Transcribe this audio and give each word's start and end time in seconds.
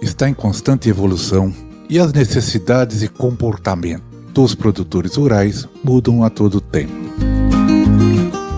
está 0.00 0.28
em 0.28 0.34
constante 0.34 0.88
evolução 0.88 1.52
e 1.88 1.98
as 1.98 2.12
necessidades 2.12 3.02
e 3.02 3.08
comportamento 3.08 4.02
dos 4.32 4.54
produtores 4.54 5.16
rurais 5.16 5.68
mudam 5.82 6.22
a 6.22 6.30
todo 6.30 6.60
tempo. 6.60 6.92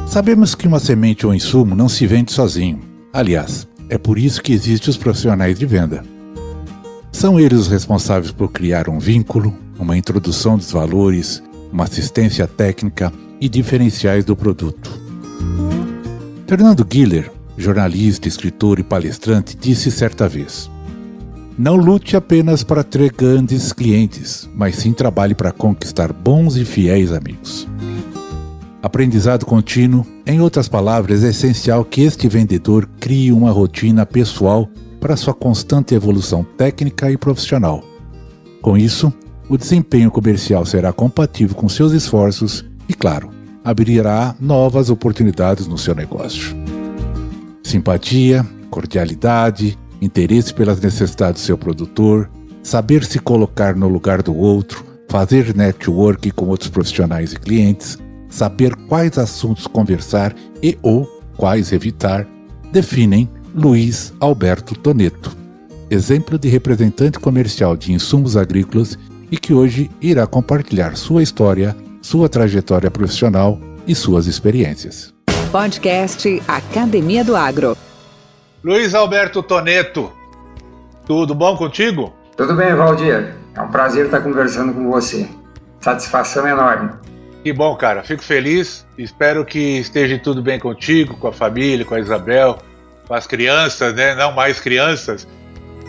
Sabemos 0.07 0.55
que 0.55 0.67
uma 0.67 0.81
semente 0.81 1.27
ou 1.27 1.35
insumo 1.35 1.75
não 1.75 1.89
se 1.89 2.07
vende 2.07 2.33
sozinho. 2.33 2.81
Aliás, 3.13 3.67
é 3.89 3.97
por 3.97 4.19
isso 4.19 4.43
que 4.43 4.53
existem 4.53 4.91
os 4.91 4.97
profissionais 4.97 5.59
de 5.59 5.67
venda. 5.67 6.05
São 7.13 7.39
eles 7.39 7.61
os 7.61 7.69
responsáveis 7.69 8.33
por 8.33 8.51
criar 8.51 8.89
um 8.89 8.99
vínculo, 8.99 9.55
uma 9.79 9.97
introdução 9.97 10.57
dos 10.57 10.71
valores, 10.73 11.43
uma 11.73 11.85
assistência 11.85 12.47
técnica 12.47 13.13
e 13.41 13.49
diferenciais 13.49 14.25
do 14.25 14.37
produto. 14.37 14.91
Fernando 16.47 16.85
Guiller, 16.85 17.31
jornalista, 17.57 18.27
escritor 18.27 18.81
e 18.81 18.83
palestrante, 18.83 19.57
disse 19.57 19.91
certa 19.91 20.29
vez: 20.29 20.71
não 21.61 21.77
lute 21.77 22.17
apenas 22.17 22.65
para 22.65 22.83
ter 22.83 23.13
grandes 23.13 23.71
clientes, 23.71 24.49
mas 24.55 24.77
sim 24.77 24.95
trabalhe 24.95 25.35
para 25.35 25.53
conquistar 25.53 26.11
bons 26.11 26.57
e 26.57 26.65
fiéis 26.65 27.13
amigos. 27.13 27.69
Aprendizado 28.83 29.45
contínuo, 29.45 30.07
em 30.27 30.41
outras 30.41 30.69
palavras, 30.69 31.23
é 31.23 31.29
essencial 31.29 31.85
que 31.85 32.01
este 32.01 32.27
vendedor 32.29 32.89
crie 32.99 33.31
uma 33.31 33.51
rotina 33.51 34.07
pessoal 34.07 34.71
para 34.99 35.19
sua 35.19 35.35
constante 35.35 35.95
evolução 35.95 36.43
técnica 36.57 37.11
e 37.13 37.19
profissional. 37.19 37.85
Com 38.63 38.79
isso, 38.79 39.13
o 39.47 39.59
desempenho 39.59 40.11
comercial 40.11 40.65
será 40.65 40.95
compatível 40.95 41.55
com 41.55 41.69
seus 41.69 41.93
esforços 41.93 42.65
e, 42.89 42.95
claro, 42.95 43.29
abrirá 43.63 44.35
novas 44.41 44.89
oportunidades 44.89 45.67
no 45.67 45.77
seu 45.77 45.95
negócio. 45.95 46.57
Simpatia, 47.63 48.47
cordialidade, 48.71 49.79
interesse 50.01 50.53
pelas 50.53 50.81
necessidades 50.81 51.43
do 51.43 51.47
seu 51.47 51.59
produtor, 51.59 52.31
saber 52.63 53.05
se 53.05 53.19
colocar 53.19 53.75
no 53.75 53.89
lugar 53.89 54.23
do 54.23 54.37
outro, 54.37 54.85
fazer 55.09 55.55
network 55.55 56.31
com 56.31 56.47
outros 56.47 56.71
profissionais 56.71 57.33
e 57.33 57.37
clientes, 57.37 57.99
saber 58.29 58.75
quais 58.89 59.19
assuntos 59.19 59.67
conversar 59.67 60.35
e 60.63 60.79
ou 60.83 61.05
quais 61.37 61.73
evitar, 61.73 62.27
definem 62.73 63.29
Luiz 63.55 64.13
Alberto 64.21 64.75
Toneto, 64.75 65.37
exemplo 65.91 66.39
de 66.39 66.49
representante 66.49 67.19
comercial 67.19 67.77
de 67.77 67.93
insumos 67.93 68.37
agrícolas 68.37 68.97
e 69.31 69.37
que 69.37 69.53
hoje 69.53 69.91
irá 70.01 70.27
compartilhar 70.27 70.97
sua 70.97 71.23
história, 71.23 71.77
sua 72.01 72.29
trajetória 72.29 72.91
profissional 72.91 73.59
e 73.87 73.95
suas 73.95 74.27
experiências. 74.27 75.13
Podcast 75.51 76.41
Academia 76.47 77.25
do 77.25 77.35
Agro. 77.35 77.77
Luiz 78.63 78.95
Alberto 78.95 79.43
Toneto, 79.43 80.13
tudo 81.07 81.35
bom 81.35 81.57
contigo? 81.57 82.13
Tudo 82.37 82.55
bem, 82.55 82.75
Valdir. 82.75 83.35
É 83.55 83.61
um 83.63 83.69
prazer 83.69 84.05
estar 84.05 84.21
conversando 84.21 84.75
com 84.75 84.91
você. 84.91 85.27
Satisfação 85.81 86.47
enorme. 86.47 86.91
Que 87.43 87.55
bom, 87.55 87.75
cara. 87.75 88.03
Fico 88.03 88.23
feliz. 88.23 88.87
Espero 88.99 89.47
que 89.47 89.79
esteja 89.79 90.19
tudo 90.19 90.43
bem 90.43 90.59
contigo, 90.59 91.17
com 91.17 91.29
a 91.29 91.33
família, 91.33 91.87
com 91.87 91.95
a 91.95 92.01
Isabel, 92.01 92.59
com 93.09 93.15
as 93.15 93.27
crianças, 93.27 93.95
né? 93.95 94.15
Não 94.15 94.33
mais 94.33 94.61
crianças. 94.61 95.27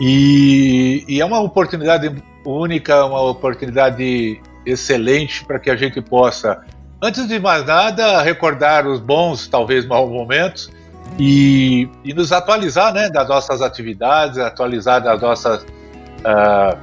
E, 0.00 1.04
e 1.06 1.20
é 1.20 1.24
uma 1.26 1.40
oportunidade 1.40 2.10
única, 2.42 3.04
uma 3.04 3.20
oportunidade 3.20 4.40
excelente 4.64 5.44
para 5.44 5.58
que 5.58 5.68
a 5.68 5.76
gente 5.76 6.00
possa, 6.00 6.62
antes 7.02 7.28
de 7.28 7.38
mais 7.38 7.66
nada, 7.66 8.22
recordar 8.22 8.86
os 8.86 8.98
bons, 8.98 9.46
talvez 9.46 9.84
maus 9.84 10.10
momentos 10.10 10.70
e, 11.18 11.88
e 12.04 12.14
nos 12.14 12.32
atualizar 12.32 12.92
né, 12.92 13.08
das 13.10 13.28
nossas 13.28 13.60
atividades, 13.60 14.38
atualizar 14.38 15.02
das 15.02 15.20
nossas 15.20 15.62
uh, 15.62 16.78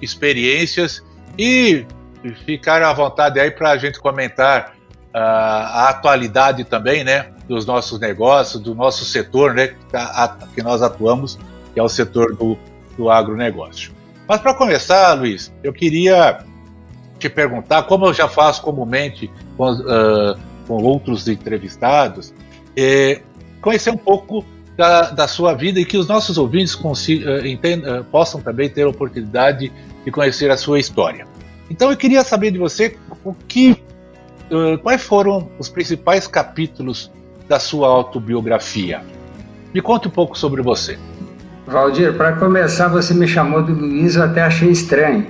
experiências 0.00 1.02
e 1.38 1.86
ficar 2.44 2.82
à 2.82 2.92
vontade 2.92 3.40
aí 3.40 3.50
para 3.50 3.70
a 3.70 3.76
gente 3.76 3.98
comentar 3.98 4.74
uh, 5.14 5.18
a 5.18 5.88
atualidade 5.90 6.64
também, 6.64 7.04
né, 7.04 7.26
dos 7.48 7.66
nossos 7.66 7.98
negócios, 8.00 8.62
do 8.62 8.74
nosso 8.74 9.04
setor, 9.04 9.54
né, 9.54 9.68
que, 9.68 9.84
tá, 9.86 10.38
que 10.54 10.62
nós 10.62 10.82
atuamos, 10.82 11.38
que 11.72 11.80
é 11.80 11.82
o 11.82 11.88
setor 11.88 12.34
do, 12.36 12.56
do 12.96 13.10
agronegócio. 13.10 13.92
Mas 14.26 14.40
para 14.40 14.54
começar, 14.54 15.12
Luiz, 15.14 15.52
eu 15.62 15.72
queria 15.72 16.38
te 17.18 17.28
perguntar, 17.28 17.82
como 17.84 18.06
eu 18.06 18.14
já 18.14 18.28
faço 18.28 18.62
comumente 18.62 19.30
com, 19.56 19.70
uh, 19.70 20.38
com 20.66 20.82
outros 20.82 21.28
entrevistados, 21.28 22.32
é, 22.76 23.20
conhecer 23.60 23.90
um 23.90 23.96
pouco 23.96 24.44
da, 24.76 25.10
da, 25.10 25.28
sua 25.28 25.54
vida 25.54 25.78
e 25.78 25.84
que 25.84 25.96
os 25.96 26.08
nossos 26.08 26.36
ouvintes 26.36 26.76
entenda, 27.44 28.00
uh, 28.00 28.04
possam 28.04 28.40
também 28.40 28.68
ter 28.68 28.82
a 28.82 28.88
oportunidade 28.88 29.72
de 30.04 30.10
conhecer 30.10 30.50
a 30.50 30.56
sua 30.56 30.78
história. 30.78 31.26
Então 31.70 31.90
eu 31.90 31.96
queria 31.96 32.24
saber 32.24 32.50
de 32.50 32.58
você 32.58 32.96
o 33.24 33.32
que, 33.32 33.80
uh, 34.50 34.78
quais 34.78 35.02
foram 35.02 35.48
os 35.58 35.68
principais 35.68 36.26
capítulos 36.26 37.10
da 37.48 37.58
sua 37.58 37.88
autobiografia. 37.88 39.02
Me 39.72 39.80
conte 39.80 40.08
um 40.08 40.10
pouco 40.10 40.36
sobre 40.36 40.62
você. 40.62 40.98
Valdir, 41.66 42.14
para 42.14 42.32
começar, 42.32 42.88
você 42.88 43.14
me 43.14 43.26
chamou 43.26 43.62
de 43.62 43.72
Luiz, 43.72 44.16
eu 44.16 44.24
até 44.24 44.42
achei 44.42 44.70
estranho. 44.70 45.26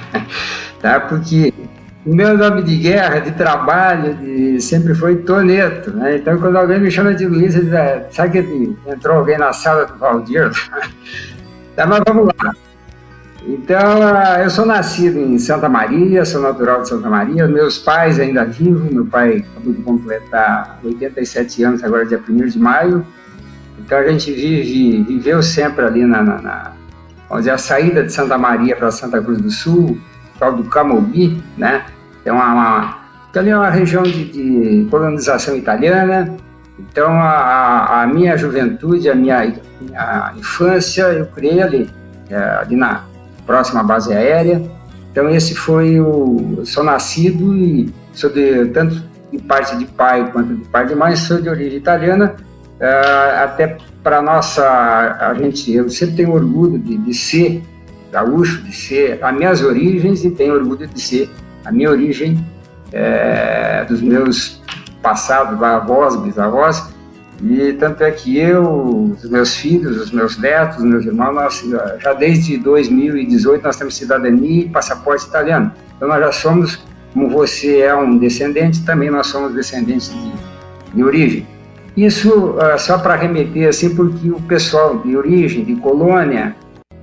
tá? 0.80 0.98
Porque 1.00 1.54
o 2.04 2.14
meu 2.14 2.36
nome 2.36 2.62
de 2.62 2.76
guerra, 2.76 3.20
de 3.20 3.30
trabalho, 3.32 4.14
de, 4.14 4.60
sempre 4.60 4.94
foi 4.94 5.16
Toneto, 5.16 5.92
né? 5.92 6.16
Então, 6.16 6.36
quando 6.38 6.56
alguém 6.56 6.80
me 6.80 6.90
chama 6.90 7.14
de 7.14 7.26
Luiz, 7.26 7.54
diz, 7.54 7.72
é, 7.72 8.08
sabe 8.10 8.42
que 8.42 8.76
entrou 8.90 9.18
alguém 9.18 9.38
na 9.38 9.52
sala 9.52 9.86
do 9.86 9.96
Valdir? 9.96 10.50
tá, 11.76 11.86
mas 11.86 12.02
vamos 12.06 12.26
lá. 12.26 12.52
Então, 13.46 14.02
ah, 14.02 14.40
eu 14.42 14.50
sou 14.50 14.64
nascido 14.64 15.18
em 15.18 15.38
Santa 15.38 15.68
Maria, 15.68 16.24
sou 16.24 16.40
natural 16.40 16.82
de 16.82 16.88
Santa 16.88 17.08
Maria, 17.08 17.46
meus 17.48 17.78
pais 17.78 18.18
ainda 18.18 18.44
vivos, 18.44 18.90
meu 18.92 19.04
pai 19.04 19.44
acabou 19.50 19.72
de 19.72 19.82
completar 19.82 20.78
87 20.84 21.64
anos, 21.64 21.82
agora 21.82 22.06
dia 22.06 22.20
1 22.28 22.46
de 22.46 22.58
maio, 22.58 23.04
então 23.78 23.98
a 23.98 24.08
gente 24.08 24.32
vive, 24.32 25.02
viveu 25.02 25.42
sempre 25.42 25.84
ali 25.84 26.04
na, 26.04 26.22
na, 26.22 26.40
na 26.40 26.72
vamos 27.28 27.44
dizer, 27.44 27.50
a 27.50 27.58
saída 27.58 28.04
de 28.04 28.12
Santa 28.12 28.38
Maria 28.38 28.76
para 28.76 28.92
Santa 28.92 29.20
Cruz 29.20 29.40
do 29.40 29.50
Sul, 29.50 29.98
do 30.50 30.64
Camobi, 30.64 31.42
né? 31.56 31.84
É 32.24 32.32
uma, 32.32 32.52
uma 32.52 33.02
ali 33.38 33.50
é 33.50 33.56
uma 33.56 33.70
região 33.70 34.02
de, 34.02 34.24
de, 34.24 34.88
colonização 34.90 35.56
italiana. 35.56 36.36
Então 36.78 37.10
a, 37.12 38.02
a 38.02 38.06
minha 38.06 38.36
juventude, 38.36 39.08
a 39.08 39.14
minha, 39.14 39.54
minha, 39.80 40.32
infância, 40.36 41.02
eu 41.04 41.26
criei 41.26 41.62
ali, 41.62 41.90
é, 42.28 42.36
ali 42.36 42.76
na 42.76 43.04
próxima 43.46 43.82
base 43.82 44.12
aérea. 44.12 44.62
Então 45.10 45.28
esse 45.30 45.54
foi 45.54 46.00
o, 46.00 46.62
sou 46.64 46.82
nascido 46.82 47.54
e 47.54 47.92
sou 48.12 48.30
de 48.30 48.66
tanto 48.66 49.02
de 49.30 49.38
parte 49.38 49.76
de 49.76 49.86
pai 49.86 50.30
quanto 50.30 50.54
de 50.54 50.68
parte 50.68 50.88
de 50.88 50.94
mãe, 50.94 51.16
sou 51.16 51.40
de 51.40 51.48
origem 51.48 51.78
italiana. 51.78 52.34
É, 52.80 53.42
até 53.42 53.78
para 54.02 54.20
nossa, 54.20 54.64
a 55.20 55.34
gente, 55.34 55.72
eu 55.72 55.88
sempre 55.88 56.16
tenho 56.16 56.32
orgulho 56.32 56.78
de, 56.78 56.98
de 56.98 57.14
ser 57.14 57.62
gaúcho, 58.12 58.62
de 58.62 58.72
ser 58.72 59.18
as 59.24 59.34
minhas 59.34 59.62
origens 59.62 60.24
e 60.24 60.30
tenho 60.30 60.54
orgulho 60.54 60.86
de 60.86 61.00
ser 61.00 61.30
a 61.64 61.72
minha 61.72 61.90
origem 61.90 62.44
é, 62.92 63.84
dos 63.88 64.02
meus 64.02 64.62
passados, 65.02 65.60
avós, 65.62 66.14
bisavós. 66.16 66.92
E 67.42 67.72
tanto 67.72 68.04
é 68.04 68.10
que 68.10 68.38
eu, 68.38 69.16
os 69.20 69.28
meus 69.28 69.56
filhos, 69.56 70.00
os 70.00 70.12
meus 70.12 70.38
netos, 70.38 70.78
os 70.78 70.84
meus 70.84 71.04
irmãos, 71.04 71.34
nós, 71.34 71.64
já 71.98 72.12
desde 72.12 72.56
2018 72.58 73.64
nós 73.64 73.76
temos 73.76 73.96
cidadania 73.96 74.60
e 74.60 74.68
passaporte 74.68 75.26
italiano. 75.26 75.72
Então 75.96 76.06
nós 76.06 76.20
já 76.20 76.30
somos, 76.30 76.84
como 77.12 77.28
você 77.30 77.80
é 77.80 77.94
um 77.96 78.16
descendente, 78.16 78.84
também 78.84 79.10
nós 79.10 79.26
somos 79.26 79.54
descendentes 79.54 80.12
de, 80.12 80.32
de 80.94 81.02
origem. 81.02 81.46
Isso 81.96 82.30
uh, 82.30 82.78
só 82.78 82.98
para 82.98 83.16
remeter 83.16 83.68
assim, 83.68 83.94
porque 83.94 84.30
o 84.30 84.40
pessoal 84.42 84.98
de 84.98 85.16
origem, 85.16 85.64
de 85.64 85.74
colônia, 85.76 86.54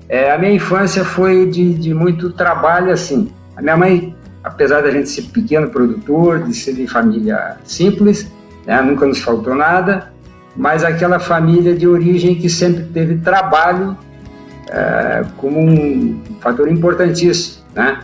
é, 0.10 0.32
a 0.32 0.38
minha 0.40 0.54
infância 0.54 1.06
foi 1.06 1.46
de, 1.46 1.76
de, 1.76 1.94
muito 1.94 2.32
trabalho, 2.32 2.92
assim. 2.92 3.32
A 3.56 3.62
minha 3.62 3.78
mãe, 3.78 4.16
apesar 4.44 4.82
da 4.82 4.90
gente 4.90 5.08
ser 5.08 5.22
pequeno 5.32 5.70
produtor, 5.70 6.44
de 6.44 6.54
ser 6.56 6.74
de 6.74 6.88
família 6.88 7.58
simples, 7.64 8.30
né, 8.66 8.82
nunca 8.82 9.06
nos 9.06 9.20
faltou 9.20 9.54
nada, 9.54 10.12
mas 10.56 10.84
aquela 10.84 11.20
família 11.20 11.76
de 11.76 11.88
origem 11.88 12.34
que 12.34 12.50
sempre 12.50 12.86
teve 12.86 13.18
trabalho 13.18 13.96
é, 14.68 15.24
como 15.38 15.60
um 15.60 16.20
fator 16.42 16.68
importantíssimo, 16.68 17.64
né? 17.76 18.00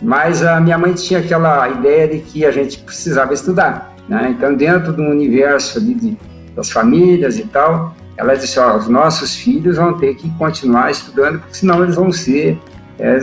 Mas 0.00 0.44
a 0.44 0.60
minha 0.60 0.78
mãe 0.78 0.92
tinha 0.92 1.18
aquela 1.18 1.68
ideia 1.68 2.06
de 2.06 2.18
que 2.20 2.46
a 2.46 2.52
gente 2.52 2.78
precisava 2.78 3.34
estudar, 3.34 3.96
né? 4.08 4.32
Então, 4.36 4.54
dentro 4.54 4.92
do 4.92 5.02
universo 5.02 5.80
de, 5.80 6.16
das 6.54 6.70
famílias 6.70 7.36
e 7.36 7.44
tal, 7.44 7.96
ela 8.18 8.34
disse: 8.34 8.58
os 8.58 8.88
nossos 8.88 9.36
filhos 9.36 9.76
vão 9.76 9.96
ter 9.96 10.14
que 10.14 10.28
continuar 10.36 10.90
estudando, 10.90 11.38
porque 11.38 11.54
senão 11.54 11.82
eles 11.82 11.94
vão 11.94 12.12
ser 12.12 12.60
é, 12.98 13.16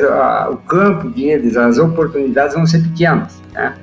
o 0.49 0.55
campo 0.57 1.09
deles, 1.09 1.57
as 1.57 1.77
oportunidades 1.77 2.55
vão 2.55 2.65
ser 2.65 2.81
pequenas, 2.81 3.41
né? 3.53 3.75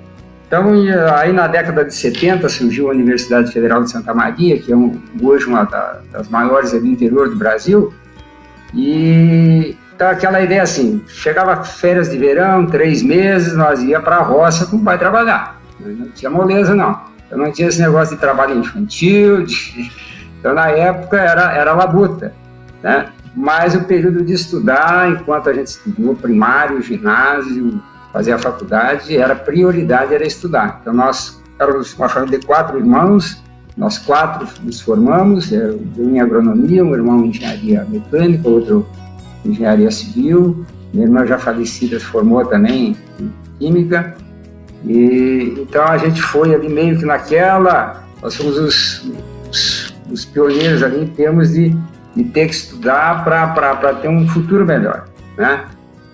Então, 0.47 0.71
aí 1.17 1.33
na 1.33 1.47
década 1.47 1.85
de 1.85 1.95
70 1.95 2.47
surgiu 2.49 2.89
a 2.89 2.91
Universidade 2.91 3.53
Federal 3.53 3.83
de 3.83 3.91
Santa 3.91 4.13
Maria, 4.13 4.59
que 4.59 4.71
é 4.71 4.77
um, 4.77 5.01
hoje 5.23 5.47
uma 5.47 5.65
das 5.65 6.29
maiores 6.29 6.73
do 6.73 6.87
interior 6.87 7.31
do 7.31 7.37
Brasil, 7.37 7.93
e 8.75 9.77
então 9.95 10.11
aquela 10.11 10.41
ideia 10.43 10.63
assim, 10.63 11.03
chegava 11.07 11.63
férias 11.63 12.11
de 12.11 12.19
verão, 12.19 12.67
três 12.67 13.03
meses, 13.03 13.55
nós 13.55 13.83
ia 13.83 14.01
para 14.01 14.17
a 14.17 14.23
roça 14.23 14.67
com 14.67 14.77
o 14.77 14.85
pai 14.85 14.99
trabalhar. 14.99 15.61
Não 15.79 16.09
tinha 16.11 16.31
moleza, 16.31 16.75
não. 16.75 17.01
Eu 17.31 17.39
não 17.39 17.51
tinha 17.53 17.69
esse 17.69 17.81
negócio 17.81 18.15
de 18.15 18.21
trabalho 18.21 18.59
infantil, 18.59 19.45
de... 19.45 19.91
então 20.43 20.53
na 20.53 20.71
época 20.71 21.17
era, 21.17 21.53
era 21.53 21.73
labuta, 21.73 22.35
né? 22.83 23.07
Mas 23.33 23.77
o 23.77 23.85
período 23.85 24.25
de 24.25 24.33
estudar, 24.33 25.09
enquanto 25.09 25.49
a 25.49 25.53
gente 25.53 25.69
estudou 25.69 26.17
primário, 26.17 26.83
ginásio, 26.83 27.81
fazia 28.13 28.37
faculdade, 28.37 29.17
era 29.17 29.37
prioridade, 29.37 30.13
era 30.13 30.27
estudar. 30.27 30.81
Então 30.83 30.93
nós 30.93 31.41
éramos 31.61 31.95
uma 31.95 32.09
família 32.09 32.41
de 32.41 32.45
quatro 32.45 32.77
irmãos, 32.77 33.41
nós 33.77 33.99
quatro 33.99 34.49
nos 34.65 34.81
formamos, 34.81 35.53
eu 35.53 35.81
em 35.97 36.21
agronomia, 36.21 36.85
um 36.85 36.93
irmão 36.93 37.25
em 37.25 37.29
engenharia 37.29 37.87
mecânica, 37.89 38.49
outro 38.49 38.85
em 39.45 39.51
engenharia 39.51 39.93
civil, 39.93 40.67
minha 40.93 41.07
irmã 41.07 41.25
já 41.25 41.39
falecida 41.39 42.01
se 42.01 42.05
formou 42.05 42.45
também 42.45 42.97
em 43.21 43.33
química, 43.61 44.17
e 44.85 45.55
então 45.57 45.85
a 45.85 45.97
gente 45.99 46.21
foi 46.21 46.53
ali 46.53 46.69
meio 46.69 46.99
que 46.99 47.07
naquela, 47.07 48.05
nós 48.21 48.35
fomos 48.35 48.59
os, 48.59 49.11
os, 50.13 50.21
os 50.21 50.25
pioneiros 50.25 50.83
ali 50.83 51.03
em 51.03 51.07
termos 51.07 51.53
de, 51.53 51.77
de 52.15 52.25
ter 52.25 52.49
que 52.49 52.55
estudar 52.55 53.25
para 53.25 53.95
ter 53.95 54.09
um 54.09 54.27
futuro 54.29 54.67
melhor, 54.67 55.07
né? 55.37 55.65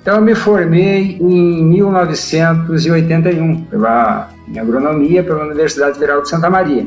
Então 0.00 0.16
eu 0.16 0.22
me 0.22 0.34
formei 0.34 1.18
em 1.20 1.64
1981 1.64 3.64
pela 3.64 4.30
em 4.48 4.58
agronomia 4.58 5.22
pela 5.22 5.44
Universidade 5.44 5.98
Federal 5.98 6.22
de 6.22 6.30
Santa 6.30 6.48
Maria. 6.48 6.86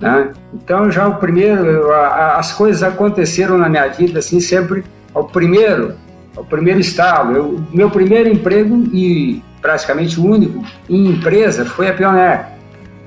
Né? 0.00 0.30
Então 0.54 0.88
já 0.90 1.08
o 1.08 1.16
primeiro, 1.16 1.92
as 1.92 2.52
coisas 2.52 2.84
aconteceram 2.84 3.58
na 3.58 3.68
minha 3.68 3.88
vida 3.88 4.20
assim 4.20 4.38
sempre 4.38 4.84
ao 5.12 5.24
primeiro, 5.24 5.94
ao 6.36 6.44
primeiro 6.44 6.78
estalo. 6.78 7.36
Eu, 7.36 7.60
meu 7.72 7.90
primeiro 7.90 8.28
emprego 8.28 8.84
e 8.92 9.42
praticamente 9.60 10.20
o 10.20 10.26
único 10.26 10.64
em 10.88 11.08
empresa 11.08 11.64
foi 11.64 11.88
a 11.88 11.92
Pioneer. 11.92 12.46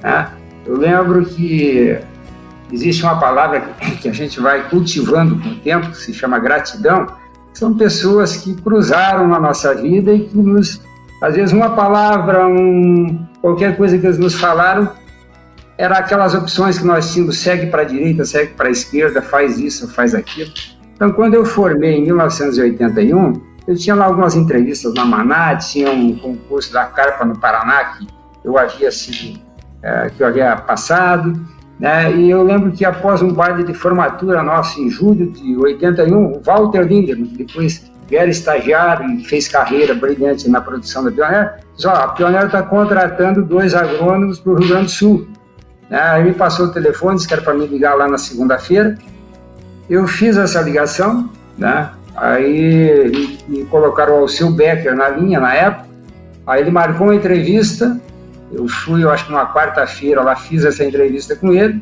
Né? 0.04 0.28
Eu 0.66 0.78
lembro 0.78 1.26
que 1.26 1.98
existe 2.72 3.04
uma 3.04 3.20
palavra 3.20 3.62
que 4.02 4.08
a 4.08 4.14
gente 4.14 4.40
vai 4.40 4.70
cultivando 4.70 5.38
com 5.40 5.50
o 5.50 5.56
tempo, 5.56 5.90
que 5.90 5.98
se 5.98 6.14
chama 6.14 6.40
gratidão. 6.40 7.08
São 7.54 7.76
pessoas 7.76 8.38
que 8.38 8.56
cruzaram 8.56 9.28
na 9.28 9.40
nossa 9.40 9.76
vida 9.76 10.14
e 10.14 10.22
que 10.22 10.38
nos, 10.38 10.82
às 11.22 11.36
vezes 11.36 11.54
uma 11.54 11.72
palavra, 11.72 12.48
um, 12.48 13.26
qualquer 13.42 13.76
coisa 13.76 13.98
que 13.98 14.06
eles 14.06 14.18
nos 14.18 14.36
falaram, 14.36 14.90
era 15.78 15.98
aquelas 15.98 16.34
opções 16.34 16.78
que 16.78 16.86
nós 16.86 17.12
tínhamos, 17.12 17.40
segue 17.40 17.68
para 17.68 17.82
a 17.82 17.86
direita, 17.86 18.24
segue 18.24 18.54
para 18.54 18.68
a 18.68 18.72
esquerda, 18.72 19.22
faz 19.22 19.58
isso, 19.60 19.88
faz 19.88 20.14
aquilo. 20.14 20.52
Então, 20.96 21.12
quando 21.12 21.34
eu 21.34 21.44
formei 21.44 21.98
em 21.98 22.04
1981, 22.04 23.42
eu 23.68 23.76
tinha 23.76 23.96
lá 23.96 24.06
algumas 24.06 24.36
entrevistas 24.36 24.94
na 24.94 25.06
Maná, 25.06 25.56
tinha 25.56 25.90
um 25.92 26.16
concurso 26.16 26.72
da 26.72 26.86
Carpa 26.86 27.26
no 27.26 27.38
Paraná 27.40 27.96
que 27.98 28.08
eu 28.44 28.58
havia 28.58 28.92
sido, 28.92 29.40
é, 29.82 30.10
que 30.10 30.22
eu 30.22 30.28
havia 30.28 30.56
passado, 30.56 31.34
né? 31.82 32.16
E 32.16 32.30
eu 32.30 32.44
lembro 32.44 32.72
que 32.72 32.86
após 32.86 33.24
um 33.24 33.34
baile 33.34 33.64
de 33.64 33.74
formatura 33.74 34.44
nosso 34.44 34.80
em 34.80 34.88
julho 34.88 35.32
de 35.32 35.58
81, 35.58 36.16
o 36.16 36.40
Walter 36.40 36.84
Lindemann, 36.84 37.34
depois 37.36 37.92
era 38.12 38.30
estagiário 38.30 39.10
e 39.10 39.26
fez 39.26 39.48
carreira 39.48 39.96
brilhante 39.96 40.48
na 40.48 40.62
produção 40.62 41.04
da 41.04 41.12
Pioneer, 41.12 41.60
disse, 41.76 41.88
ó, 41.88 41.92
a 41.92 42.10
Pioneer 42.10 42.46
está 42.46 42.62
contratando 42.62 43.42
dois 43.42 43.74
agrônomos 43.74 44.38
para 44.40 44.52
o 44.52 44.56
Rio 44.58 44.68
Grande 44.68 44.86
do 44.86 44.92
Sul. 44.92 45.28
Né? 45.90 46.00
Aí 46.00 46.24
me 46.24 46.34
passou 46.34 46.68
o 46.68 46.72
telefone, 46.72 47.16
disse 47.16 47.28
que 47.28 47.34
era 47.34 47.42
para 47.42 47.56
me 47.56 47.66
ligar 47.66 47.96
lá 47.96 48.08
na 48.08 48.18
segunda-feira. 48.18 48.96
Eu 49.90 50.06
fiz 50.08 50.38
essa 50.38 50.62
ligação, 50.62 51.30
né? 51.58 51.90
aí 52.16 53.40
me 53.48 53.66
colocaram 53.66 54.14
o 54.14 54.18
Alceu 54.18 54.52
Becker 54.52 54.96
na 54.96 55.10
linha 55.10 55.40
na 55.40 55.56
época. 55.56 55.90
Aí 56.46 56.62
ele 56.62 56.70
marcou 56.70 57.08
uma 57.08 57.16
entrevista. 57.16 58.00
Eu 58.54 58.68
fui, 58.68 59.04
eu 59.04 59.10
acho 59.10 59.26
que 59.26 59.32
numa 59.32 59.52
quarta-feira 59.54 60.22
lá, 60.22 60.36
fiz 60.36 60.66
essa 60.66 60.84
entrevista 60.84 61.36
com 61.36 61.54
ele. 61.54 61.82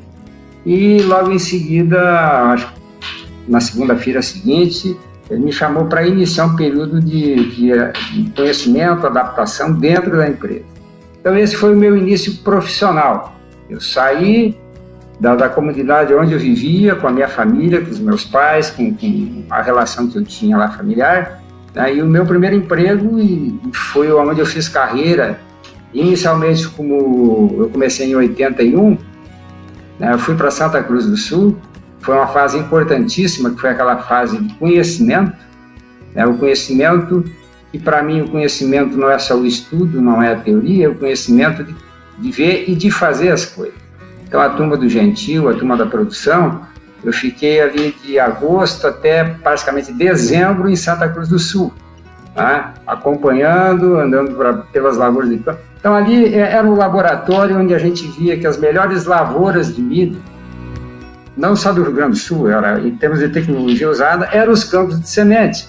E 0.66 1.01
logo 1.04 1.31
em 1.31 1.39
seguida, 1.39 2.00
acho 2.51 2.68
que 2.74 2.80
na 3.48 3.60
segunda-feira 3.60 4.21
seguinte, 4.21 4.95
ele 5.30 5.45
me 5.45 5.51
chamou 5.51 5.86
para 5.86 6.06
iniciar 6.06 6.45
um 6.45 6.56
período 6.56 7.00
de, 7.00 7.36
de, 7.51 7.71
de, 8.13 8.31
conhecimento, 8.31 9.06
adaptação 9.06 9.74
dentro 9.74 10.18
da 10.18 10.27
empresa. 10.27 10.66
Então, 11.19 11.38
esse 11.38 11.56
foi 11.56 11.74
o 11.74 11.77
meu 11.77 11.95
início 11.95 12.38
profissional. 12.38 13.36
Eu 13.69 13.80
saí 13.80 14.57
da, 15.19 15.36
da, 15.36 15.50
comunidade 15.50 16.13
onde 16.13 16.33
eu 16.33 16.39
vivia, 16.39 16.95
com 16.95 17.07
a 17.07 17.12
minha 17.12 17.27
família, 17.27 17.81
com 17.81 17.92
os 17.92 18.00
meus 18.00 18.24
pais, 18.24 18.72
com, 18.72 18.94
com 18.94 19.44
a 19.50 19.62
relação 19.62 20.07
que 20.07 20.18
eu 20.18 20.24
tinha 20.24 20.57
lá 20.57 20.69
familiar. 20.69 21.42
Né? 21.75 21.95
E 21.95 22.01
o 22.01 22.06
meu 22.06 22.25
primeiro 22.25 22.56
emprego 22.56 23.19
e, 23.19 23.60
foi 23.74 24.12
onde 24.12 24.39
eu 24.39 24.45
fiz 24.45 24.68
carreira. 24.68 25.39
Inicialmente, 25.94 26.68
como 26.69 27.56
eu 27.59 27.69
comecei 27.69 28.12
em 28.12 28.15
81, 28.15 28.97
né? 30.00 30.13
eu 30.13 30.19
fui 30.19 30.36
para 30.36 30.51
Santa 30.51 30.81
Cruz 30.83 31.06
do 31.06 31.18
Sul. 31.18 31.57
Foi 32.00 32.15
uma 32.15 32.27
fase 32.27 32.57
importantíssima, 32.57 33.51
que 33.51 33.59
foi 33.59 33.71
aquela 33.71 33.97
fase 33.97 34.38
de 34.38 34.53
conhecimento. 34.56 35.36
Né? 36.13 36.25
O 36.25 36.38
conhecimento, 36.38 37.25
e 37.74 37.80
para 37.80 38.01
mim 38.01 38.21
o 38.21 38.30
conhecimento 38.30 38.97
não 38.97 39.09
é 39.09 39.18
só 39.18 39.36
o 39.36 39.45
estudo, 39.45 40.01
não 40.01 40.21
é 40.21 40.33
a 40.33 40.36
teoria, 40.36 40.86
é 40.86 40.89
o 40.89 40.95
conhecimento 40.95 41.63
de 41.63 41.75
de 42.19 42.31
ver 42.31 42.65
e 42.69 42.75
de 42.75 42.91
fazer 42.91 43.31
as 43.31 43.45
coisas. 43.45 43.75
Então, 44.27 44.39
a 44.39 44.50
turma 44.50 44.77
do 44.77 44.88
Gentil, 44.88 45.50
a 45.50 45.53
turma 45.53 45.75
da 45.75 45.86
produção, 45.86 46.62
eu 47.03 47.12
fiquei 47.12 47.62
ali 47.62 47.95
de 48.03 48.19
agosto 48.19 48.86
até 48.86 49.24
praticamente 49.24 49.91
dezembro 49.94 50.69
em 50.69 50.75
Santa 50.75 51.07
Cruz 51.09 51.30
do 51.30 51.39
Sul, 51.39 51.74
tá? 52.36 52.74
acompanhando, 52.86 53.98
andando 53.98 54.36
pra, 54.36 54.53
pelas 54.53 54.98
lavouras 54.98 55.29
de 55.29 55.38
campo. 55.38 55.62
Então, 55.79 55.95
ali 55.95 56.33
é, 56.33 56.51
era 56.51 56.67
um 56.67 56.75
laboratório 56.75 57.57
onde 57.57 57.74
a 57.74 57.79
gente 57.79 58.05
via 58.07 58.38
que 58.38 58.45
as 58.45 58.57
melhores 58.57 59.05
lavouras 59.05 59.74
de 59.74 59.81
milho, 59.81 60.21
não 61.38 61.55
só 61.55 61.71
do 61.71 61.83
Rio 61.83 61.93
Grande 61.93 62.12
do 62.12 62.17
Sul, 62.17 62.50
era, 62.50 62.79
em 62.79 62.95
termos 62.98 63.19
de 63.19 63.29
tecnologia 63.29 63.89
usada, 63.89 64.27
eram 64.31 64.51
os 64.51 64.63
campos 64.63 65.00
de 65.00 65.09
semente. 65.09 65.67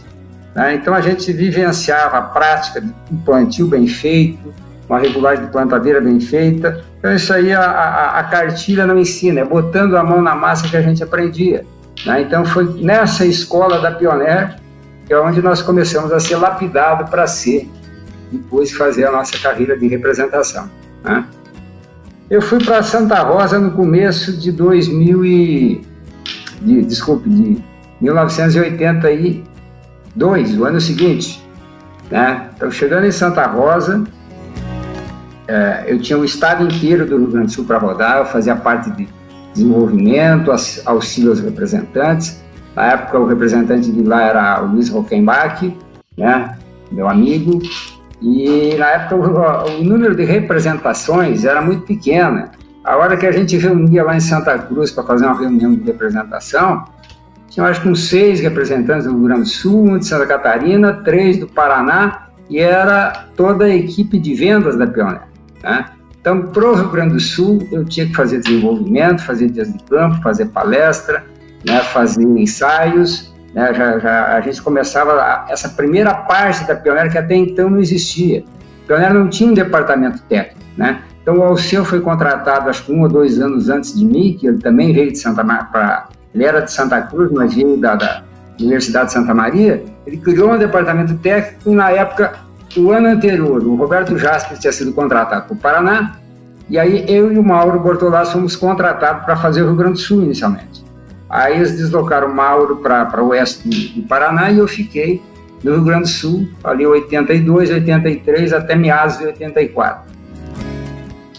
Tá? 0.52 0.74
Então, 0.74 0.92
a 0.92 1.00
gente 1.00 1.32
vivenciava 1.32 2.18
a 2.18 2.22
prática 2.22 2.80
de 2.80 2.92
um 3.12 3.16
plantio 3.18 3.68
bem 3.68 3.86
feito, 3.86 4.52
uma 4.88 4.98
regulagem 4.98 5.44
de 5.44 5.52
plantadeira 5.52 6.00
bem 6.00 6.18
feita. 6.18 6.84
Então, 6.98 7.14
isso 7.14 7.32
aí 7.32 7.52
a, 7.52 7.60
a, 7.62 8.18
a, 8.18 8.24
cartilha 8.24 8.84
não 8.84 8.98
ensina, 8.98 9.40
é 9.40 9.44
botando 9.44 9.96
a 9.96 10.02
mão 10.02 10.20
na 10.20 10.34
massa 10.34 10.68
que 10.68 10.76
a 10.76 10.82
gente 10.82 11.02
aprendia. 11.02 11.64
Né? 12.04 12.22
Então, 12.22 12.44
foi 12.44 12.64
nessa 12.82 13.24
escola 13.24 13.80
da 13.80 13.92
Pioneer 13.92 14.60
que 15.10 15.14
é 15.14 15.18
onde 15.18 15.42
nós 15.42 15.60
começamos 15.60 16.12
a 16.12 16.20
ser 16.20 16.36
lapidado 16.36 17.10
para 17.10 17.26
ser, 17.26 17.68
depois 18.30 18.72
fazer 18.72 19.06
a 19.06 19.12
nossa 19.12 19.38
carreira 19.38 19.78
de 19.78 19.86
representação. 19.86 20.70
Né? 21.04 21.24
Eu 22.28 22.40
fui 22.40 22.64
para 22.64 22.82
Santa 22.82 23.22
Rosa 23.22 23.58
no 23.58 23.72
começo 23.72 24.36
de 24.36 24.52
2000 24.52 25.24
e... 25.24 25.82
De, 26.62 26.82
desculpe, 26.82 27.28
de 27.28 27.62
1982, 28.00 30.58
o 30.58 30.64
ano 30.64 30.80
seguinte. 30.80 31.44
Né? 32.10 32.48
Então, 32.54 32.70
chegando 32.70 33.06
em 33.06 33.10
Santa 33.10 33.46
Rosa, 33.46 34.04
é, 35.48 35.86
eu 35.88 35.98
tinha 36.00 36.18
o 36.18 36.24
estado 36.24 36.64
inteiro 36.64 37.06
do 37.06 37.16
Rio 37.16 37.26
Grande 37.28 37.46
do 37.46 37.52
Sul 37.52 37.64
para 37.64 37.78
rodar, 37.78 38.18
eu 38.18 38.26
fazia 38.26 38.54
parte 38.54 38.90
de 38.92 39.08
desenvolvimento, 39.52 40.52
auxílio 40.86 41.30
aos 41.30 41.40
representantes. 41.40 42.40
Na 42.76 42.92
época, 42.92 43.18
o 43.18 43.26
representante 43.26 43.90
de 43.90 44.02
lá 44.02 44.22
era 44.22 44.62
o 44.62 44.68
Luiz 44.68 44.88
Rockenbach, 44.88 45.76
né, 46.16 46.56
meu 46.92 47.08
amigo, 47.08 47.60
e 48.20 48.74
na 48.76 48.86
época 48.86 49.16
o, 49.16 49.80
o, 49.80 49.84
número 49.84 50.14
de 50.14 50.24
representações 50.24 51.44
era 51.44 51.62
muito 51.62 51.82
pequeno. 51.86 52.48
A 52.84 52.96
hora 52.96 53.16
que 53.16 53.26
a 53.26 53.32
gente 53.32 53.56
reunia 53.56 54.04
lá 54.04 54.16
em 54.16 54.20
Santa 54.20 54.58
Cruz 54.58 54.90
para 54.90 55.04
fazer 55.04 55.26
uma 55.26 55.38
reunião 55.38 55.74
de 55.74 55.82
representação, 55.84 56.84
tinha 57.48 57.66
acho 57.66 57.82
que 57.82 57.88
uns 57.88 58.08
seis 58.08 58.40
representantes 58.40 59.04
do 59.04 59.12
Rio 59.12 59.24
Grande 59.24 59.42
do 59.42 59.48
Sul, 59.48 59.84
um 59.84 59.98
de 59.98 60.06
Santa 60.06 60.26
Catarina, 60.26 60.94
três 61.04 61.38
do 61.38 61.46
Paraná, 61.46 62.28
e 62.48 62.58
era 62.58 63.26
toda 63.36 63.64
a 63.64 63.68
equipe 63.68 64.18
de 64.18 64.34
vendas 64.34 64.76
da 64.76 64.86
Pioneer. 64.86 65.22
Né? 65.62 65.86
Então, 66.20 66.42
para 66.42 66.64
o 66.64 66.74
Rio 66.74 66.88
Grande 66.90 67.14
do 67.14 67.20
Sul, 67.20 67.66
eu 67.72 67.84
tinha 67.84 68.06
que 68.06 68.14
fazer 68.14 68.40
desenvolvimento, 68.40 69.22
fazer 69.22 69.50
dias 69.50 69.72
de 69.72 69.82
campo, 69.84 70.20
fazer 70.22 70.46
palestra, 70.46 71.24
né, 71.66 71.80
fazer 71.80 72.24
ensaios, 72.24 73.29
né, 73.54 73.74
já, 73.74 73.98
já, 73.98 74.36
a 74.36 74.40
gente 74.40 74.62
começava 74.62 75.12
a, 75.12 75.46
essa 75.48 75.68
primeira 75.68 76.14
parte 76.14 76.66
da 76.66 76.74
Pioneira 76.74 77.08
que 77.08 77.18
até 77.18 77.34
então 77.34 77.68
não 77.68 77.78
existia. 77.78 78.44
A 78.84 78.86
Pioneira 78.86 79.14
não 79.14 79.28
tinha 79.28 79.50
um 79.50 79.54
departamento 79.54 80.22
técnico, 80.28 80.60
né? 80.76 81.02
Então 81.22 81.38
o 81.38 81.42
Alceu 81.42 81.84
foi 81.84 82.00
contratado 82.00 82.70
acho 82.70 82.84
que 82.84 82.92
um 82.92 83.02
ou 83.02 83.08
dois 83.08 83.40
anos 83.40 83.68
antes 83.68 83.96
de 83.96 84.04
mim, 84.04 84.36
que 84.38 84.46
ele 84.46 84.58
também 84.58 84.92
veio 84.92 85.12
de 85.12 85.18
Santa 85.18 85.44
Maria, 85.44 86.04
ele 86.34 86.44
era 86.44 86.60
de 86.60 86.72
Santa 86.72 87.02
Cruz, 87.02 87.30
mas 87.32 87.54
veio 87.54 87.76
da, 87.76 87.94
da 87.94 88.22
Universidade 88.58 89.06
de 89.06 89.12
Santa 89.12 89.34
Maria. 89.34 89.84
Ele 90.06 90.16
criou 90.16 90.52
um 90.52 90.58
departamento 90.58 91.14
técnico 91.18 91.70
e 91.70 91.74
na 91.74 91.90
época, 91.90 92.34
o 92.76 92.90
ano 92.90 93.08
anterior, 93.08 93.62
o 93.62 93.74
Roberto 93.74 94.16
Jasper 94.16 94.58
tinha 94.58 94.72
sido 94.72 94.92
contratado 94.92 95.46
para 95.46 95.54
o 95.54 95.56
Paraná, 95.56 96.16
e 96.68 96.78
aí 96.78 97.04
eu 97.08 97.32
e 97.32 97.38
o 97.38 97.42
Mauro 97.42 97.80
Bortolás 97.80 98.30
fomos 98.30 98.54
contratados 98.54 99.24
para 99.24 99.36
fazer 99.36 99.62
o 99.62 99.66
Rio 99.66 99.76
Grande 99.76 99.94
do 99.94 99.98
Sul 99.98 100.22
inicialmente. 100.22 100.84
Aí 101.30 101.56
eles 101.56 101.76
deslocaram 101.76 102.26
o 102.26 102.34
Mauro 102.34 102.76
para 102.76 103.22
o 103.22 103.28
oeste 103.28 103.68
do 103.94 104.02
Paraná 104.08 104.50
e 104.50 104.58
eu 104.58 104.66
fiquei 104.66 105.22
no 105.62 105.74
Rio 105.74 105.84
Grande 105.84 106.02
do 106.02 106.08
Sul, 106.08 106.48
ali 106.64 106.84
82, 106.84 107.70
83 107.70 108.52
até 108.52 108.74
meados 108.74 109.18
de 109.18 109.26
84. 109.26 110.10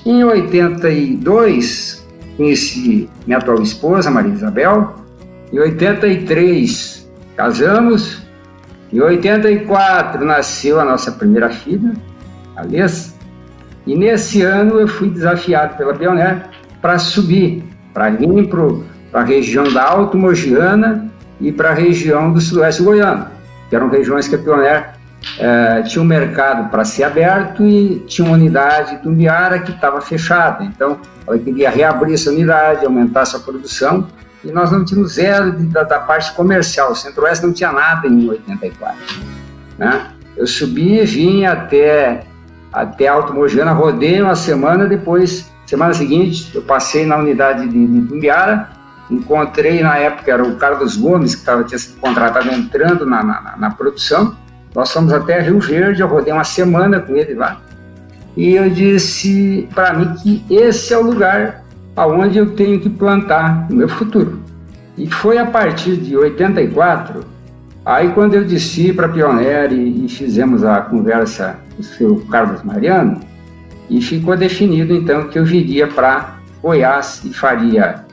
Em 0.05 0.23
82, 0.23 2.07
conheci 2.37 3.09
minha 3.25 3.37
atual 3.37 3.61
esposa, 3.61 4.09
Maria 4.09 4.33
Isabel. 4.33 4.95
Em 5.51 5.59
83, 5.59 7.11
casamos. 7.35 8.21
Em 8.93 8.99
84, 8.99 10.23
nasceu 10.23 10.79
a 10.79 10.85
nossa 10.85 11.11
primeira 11.11 11.49
filha, 11.49 11.93
Alessa. 12.55 13.13
E 13.85 13.95
nesse 13.95 14.41
ano 14.41 14.79
eu 14.79 14.87
fui 14.87 15.09
desafiado 15.09 15.75
pela 15.75 15.93
Pioneer 15.93 16.49
para 16.81 16.97
subir, 16.99 17.63
para 17.93 18.09
vir 18.09 18.47
para 18.47 18.61
a 19.13 19.23
região 19.23 19.71
da 19.71 19.83
Alto 19.83 20.17
Mogiana 20.17 21.09
e 21.39 21.51
para 21.51 21.71
a 21.71 21.73
região 21.73 22.31
do 22.31 22.39
Sudoeste 22.39 22.83
Goiano, 22.83 23.27
que 23.69 23.75
eram 23.75 23.89
regiões 23.89 24.27
que 24.27 24.35
a 24.35 24.37
Pioneer 24.37 24.93
é, 25.37 25.83
tinha 25.83 26.01
um 26.01 26.05
mercado 26.05 26.69
para 26.69 26.83
ser 26.83 27.03
aberto 27.03 27.63
e 27.63 27.99
tinha 28.07 28.25
uma 28.25 28.35
unidade 28.35 28.97
do 29.03 29.11
Miara 29.11 29.59
que 29.59 29.71
estava 29.71 30.01
fechada. 30.01 30.63
Então, 30.63 30.99
ela 31.27 31.37
queria 31.37 31.69
reabrir 31.69 32.13
essa 32.13 32.29
unidade, 32.29 32.85
aumentar 32.85 33.21
essa 33.21 33.39
produção, 33.39 34.07
e 34.43 34.51
nós 34.51 34.71
não 34.71 34.83
tínhamos 34.83 35.13
zero 35.13 35.51
de, 35.51 35.65
da, 35.67 35.83
da, 35.83 35.99
parte 35.99 36.33
comercial. 36.33 36.91
O 36.91 36.95
Centro-Oeste 36.95 37.45
não 37.45 37.53
tinha 37.53 37.71
nada 37.71 38.07
em 38.07 38.27
84. 38.27 38.97
Né? 39.77 40.07
Eu 40.35 40.47
subi, 40.47 41.03
vim 41.05 41.45
até, 41.45 42.23
até 42.73 43.07
Alto 43.07 43.33
Mogiana, 43.33 43.71
rodei 43.71 44.21
uma 44.21 44.35
semana, 44.35 44.87
depois, 44.87 45.51
semana 45.67 45.93
seguinte, 45.93 46.51
eu 46.55 46.63
passei 46.63 47.05
na 47.05 47.17
unidade 47.17 47.67
de, 47.67 47.87
de 47.87 48.07
Tumbiara, 48.07 48.69
encontrei 49.11 49.81
na 49.83 49.97
época, 49.97 50.31
era 50.31 50.43
o 50.43 50.55
Carlos 50.55 50.95
Gomes, 50.95 51.35
que 51.35 51.43
tava, 51.43 51.63
tinha 51.63 51.77
sido 51.77 51.99
contratado 51.99 52.49
entrando 52.49 53.05
na, 53.05 53.23
na, 53.23 53.55
na 53.57 53.69
produção, 53.71 54.35
nós 54.73 54.91
fomos 54.91 55.11
até 55.11 55.41
Rio 55.41 55.59
Verde, 55.59 56.01
eu 56.01 56.07
rodei 56.07 56.31
uma 56.31 56.43
semana 56.43 56.99
com 56.99 57.15
ele 57.15 57.33
lá. 57.33 57.59
E 58.35 58.53
eu 58.55 58.69
disse 58.69 59.67
para 59.75 59.93
mim 59.93 60.13
que 60.15 60.45
esse 60.49 60.93
é 60.93 60.97
o 60.97 61.01
lugar 61.01 61.63
aonde 61.95 62.37
eu 62.37 62.51
tenho 62.55 62.79
que 62.79 62.89
plantar 62.89 63.67
o 63.69 63.73
meu 63.73 63.89
futuro. 63.89 64.39
E 64.97 65.09
foi 65.09 65.37
a 65.37 65.45
partir 65.45 65.97
de 65.97 66.15
84, 66.15 67.25
aí 67.85 68.09
quando 68.09 68.35
eu 68.35 68.45
desci 68.45 68.93
para 68.93 69.09
Pioneer 69.09 69.73
e, 69.73 70.05
e, 70.05 70.09
fizemos 70.09 70.63
a 70.63 70.81
conversa 70.81 71.57
com 71.75 71.81
o 71.81 71.83
seu 71.83 72.15
Carlos 72.31 72.63
Mariano, 72.63 73.19
e 73.89 74.01
ficou 74.01 74.37
definido 74.37 74.93
então 74.93 75.27
que 75.27 75.37
eu 75.37 75.43
viria 75.43 75.85
para 75.87 76.37
Goiás 76.61 77.21
e 77.25 77.33
faria 77.33 78.05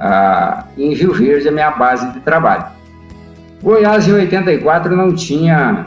ah, 0.00 0.64
em 0.76 0.94
Rio 0.94 1.12
Verde 1.12 1.48
a 1.48 1.52
minha 1.52 1.70
base 1.70 2.10
de 2.12 2.20
trabalho. 2.20 2.64
Goiás 3.62 4.08
em 4.08 4.12
84 4.12 4.96
não 4.96 5.14
tinha 5.14 5.84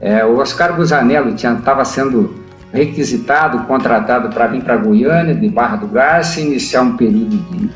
é, 0.00 0.24
o 0.24 0.38
Oscar 0.38 0.74
Busanello 0.74 1.34
estava 1.34 1.84
sendo 1.84 2.34
requisitado, 2.72 3.64
contratado 3.64 4.30
para 4.30 4.46
vir 4.46 4.62
para 4.62 4.76
Goiânia, 4.76 5.34
de 5.34 5.48
Barra 5.48 5.76
do 5.76 5.88
Garça, 5.88 6.40
iniciar 6.40 6.82
um 6.82 6.96
período 6.96 7.36
de 7.36 7.70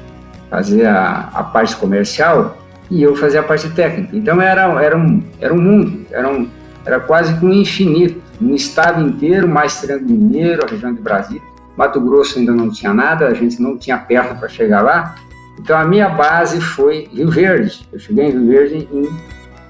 fazer 0.49 0.87
a, 0.87 1.29
a, 1.35 1.43
parte 1.43 1.77
comercial 1.77 2.57
e 2.91 3.03
eu 3.03 3.15
fazer 3.17 3.39
a 3.39 3.43
parte 3.43 3.69
técnica. 3.71 4.17
Então 4.17 4.41
era, 4.41 4.63
era, 4.81 4.97
um, 4.97 5.23
era 5.41 5.53
um 5.53 5.61
mundo, 5.61 6.07
era, 6.11 6.29
um, 6.29 6.49
era 6.87 7.01
quase 7.01 7.35
que 7.39 7.45
um 7.45 7.53
infinito, 7.53 8.23
um 8.41 8.55
estado 8.55 9.07
inteiro, 9.07 9.49
mais 9.49 9.81
Triângulo 9.81 10.11
Mineiro, 10.11 10.65
a 10.65 10.71
região 10.71 10.95
de 10.95 11.03
Brasília. 11.03 11.43
Mato 11.77 12.01
Grosso 12.01 12.39
ainda 12.39 12.53
não 12.53 12.71
tinha 12.71 12.95
nada, 12.95 13.27
a 13.27 13.35
gente 13.35 13.61
não 13.61 13.77
tinha 13.77 13.99
perto 13.99 14.39
para 14.39 14.49
chegar 14.49 14.81
lá. 14.81 15.17
Então 15.59 15.77
a 15.79 15.85
minha 15.85 16.09
base 16.09 16.61
foi 16.61 17.09
Rio 17.13 17.31
Verde. 17.31 17.87
Eu 17.93 17.99
cheguei 17.99 18.27
em 18.27 18.31
Rio 18.31 18.47
Verde 18.49 18.89
em 18.93 19.09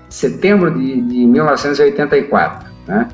setembro 0.08 0.70
de, 0.70 1.00
de 1.00 1.26
1984, 1.26 2.68
né? 2.86 3.08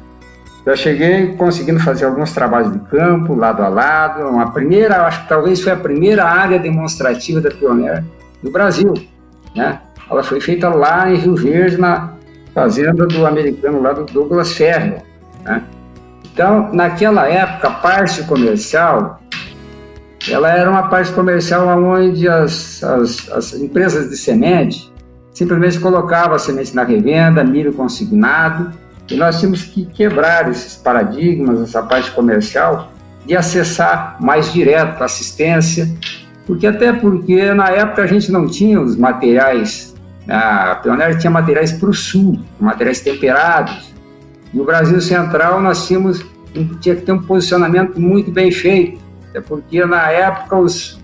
Eu 0.64 0.76
cheguei 0.76 1.34
conseguindo 1.36 1.80
fazer 1.80 2.04
alguns 2.04 2.32
trabalhos 2.32 2.72
de 2.72 2.78
campo, 2.90 3.34
lado 3.34 3.62
a 3.62 3.68
lado. 3.68 4.28
Uma 4.28 4.52
primeira, 4.52 5.06
acho 5.06 5.22
que 5.22 5.28
talvez 5.28 5.60
foi 5.60 5.72
a 5.72 5.76
primeira 5.76 6.24
área 6.24 6.58
demonstrativa 6.58 7.40
da 7.40 7.50
Pioneer 7.50 8.04
no 8.42 8.50
Brasil, 8.50 8.92
né? 9.56 9.80
Ela 10.10 10.22
foi 10.22 10.40
feita 10.40 10.68
lá 10.68 11.10
em 11.10 11.16
Rio 11.16 11.36
Verde, 11.36 11.78
na 11.78 12.12
fazenda 12.54 13.06
do 13.06 13.26
americano 13.26 13.80
lá 13.80 13.92
do 13.92 14.04
Douglas 14.04 14.52
Ferro, 14.52 15.02
né? 15.42 15.62
Então, 16.32 16.70
naquela 16.72 17.26
época, 17.26 17.68
a 17.68 17.72
parte 17.72 18.22
comercial, 18.24 19.20
ela 20.28 20.50
era 20.50 20.70
uma 20.70 20.84
parte 20.84 21.12
comercial 21.12 21.66
onde 21.82 22.28
as, 22.28 22.82
as, 22.82 23.30
as 23.30 23.54
empresas 23.54 24.10
de 24.10 24.16
semente 24.16 24.90
simplesmente 25.32 25.78
colocava 25.78 26.36
a 26.36 26.38
semente 26.38 26.74
na 26.74 26.84
revenda, 26.84 27.42
milho 27.42 27.72
consignado, 27.72 28.72
e 29.10 29.16
nós 29.16 29.38
tínhamos 29.38 29.62
que 29.62 29.86
quebrar 29.86 30.50
esses 30.50 30.76
paradigmas, 30.76 31.60
essa 31.62 31.82
parte 31.82 32.10
comercial, 32.10 32.92
de 33.24 33.36
acessar 33.36 34.16
mais 34.20 34.52
direto 34.52 35.00
a 35.00 35.04
assistência, 35.06 35.88
porque 36.46 36.66
até 36.66 36.92
porque 36.92 37.52
na 37.54 37.70
época 37.70 38.02
a 38.02 38.06
gente 38.06 38.30
não 38.30 38.46
tinha 38.46 38.80
os 38.80 38.96
materiais, 38.96 39.94
a 40.28 40.74
Pioneer 40.76 41.18
tinha 41.18 41.30
materiais 41.30 41.72
para 41.72 41.88
o 41.88 41.94
sul, 41.94 42.38
materiais 42.60 43.00
temperados, 43.00 43.94
e 44.52 44.60
o 44.60 44.64
Brasil 44.64 45.00
Central 45.00 45.60
nós 45.62 45.86
tínhamos, 45.86 46.24
tinha 46.80 46.96
que 46.96 47.02
ter 47.02 47.12
um 47.12 47.22
posicionamento 47.22 48.00
muito 48.00 48.30
bem 48.30 48.50
feito, 48.50 49.00
porque 49.38 49.84
na 49.84 50.10
época 50.10 50.56
os, 50.56 50.98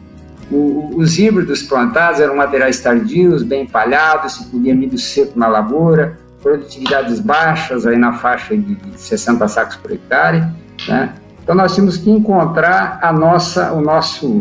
o, 0.50 0.96
os 0.96 1.18
híbridos 1.18 1.62
plantados 1.62 2.20
eram 2.20 2.36
materiais 2.36 2.80
tardios, 2.80 3.42
bem 3.42 3.62
empalhados, 3.62 4.34
se 4.34 4.50
colhia 4.50 4.74
milho 4.74 4.98
seco 4.98 5.38
na 5.38 5.46
lavoura, 5.46 6.18
produtividades 6.42 7.20
baixas, 7.20 7.86
aí 7.86 7.96
na 7.96 8.14
faixa 8.14 8.56
de, 8.56 8.74
de 8.74 9.00
60 9.00 9.46
sacos 9.48 9.76
por 9.76 9.92
hectare. 9.92 10.44
Né? 10.88 11.12
Então 11.42 11.54
nós 11.54 11.74
tínhamos 11.74 11.96
que 11.96 12.10
encontrar 12.10 12.98
a 13.02 13.12
nossa, 13.12 13.72
o 13.72 13.80
nosso, 13.80 14.40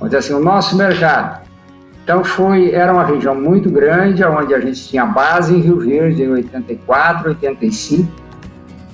assim, 0.00 0.34
o 0.34 0.40
nosso 0.40 0.76
mercado. 0.76 1.48
Então 2.04 2.24
foi, 2.24 2.70
era 2.70 2.92
uma 2.92 3.04
região 3.04 3.34
muito 3.34 3.70
grande, 3.70 4.24
onde 4.24 4.54
a 4.54 4.60
gente 4.60 4.88
tinha 4.88 5.04
base 5.04 5.54
em 5.54 5.60
Rio 5.60 5.80
Verde 5.80 6.22
em 6.22 6.28
84, 6.28 7.28
85, 7.28 8.10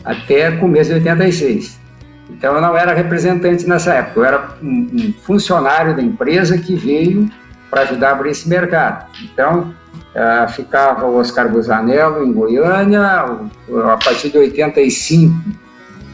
até 0.04 0.50
começo 0.52 0.90
de 0.90 0.96
86. 0.96 1.83
Então 2.30 2.54
eu 2.54 2.60
não 2.60 2.76
era 2.76 2.94
representante 2.94 3.66
nessa 3.68 3.92
época, 3.94 4.20
eu 4.20 4.24
era 4.24 4.48
um, 4.62 4.88
um 4.92 5.14
funcionário 5.22 5.94
da 5.94 6.02
empresa 6.02 6.56
que 6.56 6.74
veio 6.74 7.30
para 7.70 7.82
ajudar 7.82 8.10
a 8.10 8.12
abrir 8.12 8.30
esse 8.30 8.48
mercado. 8.48 9.06
Então 9.22 9.74
uh, 10.14 10.48
ficava 10.50 11.06
o 11.06 11.16
Oscar 11.16 11.48
Busanello 11.48 12.24
em 12.24 12.32
Goiânia, 12.32 13.02
a 13.02 13.96
partir 14.02 14.30
de 14.30 14.38
85 14.38 15.34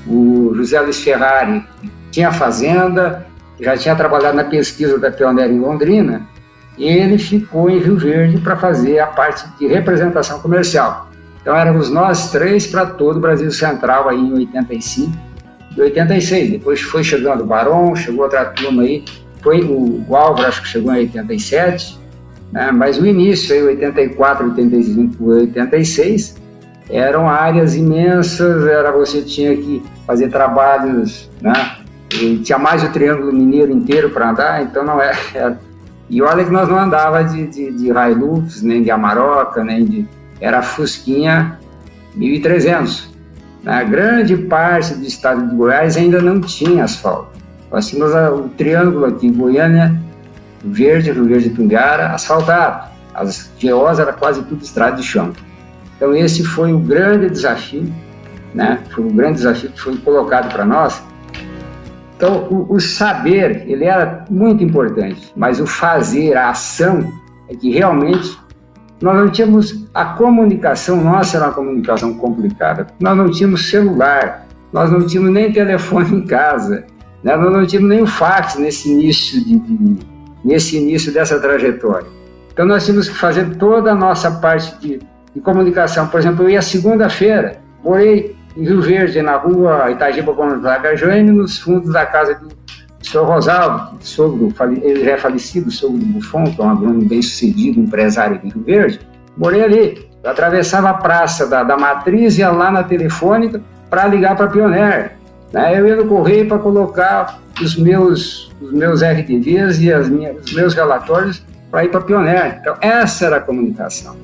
o 0.07 0.52
José 0.55 0.81
Luiz 0.81 1.00
Ferrari 1.00 1.64
tinha 2.11 2.33
fazenda, 2.33 3.26
já 3.61 3.76
tinha 3.76 3.95
trabalhado 3.95 4.37
na 4.37 4.45
pesquisa 4.45 4.99
da 4.99 5.11
Pioneira 5.11 5.52
em 5.52 5.61
Londrina, 5.61 6.26
e 6.76 6.88
ele 6.88 7.19
ficou 7.19 7.69
em 7.69 7.79
Rio 7.79 7.97
Verde 7.97 8.38
para 8.38 8.57
fazer 8.57 8.99
a 8.99 9.07
parte 9.07 9.47
de 9.59 9.67
representação 9.67 10.40
comercial. 10.40 11.11
Então 11.40 11.55
éramos 11.55 11.90
nós 11.90 12.31
três 12.31 12.67
para 12.67 12.87
todo 12.87 13.19
o 13.19 13.21
Brasil 13.21 13.50
Central 13.50 14.09
aí 14.09 14.19
em 14.19 14.33
85 14.33 15.30
de 15.71 15.81
86. 15.81 16.50
Depois 16.50 16.81
foi 16.81 17.05
chegando 17.05 17.43
o 17.43 17.47
Barão, 17.47 17.95
chegou 17.95 18.25
outra 18.25 18.45
turma 18.47 18.83
aí, 18.83 19.05
foi 19.43 19.62
o, 19.62 20.05
o 20.09 20.17
Álvaro, 20.17 20.49
acho 20.49 20.62
que 20.62 20.69
chegou 20.69 20.93
em 20.93 21.00
87, 21.00 21.99
né? 22.53 22.71
mas 22.73 22.99
o 22.99 23.07
início, 23.07 23.55
aí, 23.55 23.62
84, 23.62 24.47
85, 24.47 25.25
86, 25.25 26.41
eram 26.91 27.29
áreas 27.29 27.77
imensas, 27.77 28.67
era 28.67 28.91
você 28.91 29.23
tinha 29.23 29.57
que 29.57 29.83
fazer 30.07 30.29
trabalhos, 30.29 31.31
né? 31.41 31.53
E 32.12 32.39
tinha 32.39 32.59
mais 32.59 32.83
o 32.83 32.91
Triângulo 32.91 33.33
Mineiro 33.33 33.71
inteiro 33.71 34.11
para 34.11 34.31
andar, 34.31 34.62
então 34.62 34.85
não 34.85 35.00
era, 35.00 35.17
era, 35.33 35.61
E 36.09 36.21
olha 36.21 36.45
que 36.45 36.50
nós 36.50 36.69
não 36.69 36.77
andava 36.77 37.23
de, 37.23 37.47
de, 37.47 37.71
de 37.71 37.87
Hilux, 37.87 38.62
nem 38.62 38.83
de 38.83 38.91
Amarok, 38.91 39.61
nem 39.61 39.85
de... 39.85 40.09
Era 40.41 40.61
Fusquinha 40.62 41.59
1300. 42.17 43.10
Na 43.62 43.83
grande 43.85 44.37
parte 44.37 44.95
do 44.95 45.05
estado 45.05 45.49
de 45.49 45.55
Goiás 45.55 45.97
ainda 45.97 46.21
não 46.21 46.40
tinha 46.40 46.85
asfalto. 46.85 47.38
Tínhamos 47.81 48.14
o 48.38 48.49
triângulo 48.49 49.07
aqui, 49.07 49.31
Goiânia, 49.31 49.95
Verde, 50.64 51.12
Rio 51.12 51.26
Verde 51.26 51.50
Tungara, 51.50 52.09
asfaltado. 52.09 52.90
As 53.14 53.50
GOs 53.62 53.99
era 53.99 54.12
quase 54.12 54.43
tudo 54.45 54.62
estrada 54.62 54.97
de 54.97 55.02
chão. 55.02 55.33
Então 55.97 56.14
esse 56.14 56.43
foi 56.43 56.73
o 56.73 56.79
grande 56.79 57.29
desafio, 57.29 57.93
né? 58.55 58.81
Foi 58.90 59.05
um 59.05 59.14
grande 59.14 59.35
desafio 59.35 59.71
que 59.71 59.81
foi 59.81 59.97
colocado 59.99 60.50
para 60.50 60.64
nós. 60.64 61.02
Então 62.17 62.49
o, 62.50 62.75
o, 62.75 62.81
saber 62.81 63.64
ele 63.67 63.85
era 63.85 64.25
muito 64.31 64.64
importante, 64.64 65.33
mas 65.37 65.61
o 65.61 65.67
fazer, 65.67 66.37
a 66.37 66.50
ação 66.50 67.12
é 67.49 67.55
que 67.55 67.71
realmente 67.71 68.38
nós 69.00 69.16
não 69.16 69.30
tínhamos 69.30 69.87
a 69.95 70.04
comunicação 70.04 71.02
nossa 71.02 71.38
era 71.38 71.47
uma 71.47 71.54
comunicação 71.54 72.14
complicada. 72.14 72.87
Nós 73.00 73.16
não 73.16 73.30
tínhamos 73.30 73.69
celular, 73.71 74.47
nós 74.73 74.90
não 74.90 75.07
tínhamos 75.07 75.33
nem 75.33 75.52
telefone 75.52 76.16
em 76.16 76.26
casa, 76.26 76.85
né? 77.25 77.37
nós 77.37 77.52
não 77.52 77.66
tínhamos 77.66 77.90
nem 77.90 78.07
fax 78.07 78.57
nesse 78.57 78.90
início 78.90 79.42
de, 79.45 79.59
de 79.59 79.99
nesse 80.45 80.76
início 80.76 81.12
dessa 81.12 81.38
trajetória. 81.38 82.07
Então 82.52 82.66
nós 82.66 82.85
tínhamos 82.85 83.09
que 83.09 83.16
fazer 83.16 83.57
toda 83.57 83.92
a 83.92 83.95
nossa 83.95 84.30
parte 84.30 84.78
de, 84.80 85.00
de 85.35 85.40
comunicação. 85.40 86.07
Por 86.09 86.21
exemplo, 86.21 86.45
eu 86.45 86.50
ia 86.50 86.62
segunda-feira, 86.62 87.61
morei 87.83 88.37
em 88.57 88.64
Rio 88.64 88.83
Verde, 88.83 89.23
na 89.23 89.37
rua 89.37 89.90
Itagiba 89.90 90.33
Gonzaga 90.33 90.97
Jaime, 90.97 91.30
nos 91.30 91.59
fundos 91.59 91.92
da 91.92 92.04
casa 92.04 92.38
do 93.00 93.07
senhor 93.07 93.26
Rosalvo, 93.26 93.97
sogro, 94.00 94.52
ele 94.83 95.04
já 95.04 95.12
é 95.12 95.16
falecido, 95.16 95.71
sogro 95.71 95.99
do 95.99 96.07
Buffon, 96.07 96.45
que 96.45 96.61
é 96.61 96.64
um 96.64 96.71
agrônomo 96.71 97.04
bem-sucedido, 97.07 97.80
empresário 97.80 98.38
de 98.38 98.49
Rio 98.49 98.62
Verde. 98.62 99.00
Morei 99.37 99.64
ali, 99.64 100.09
eu 100.23 100.30
atravessava 100.30 100.90
a 100.90 100.95
praça 100.95 101.47
da, 101.47 101.62
da 101.62 101.78
Matriz, 101.78 102.37
ia 102.37 102.50
lá 102.50 102.71
na 102.71 102.83
telefônica 102.83 103.62
para 103.88 104.07
ligar 104.07 104.37
para 104.37 104.47
a 104.47 104.50
Pioneer. 104.50 105.16
Né? 105.52 105.80
Eu 105.80 105.87
ia 105.87 105.97
no 105.97 106.07
correio 106.07 106.47
para 106.47 106.59
colocar 106.59 107.40
os 107.61 107.76
meus, 107.76 108.52
os 108.61 108.73
meus 108.73 109.02
RDVs 109.02 109.80
e 109.80 109.92
as 109.92 110.09
minhas, 110.09 110.45
os 110.45 110.52
meus 110.52 110.75
relatórios 110.75 111.42
para 111.71 111.85
ir 111.85 111.88
para 111.88 112.00
a 112.00 112.02
Pioneer. 112.02 112.59
Então, 112.61 112.76
essa 112.80 113.26
era 113.26 113.37
a 113.37 113.40
comunicação. 113.40 114.14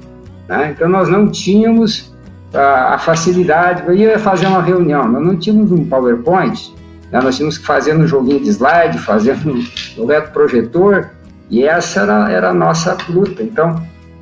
Né? 0.49 0.73
Então, 0.75 0.89
nós 0.89 1.09
não 1.09 1.31
tínhamos 1.31 2.15
a, 2.53 2.95
a, 2.95 2.99
facilidade. 2.99 3.85
Eu 3.87 3.95
ia 3.95 4.19
fazer 4.19 4.47
uma 4.47 4.63
reunião, 4.63 5.09
nós 5.09 5.27
não 5.27 5.37
tínhamos 5.37 5.73
um 5.73 5.85
PowerPoint, 5.85 6.75
né? 7.11 7.21
nós 7.21 7.37
tínhamos 7.37 7.59
que 7.59 7.67
fazer 7.67 7.95
no 7.95 8.07
joguinho 8.07 8.41
de 8.41 8.51
slide, 8.51 8.99
fazer 8.99 9.37
no, 9.45 9.63
no 9.97 10.07
reto 10.07 10.33
projetor, 10.33 11.11
e 11.49 11.65
essa 11.65 12.01
era, 12.01 12.31
era 12.31 12.51
a 12.51 12.55
nossa 12.55 12.97
luta. 13.09 13.43
Então, 13.43 13.81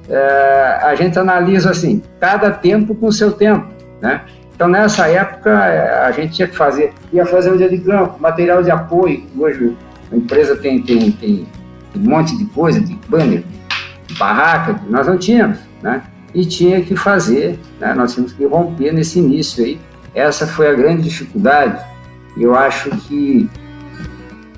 é, 0.08 0.78
a 0.82 0.94
gente 0.94 1.18
analisa 1.18 1.70
assim, 1.70 2.02
cada 2.20 2.50
tempo 2.50 2.94
com 2.94 3.10
seu 3.10 3.32
tempo, 3.32 3.66
né? 4.00 4.22
Então, 4.54 4.68
nessa 4.68 5.08
época, 5.08 5.52
a 6.06 6.12
gente 6.12 6.34
tinha 6.34 6.46
que 6.46 6.56
fazer, 6.56 6.92
ia 7.12 7.26
fazer 7.26 7.50
o 7.50 7.58
dia 7.58 7.68
de 7.68 7.78
campo, 7.78 8.20
material 8.20 8.62
de 8.62 8.70
apoio, 8.70 9.24
hoje 9.36 9.76
a 10.12 10.16
empresa 10.16 10.54
tem, 10.56 10.80
tem, 10.80 11.10
tem 11.10 11.46
um 11.96 12.08
monte 12.08 12.36
de 12.36 12.44
coisa, 12.46 12.80
de 12.80 12.94
banner, 13.08 13.42
de 14.06 14.14
barraca, 14.14 14.80
nós 14.88 15.06
não 15.06 15.18
tínhamos, 15.18 15.58
né? 15.82 16.02
E 16.32 16.44
tinha 16.44 16.80
que 16.82 16.94
fazer, 16.94 17.58
né? 17.80 17.94
nós 17.94 18.14
tínhamos 18.14 18.32
que 18.32 18.44
romper 18.44 18.92
nesse 18.92 19.18
início 19.18 19.64
aí. 19.64 19.80
Essa 20.14 20.46
foi 20.46 20.68
a 20.68 20.74
grande 20.74 21.02
dificuldade. 21.02 21.80
Eu 22.36 22.54
acho 22.54 22.90
que, 23.02 23.48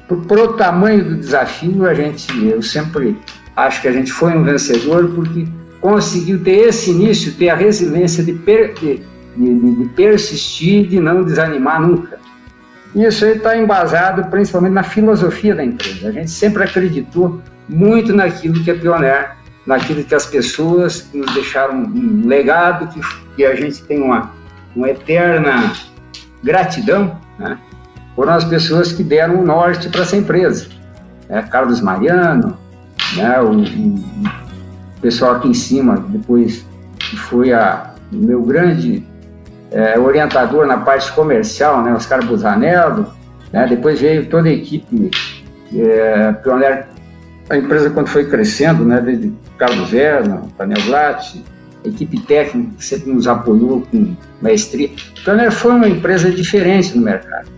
por, 0.08 0.38
o 0.38 0.52
tamanho 0.54 1.04
do 1.04 1.16
desafio, 1.16 1.86
a 1.86 1.94
gente, 1.94 2.26
eu 2.46 2.62
sempre 2.62 3.16
acho 3.54 3.82
que 3.82 3.88
a 3.88 3.92
gente 3.92 4.12
foi 4.12 4.32
um 4.32 4.42
vencedor 4.42 5.08
porque 5.14 5.46
conseguiu 5.80 6.42
ter 6.42 6.68
esse 6.68 6.90
início, 6.90 7.34
ter 7.34 7.50
a 7.50 7.54
resiliência 7.54 8.24
de, 8.24 8.32
per, 8.32 8.74
de, 8.74 9.02
de, 9.36 9.76
de 9.76 9.88
persistir, 9.90 10.88
de 10.88 11.00
não 11.00 11.22
desanimar 11.22 11.80
nunca. 11.80 12.18
Isso 12.94 13.24
aí 13.26 13.36
está 13.36 13.56
embasado 13.56 14.30
principalmente 14.30 14.72
na 14.72 14.82
filosofia 14.82 15.54
da 15.54 15.62
empresa. 15.62 16.08
A 16.08 16.12
gente 16.12 16.30
sempre 16.30 16.64
acreditou 16.64 17.42
muito 17.68 18.12
naquilo 18.14 18.62
que 18.64 18.70
é 18.70 18.74
Pioneer, 18.74 19.36
naquilo 19.66 20.02
que 20.02 20.14
as 20.14 20.24
pessoas 20.24 21.10
nos 21.12 21.32
deixaram 21.34 21.74
um 21.74 22.26
legado, 22.26 22.88
que, 22.88 23.00
que 23.36 23.44
a 23.44 23.54
gente 23.54 23.82
tem 23.82 24.00
uma, 24.00 24.32
uma 24.74 24.88
eterna 24.88 25.72
gratidão 26.42 27.20
né, 27.38 27.58
por 28.14 28.28
as 28.28 28.44
pessoas 28.44 28.92
que 28.92 29.02
deram 29.02 29.40
o 29.40 29.44
norte 29.44 29.88
para 29.88 30.02
essa 30.02 30.16
empresa. 30.16 30.66
É, 31.28 31.42
Carlos 31.42 31.80
Mariano, 31.80 32.56
né, 33.16 33.40
o, 33.40 33.60
o, 33.60 35.00
pessoal 35.00 35.36
aqui 35.36 35.48
em 35.48 35.54
cima, 35.54 36.04
depois 36.08 36.66
que 36.98 37.16
foi 37.16 37.52
a, 37.52 37.94
o 38.12 38.16
meu 38.16 38.42
grande 38.42 39.06
é, 39.70 39.98
orientador 39.98 40.66
na 40.66 40.78
parte 40.78 41.12
comercial, 41.12 41.82
né, 41.82 41.92
Oscar 41.92 42.24
Busanello, 42.24 43.06
né, 43.52 43.66
depois 43.68 44.00
veio 44.00 44.26
toda 44.26 44.48
a 44.48 44.52
equipe 44.52 45.10
é, 45.74 46.32
Pioneer, 46.32 46.88
a 47.50 47.56
empresa 47.56 47.90
quando 47.90 48.08
foi 48.08 48.24
crescendo, 48.28 48.84
né, 48.84 49.00
desde 49.00 49.32
Carlos 49.58 49.90
Verna, 49.90 50.42
Daniel 50.58 50.84
Glatt, 50.86 51.44
equipe 51.86 52.20
técnica 52.20 52.70
que 52.76 52.84
sempre 52.84 53.12
nos 53.12 53.26
apoiou 53.26 53.82
com 53.90 54.16
maestria. 54.40 54.90
Pioneer 55.24 55.52
foi 55.52 55.72
uma 55.72 55.88
empresa 55.88 56.30
diferente 56.30 56.96
no 56.96 57.02
mercado, 57.02 57.48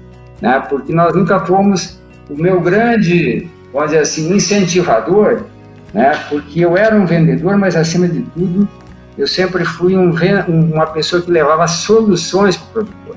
né, 0.41 0.61
porque 0.69 0.93
nós 0.93 1.15
nunca 1.15 1.41
fomos 1.41 2.01
o 2.29 2.35
meu 2.35 2.61
grande 2.61 3.49
vamos 3.73 3.91
dizer 3.91 4.03
assim, 4.03 4.35
incentivador, 4.35 5.43
né? 5.93 6.13
porque 6.29 6.61
eu 6.61 6.77
era 6.77 6.97
um 6.97 7.07
vendedor, 7.07 7.57
mas 7.57 7.77
acima 7.77 8.09
de 8.09 8.23
tudo, 8.35 8.69
eu 9.17 9.27
sempre 9.27 9.65
fui 9.65 9.97
um, 9.97 10.13
uma 10.73 10.87
pessoa 10.87 11.21
que 11.21 11.31
levava 11.31 11.67
soluções 11.67 12.57
para 12.57 12.83
o 12.83 12.87
produtor. 12.87 13.17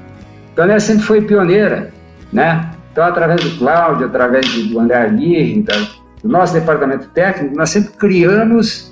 Então, 0.52 0.66
ela 0.66 0.80
sempre 0.80 1.04
foi 1.04 1.22
pioneira, 1.22 1.94
né? 2.34 2.72
Então, 2.92 3.06
através 3.06 3.42
do 3.42 3.58
Cláudio, 3.58 4.08
através 4.08 4.46
do 4.68 4.80
André 4.80 4.98
Aguirre, 4.98 5.64
do 6.22 6.30
nosso 6.30 6.54
departamento 6.54 7.08
técnico, 7.10 7.56
nós 7.56 7.70
sempre 7.70 7.92
criamos, 7.94 8.91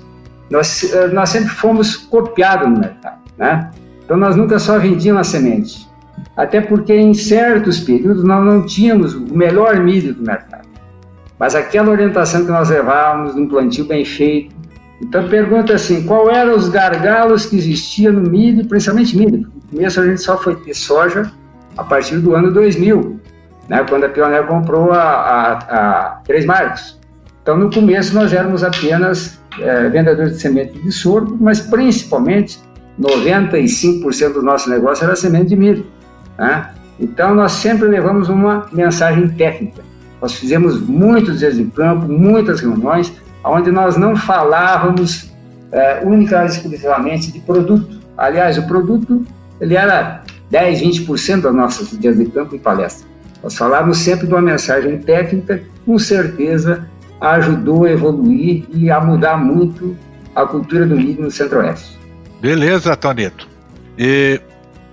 nós, 0.50 0.92
eh, 0.92 1.06
nós 1.08 1.28
sempre 1.28 1.48
fomos 1.50 1.96
copiados 1.96 2.68
no 2.68 2.78
mercado, 2.78 3.20
né? 3.38 3.70
Então, 4.04 4.16
nós 4.16 4.34
nunca 4.34 4.58
só 4.58 4.78
vendíamos 4.78 5.20
a 5.20 5.24
semente, 5.24 5.88
até 6.36 6.60
porque 6.60 6.92
em 6.92 7.14
certos 7.14 7.78
períodos 7.78 8.24
nós 8.24 8.44
não 8.44 8.66
tínhamos 8.66 9.14
o 9.14 9.32
melhor 9.32 9.78
milho 9.78 10.12
do 10.12 10.22
mercado. 10.22 10.68
Mas 11.38 11.54
aquela 11.54 11.90
orientação 11.90 12.44
que 12.44 12.50
nós 12.50 12.68
levávamos, 12.68 13.34
um 13.34 13.48
plantio 13.48 13.86
bem 13.86 14.04
feito. 14.04 14.54
Então 15.00 15.26
pergunta 15.28 15.72
assim, 15.72 16.04
qual 16.04 16.30
eram 16.30 16.54
os 16.54 16.68
gargalos 16.68 17.46
que 17.46 17.56
existiam 17.56 18.12
no 18.12 18.28
milho, 18.28 18.66
principalmente 18.66 19.16
milho? 19.16 19.50
No 19.54 19.62
começo 19.70 20.00
a 20.00 20.06
gente 20.06 20.20
só 20.20 20.36
foi 20.36 20.56
ter 20.56 20.74
soja 20.74 21.32
a 21.78 21.82
partir 21.82 22.18
do 22.18 22.34
ano 22.34 22.52
2000, 22.52 23.18
né, 23.68 23.86
quando 23.88 24.04
a 24.04 24.08
Pioneer 24.10 24.46
comprou 24.46 24.92
a, 24.92 25.00
a, 25.00 25.52
a 25.52 26.20
Três 26.26 26.44
Marcos. 26.44 27.00
Então 27.40 27.56
no 27.56 27.70
começo 27.70 28.14
nós 28.14 28.34
éramos 28.34 28.62
apenas 28.62 29.39
é, 29.58 29.88
vendedores 29.88 30.34
de 30.34 30.40
semente 30.40 30.78
de 30.78 30.92
sorgo, 30.92 31.36
mas 31.40 31.60
principalmente 31.60 32.58
95% 33.00 34.34
do 34.34 34.42
nosso 34.42 34.68
negócio 34.68 35.04
era 35.04 35.16
semente 35.16 35.48
de 35.48 35.56
milho. 35.56 35.86
Né? 36.38 36.70
Então 36.98 37.34
nós 37.34 37.52
sempre 37.52 37.88
levamos 37.88 38.28
uma 38.28 38.66
mensagem 38.72 39.28
técnica. 39.30 39.82
Nós 40.20 40.34
fizemos 40.34 40.80
muitos 40.80 41.38
dias 41.38 41.56
de 41.56 41.64
campo, 41.64 42.06
muitas 42.06 42.60
reuniões, 42.60 43.12
onde 43.42 43.70
nós 43.70 43.96
não 43.96 44.14
falávamos 44.14 45.30
é, 45.72 46.02
única 46.04 46.42
e 46.44 46.46
exclusivamente 46.46 47.32
de 47.32 47.40
produto. 47.40 48.00
Aliás, 48.16 48.58
o 48.58 48.66
produto 48.66 49.24
ele 49.60 49.76
era 49.76 50.22
10, 50.50 50.82
20% 50.82 51.40
das 51.42 51.54
nossas 51.54 51.98
dias 51.98 52.18
de 52.18 52.26
campo 52.26 52.54
e 52.54 52.58
palestra. 52.58 53.08
Nós 53.42 53.56
falávamos 53.56 53.98
sempre 53.98 54.26
de 54.26 54.34
uma 54.34 54.42
mensagem 54.42 54.98
técnica 54.98 55.62
com 55.86 55.98
certeza, 55.98 56.86
ajudou 57.20 57.84
a 57.84 57.90
evoluir 57.90 58.64
e 58.72 58.90
a 58.90 59.00
mudar 59.00 59.36
muito 59.36 59.96
a 60.34 60.46
cultura 60.46 60.86
do 60.86 60.96
milho 60.96 61.22
no 61.22 61.30
Centro-Oeste. 61.30 61.98
Beleza, 62.40 62.96
Toneto. 62.96 63.48
E 63.98 64.40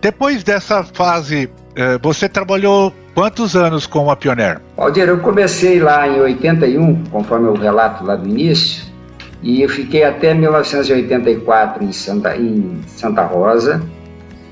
depois 0.02 0.44
dessa 0.44 0.84
fase, 0.84 1.50
é, 1.76 1.98
você 2.00 2.28
trabalhou 2.28 2.94
quantos 3.14 3.56
anos 3.56 3.88
com 3.88 4.12
a 4.12 4.16
Pioneer? 4.16 4.60
Aldir, 4.76 5.08
eu 5.08 5.20
comecei 5.20 5.80
lá 5.80 6.08
em 6.08 6.20
81, 6.20 7.04
conforme 7.06 7.48
o 7.48 7.54
relato 7.54 8.04
lá 8.04 8.16
do 8.16 8.28
início, 8.28 8.84
e 9.42 9.62
eu 9.62 9.70
fiquei 9.70 10.04
até 10.04 10.34
1984 10.34 11.84
em 11.84 11.92
Santa, 11.92 12.36
em 12.36 12.82
Santa 12.88 13.24
Rosa. 13.24 13.82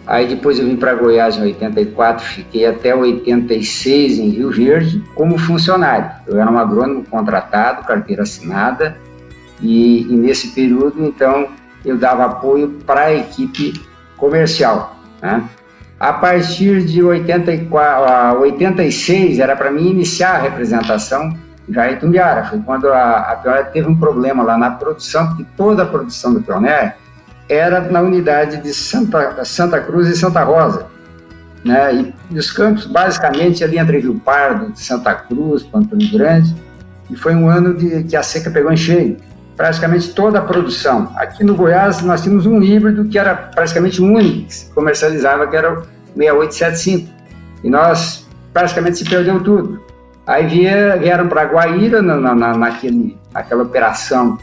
Aí 0.07 0.27
depois 0.27 0.59
eu 0.59 0.65
vim 0.65 0.75
para 0.75 0.93
Goiás 0.93 1.37
em 1.37 1.41
84, 1.41 2.23
fiquei 2.23 2.65
até 2.65 2.95
86 2.95 4.19
em 4.19 4.29
Rio 4.29 4.51
Verde 4.51 5.03
como 5.15 5.37
funcionário. 5.37 6.11
Eu 6.27 6.39
era 6.39 6.49
um 6.49 6.57
agrônomo 6.57 7.03
contratado, 7.05 7.85
carteira 7.87 8.21
assinada, 8.21 8.95
e, 9.61 10.01
e 10.03 10.15
nesse 10.15 10.49
período, 10.49 11.03
então, 11.03 11.47
eu 11.83 11.97
dava 11.97 12.25
apoio 12.25 12.69
para 12.85 13.05
a 13.05 13.13
equipe 13.13 13.81
comercial. 14.15 14.95
Né? 15.21 15.43
A 15.99 16.13
partir 16.13 16.83
de 16.85 17.01
84, 17.01 18.41
86, 18.41 19.39
era 19.39 19.55
para 19.55 19.71
mim 19.71 19.89
iniciar 19.89 20.35
a 20.35 20.41
representação 20.41 21.35
já 21.69 21.91
em 21.91 21.97
Tumbiara. 21.97 22.43
Foi 22.45 22.59
quando 22.59 22.89
a, 22.89 23.17
a 23.31 23.35
Pioneer 23.37 23.71
teve 23.71 23.87
um 23.87 23.95
problema 23.95 24.43
lá 24.43 24.57
na 24.57 24.71
produção, 24.71 25.27
porque 25.27 25.45
toda 25.55 25.83
a 25.83 25.85
produção 25.85 26.33
do 26.33 26.41
Pioneer 26.41 26.95
era 27.49 27.79
na 27.81 28.01
unidade 28.01 28.57
de 28.57 28.73
Santa, 28.73 29.43
Santa 29.45 29.79
Cruz 29.81 30.07
e 30.07 30.17
Santa 30.17 30.43
Rosa. 30.43 30.87
Né? 31.63 32.13
E, 32.31 32.37
os 32.37 32.51
campos, 32.51 32.85
basicamente, 32.85 33.63
ali 33.63 33.77
entre 33.77 33.99
Rio 33.99 34.19
Pardo, 34.19 34.71
Santa 34.75 35.13
Cruz, 35.15 35.63
Pantano 35.63 36.07
Grande. 36.11 36.55
E 37.09 37.15
foi 37.15 37.35
um 37.35 37.49
ano 37.49 37.73
de, 37.73 38.03
que 38.03 38.15
a 38.15 38.23
seca 38.23 38.49
pegou 38.49 38.71
em 38.71 38.77
cheio. 38.77 39.17
praticamente 39.55 40.13
toda 40.13 40.39
a 40.39 40.41
produção. 40.41 41.11
Aqui 41.15 41.43
no 41.43 41.55
Goiás 41.55 42.01
nós 42.01 42.21
tínhamos 42.21 42.45
um 42.45 42.61
híbrido 42.61 43.05
que 43.05 43.17
era 43.17 43.35
praticamente 43.35 44.01
único, 44.01 44.47
que 44.47 44.53
se 44.53 44.71
comercializava, 44.71 45.47
que 45.47 45.55
era 45.55 45.79
o 45.79 45.85
6875. 46.15 47.09
E 47.63 47.69
nós 47.69 48.27
praticamente 48.53 48.97
se 48.97 49.05
perdeu 49.05 49.41
tudo. 49.43 49.83
Aí 50.27 50.47
vieram 50.47 51.27
para 51.27 51.43
Guaíra, 51.43 52.01
na, 52.01 52.33
na, 52.33 52.57
naquele, 52.57 53.17
naquela 53.31 53.63
operação 53.63 54.37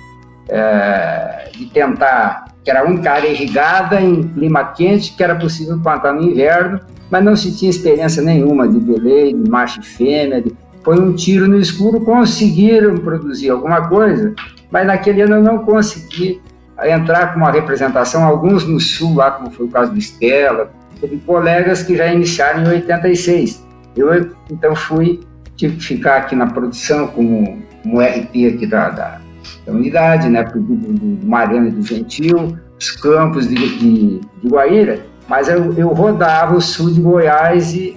é, 0.48 1.50
de 1.52 1.66
tentar, 1.66 2.44
que 2.64 2.70
era 2.70 2.84
uma 2.84 3.10
área 3.10 3.28
irrigada 3.28 4.00
em 4.00 4.22
clima 4.22 4.64
quente, 4.64 5.14
que 5.16 5.22
era 5.22 5.34
possível 5.34 5.78
plantar 5.80 6.12
no 6.12 6.22
inverno, 6.22 6.80
mas 7.10 7.24
não 7.24 7.36
se 7.36 7.56
tinha 7.56 7.70
experiência 7.70 8.22
nenhuma 8.22 8.68
de 8.68 8.78
delay, 8.78 9.32
de 9.32 9.50
macho 9.50 9.80
e 9.80 9.84
fêmea, 9.84 10.40
de, 10.40 10.52
foi 10.82 10.98
um 11.00 11.12
tiro 11.12 11.46
no 11.48 11.58
escuro, 11.58 12.00
conseguiram 12.00 12.96
produzir 12.96 13.50
alguma 13.50 13.88
coisa, 13.88 14.34
mas 14.70 14.86
naquele 14.86 15.22
ano 15.22 15.36
eu 15.36 15.42
não 15.42 15.58
consegui 15.58 16.40
entrar 16.82 17.32
com 17.32 17.40
uma 17.40 17.50
representação, 17.50 18.24
alguns 18.24 18.64
no 18.66 18.80
sul, 18.80 19.14
lá 19.14 19.30
como 19.32 19.50
foi 19.50 19.66
o 19.66 19.68
caso 19.68 19.92
do 19.92 19.98
Estela, 19.98 20.72
teve 21.00 21.18
colegas 21.18 21.82
que 21.82 21.96
já 21.96 22.12
iniciaram 22.12 22.62
em 22.62 22.68
86. 22.68 23.66
Eu, 23.96 24.30
então, 24.50 24.74
fui, 24.74 25.20
tive 25.56 25.76
que 25.76 25.84
ficar 25.84 26.16
aqui 26.18 26.34
na 26.34 26.46
produção 26.46 27.08
como, 27.08 27.62
como 27.82 28.00
RP 28.00 28.54
aqui 28.54 28.66
da, 28.66 28.90
da, 28.90 29.20
da 29.66 29.72
unidade, 29.72 30.28
né, 30.28 30.42
do, 30.44 30.60
do, 30.60 30.74
do 30.74 31.26
Mariano 31.26 31.68
e 31.68 31.70
do 31.70 31.82
Gentil, 31.82 32.56
os 32.78 32.90
campos 32.90 33.48
de, 33.48 33.54
de, 33.54 34.20
de 34.20 34.48
Guaíra, 34.48 35.00
mas 35.28 35.48
eu, 35.48 35.72
eu 35.74 35.88
rodava 35.88 36.56
o 36.56 36.60
sul 36.60 36.90
de 36.90 37.00
Goiás 37.00 37.74
e, 37.74 37.96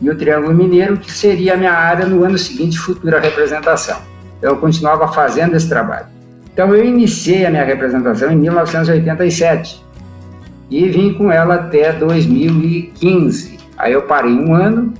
e 0.00 0.10
o 0.10 0.16
Triângulo 0.16 0.54
Mineiro, 0.54 0.96
que 0.96 1.12
seria 1.12 1.54
a 1.54 1.56
minha 1.56 1.72
área 1.72 2.06
no 2.06 2.24
ano 2.24 2.38
seguinte, 2.38 2.78
futura 2.78 3.20
representação. 3.20 3.98
Então, 4.38 4.50
eu 4.50 4.56
continuava 4.56 5.06
fazendo 5.12 5.54
esse 5.54 5.68
trabalho. 5.68 6.06
Então, 6.52 6.74
eu 6.74 6.84
iniciei 6.84 7.46
a 7.46 7.50
minha 7.50 7.64
representação 7.64 8.32
em 8.32 8.36
1987 8.36 9.82
e 10.70 10.88
vim 10.88 11.14
com 11.14 11.30
ela 11.30 11.54
até 11.56 11.92
2015. 11.92 13.58
Aí 13.76 13.92
eu 13.92 14.02
parei 14.02 14.32
um 14.32 14.54
ano, 14.54 14.92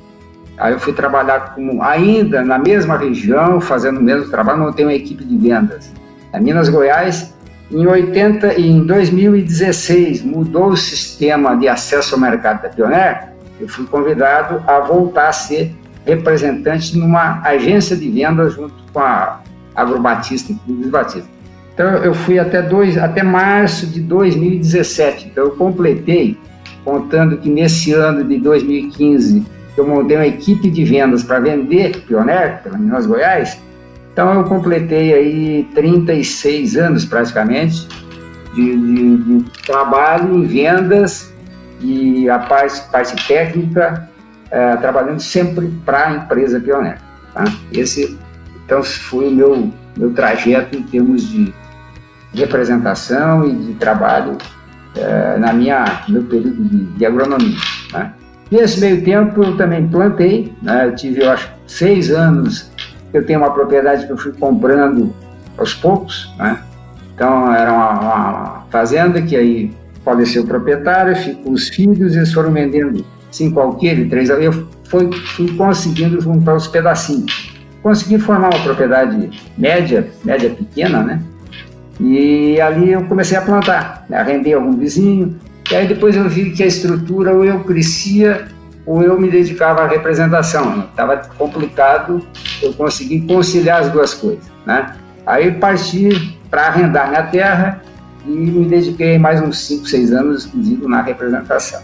aí 0.58 0.72
eu 0.72 0.80
fui 0.80 0.92
trabalhar 0.92 1.54
com, 1.54 1.82
ainda 1.82 2.42
na 2.42 2.58
mesma 2.58 2.96
região, 2.96 3.60
fazendo 3.60 3.98
o 3.98 4.02
mesmo 4.02 4.30
trabalho, 4.30 4.60
montei 4.60 4.84
uma 4.84 4.94
equipe 4.94 5.24
de 5.24 5.36
vendas. 5.36 5.92
Na 6.32 6.40
Minas 6.40 6.68
Goiás, 6.68 7.34
em, 7.70 7.86
80, 7.86 8.60
em 8.60 8.84
2016, 8.84 10.22
mudou 10.22 10.68
o 10.68 10.76
sistema 10.76 11.56
de 11.56 11.68
acesso 11.68 12.14
ao 12.14 12.20
mercado 12.20 12.62
da 12.62 12.68
Pioneer, 12.68 13.32
eu 13.60 13.68
fui 13.68 13.86
convidado 13.86 14.62
a 14.66 14.80
voltar 14.80 15.28
a 15.28 15.32
ser 15.32 15.72
representante 16.04 16.98
numa 16.98 17.40
agência 17.42 17.96
de 17.96 18.10
vendas 18.10 18.54
junto 18.54 18.74
com 18.92 18.98
a 18.98 19.40
Agrobatista, 19.74 20.52
Clube 20.66 20.88
Batista. 20.88 21.28
Então 21.72 21.86
eu 21.86 22.12
fui 22.12 22.38
até, 22.38 22.60
dois, 22.60 22.98
até 22.98 23.22
março 23.22 23.86
de 23.86 24.00
2017. 24.00 25.28
Então 25.28 25.44
eu 25.44 25.50
completei, 25.52 26.36
contando 26.84 27.38
que 27.38 27.48
nesse 27.48 27.92
ano 27.92 28.24
de 28.24 28.38
2015 28.38 29.44
eu 29.76 29.86
montei 29.86 30.16
uma 30.16 30.26
equipe 30.26 30.70
de 30.70 30.84
vendas 30.84 31.22
para 31.22 31.40
vender 31.40 32.02
Pioneer 32.02 32.62
pela 32.62 32.76
Minas 32.76 33.06
Goiás. 33.06 33.60
Então 34.12 34.32
eu 34.34 34.44
completei 34.44 35.14
aí 35.14 35.68
36 35.74 36.76
anos 36.76 37.04
praticamente 37.04 37.88
de, 38.54 38.76
de, 38.76 39.16
de 39.16 39.50
trabalho 39.62 40.34
em 40.34 40.44
vendas 40.44 41.32
e 41.80 42.28
a 42.28 42.38
parte, 42.38 42.80
parte 42.90 43.26
técnica 43.26 44.08
é, 44.50 44.76
trabalhando 44.76 45.20
sempre 45.20 45.68
para 45.84 46.08
a 46.08 46.12
empresa 46.12 46.60
Pioneer. 46.60 46.98
Tá? 47.32 47.44
Esse 47.72 48.18
então 48.64 48.82
foi 48.82 49.28
o 49.28 49.30
meu 49.30 49.72
meu 49.96 50.12
trajeto 50.12 50.76
em 50.76 50.82
termos 50.82 51.28
de 51.28 51.52
representação 52.34 53.46
e 53.46 53.54
de 53.54 53.74
trabalho 53.74 54.38
é, 54.96 55.36
na 55.38 55.52
minha 55.52 56.02
meu 56.08 56.22
período 56.22 56.64
de, 56.64 56.84
de 56.84 57.06
agronomia. 57.06 57.56
Né? 57.92 58.12
Nesse 58.52 58.80
meio 58.80 59.02
tempo 59.02 59.42
eu 59.42 59.56
também 59.56 59.88
plantei, 59.88 60.52
né? 60.62 60.86
eu 60.86 60.94
tive 60.94 61.22
eu 61.22 61.30
acho 61.30 61.50
seis 61.66 62.10
anos 62.10 62.70
eu 63.14 63.24
tenho 63.24 63.38
uma 63.38 63.50
propriedade 63.50 64.06
que 64.06 64.12
eu 64.12 64.18
fui 64.18 64.30
comprando 64.32 65.10
aos 65.56 65.72
poucos, 65.72 66.30
né? 66.38 66.62
então 67.14 67.50
era 67.54 67.72
uma, 67.72 68.00
uma 68.00 68.66
fazenda 68.70 69.22
que 69.22 69.34
aí 69.34 69.72
faleceu 70.04 70.42
o 70.42 70.46
proprietário, 70.46 71.16
ficou 71.16 71.52
os 71.52 71.70
filhos, 71.70 72.14
eles 72.14 72.30
foram 72.30 72.52
vendendo 72.52 73.02
cinco 73.30 73.58
alqueires, 73.58 74.10
três 74.10 74.28
eu 74.28 74.68
fui, 74.84 75.10
fui 75.34 75.56
conseguindo 75.56 76.20
juntar 76.20 76.54
os 76.54 76.66
pedacinhos. 76.66 77.54
Consegui 77.82 78.18
formar 78.18 78.50
uma 78.54 78.62
propriedade 78.62 79.30
média, 79.56 80.10
média 80.24 80.50
pequena, 80.50 81.02
né? 81.02 81.22
E 81.98 82.60
ali 82.60 82.92
eu 82.92 83.04
comecei 83.06 83.36
a 83.36 83.42
plantar, 83.42 84.04
né, 84.10 84.18
a 84.18 84.22
render 84.22 84.52
algum 84.52 84.76
vizinho. 84.76 85.38
E 85.72 85.74
aí 85.74 85.86
depois 85.86 86.14
eu 86.14 86.28
vi 86.28 86.50
que 86.50 86.62
a 86.62 86.66
estrutura 86.66 87.32
ou 87.32 87.42
eu 87.46 87.60
crescia 87.64 88.46
ou 88.84 89.02
eu 89.02 89.18
me 89.18 89.30
dedicava 89.30 89.80
à 89.80 89.88
representação. 89.88 90.80
Estava 90.80 91.16
complicado 91.38 92.20
eu 92.60 92.74
conseguir 92.74 93.22
conciliar 93.22 93.80
as 93.80 93.90
duas 93.90 94.12
coisas. 94.12 94.44
Né? 94.66 94.94
Aí 95.24 95.50
parti 95.52 96.38
para 96.50 96.66
arrendar 96.66 97.08
minha 97.08 97.22
terra 97.22 97.80
e 98.26 98.28
me 98.28 98.66
dediquei 98.66 99.18
mais 99.18 99.40
uns 99.40 99.66
5, 99.66 99.86
6 99.86 100.12
anos, 100.12 100.44
inclusive, 100.44 100.86
na 100.86 101.00
representação. 101.00 101.80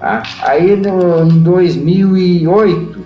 Tá? 0.00 0.24
Aí 0.42 0.74
no, 0.74 1.22
em 1.22 1.38
2008, 1.38 2.98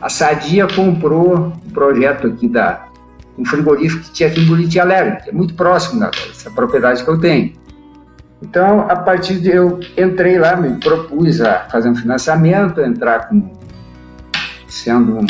a 0.00 0.08
Sadia 0.08 0.66
comprou 0.66 1.52
um 1.66 1.70
projeto 1.70 2.28
aqui 2.28 2.48
da, 2.48 2.86
um 3.36 3.44
frigorífico 3.44 4.04
que 4.04 4.12
tinha 4.12 4.30
aqui 4.30 4.40
em 4.40 4.46
Buriti 4.46 4.80
Alegre, 4.80 5.22
que 5.22 5.28
é 5.28 5.32
muito 5.34 5.52
próximo 5.52 6.00
dessa 6.00 6.50
propriedade 6.50 7.04
que 7.04 7.10
eu 7.10 7.20
tenho. 7.20 7.60
Então, 8.42 8.80
a 8.80 8.96
partir 8.96 9.38
de 9.38 9.50
eu 9.50 9.78
entrei 9.96 10.36
lá, 10.36 10.56
me 10.56 10.78
propus 10.80 11.40
a 11.40 11.60
fazer 11.70 11.88
um 11.88 11.94
financiamento, 11.94 12.80
entrar 12.80 13.28
com, 13.28 13.52
sendo 14.68 15.16
um, 15.16 15.26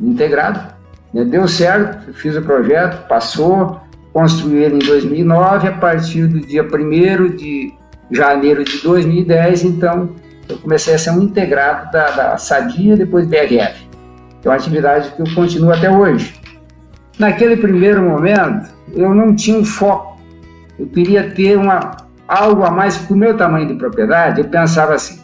um 0.00 0.10
integrado. 0.10 0.74
Né? 1.12 1.24
Deu 1.24 1.46
certo, 1.46 2.14
fiz 2.14 2.34
o 2.34 2.42
projeto, 2.42 3.06
passou, 3.06 3.80
construí 4.14 4.64
ele 4.64 4.76
em 4.76 4.86
2009, 4.86 5.68
a 5.68 5.72
partir 5.72 6.26
do 6.26 6.40
dia 6.40 6.62
1 6.62 7.36
de 7.36 7.74
janeiro 8.10 8.64
de 8.64 8.78
2010, 8.82 9.64
então 9.64 10.10
eu 10.48 10.56
comecei 10.58 10.94
a 10.94 10.98
ser 10.98 11.10
um 11.10 11.22
integrado 11.22 11.90
da, 11.90 12.10
da 12.12 12.38
Sadia, 12.38 12.96
depois 12.96 13.26
BRF. 13.26 13.86
É 14.42 14.48
uma 14.48 14.54
atividade 14.54 15.10
que 15.10 15.20
eu 15.20 15.34
continuo 15.34 15.72
até 15.72 15.90
hoje. 15.90 16.34
Naquele 17.18 17.56
primeiro 17.56 18.00
momento, 18.00 18.70
eu 18.94 19.14
não 19.14 19.34
tinha 19.34 19.58
um 19.58 19.64
foco. 19.64 20.18
Eu 20.78 20.86
queria 20.86 21.30
ter 21.30 21.58
uma, 21.58 22.05
algo 22.26 22.64
a 22.64 22.70
mais 22.70 22.96
para 22.96 23.14
o 23.14 23.16
meu 23.16 23.36
tamanho 23.36 23.68
de 23.68 23.74
propriedade. 23.74 24.40
Eu 24.40 24.48
pensava 24.48 24.94
assim: 24.94 25.20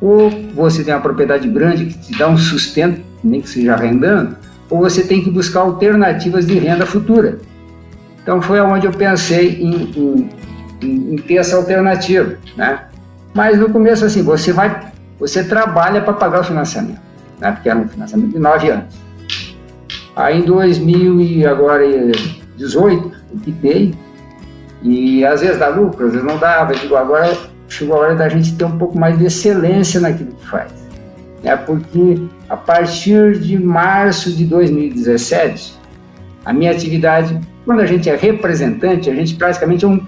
ou 0.00 0.30
você 0.54 0.84
tem 0.84 0.94
uma 0.94 1.00
propriedade 1.00 1.48
grande 1.48 1.86
que 1.86 1.98
te 1.98 2.18
dá 2.18 2.28
um 2.28 2.36
sustento, 2.36 3.00
nem 3.22 3.40
que 3.40 3.48
seja 3.48 3.76
rendando, 3.76 4.36
ou 4.68 4.80
você 4.80 5.02
tem 5.02 5.22
que 5.22 5.30
buscar 5.30 5.60
alternativas 5.60 6.46
de 6.46 6.58
renda 6.58 6.84
futura. 6.84 7.38
Então 8.22 8.42
foi 8.42 8.60
onde 8.60 8.86
eu 8.86 8.92
pensei 8.92 9.62
em, 9.62 10.28
em, 10.82 11.14
em, 11.14 11.16
ter 11.16 11.36
essa 11.36 11.56
alternativa, 11.56 12.36
né? 12.56 12.80
Mas 13.32 13.58
no 13.58 13.70
começo 13.70 14.04
assim, 14.04 14.22
você 14.22 14.52
vai, 14.52 14.92
você 15.18 15.44
trabalha 15.44 16.00
para 16.00 16.12
pagar 16.12 16.40
o 16.40 16.44
financiamento, 16.44 17.00
né? 17.38 17.52
Porque 17.52 17.68
era 17.68 17.78
um 17.78 17.88
financiamento 17.88 18.32
de 18.32 18.38
nove 18.38 18.70
anos. 18.70 18.96
Aí 20.16 20.40
em 20.40 20.44
2018 20.44 23.12
eu 23.32 23.38
quitei 23.44 23.94
e 24.86 25.24
às 25.24 25.40
vezes 25.40 25.58
dá 25.58 25.68
lucro, 25.68 26.06
às 26.06 26.12
vezes 26.12 26.24
não 26.24 26.38
dava. 26.38 26.72
Eu 26.72 26.78
digo, 26.78 26.94
agora 26.94 27.36
chegou 27.68 27.96
a 27.96 28.00
hora 28.00 28.14
da 28.14 28.28
gente 28.28 28.54
ter 28.54 28.64
um 28.64 28.78
pouco 28.78 28.96
mais 28.96 29.18
de 29.18 29.26
excelência 29.26 30.00
naquilo 30.00 30.32
que 30.32 30.46
faz. 30.46 30.72
É 31.42 31.56
porque 31.56 32.22
a 32.48 32.56
partir 32.56 33.40
de 33.40 33.58
março 33.58 34.30
de 34.32 34.44
2017, 34.44 35.76
a 36.44 36.52
minha 36.52 36.70
atividade, 36.70 37.38
quando 37.64 37.80
a 37.80 37.86
gente 37.86 38.08
é 38.08 38.14
representante, 38.14 39.10
a 39.10 39.14
gente 39.14 39.34
praticamente 39.34 39.84
é 39.84 39.88
um, 39.88 40.00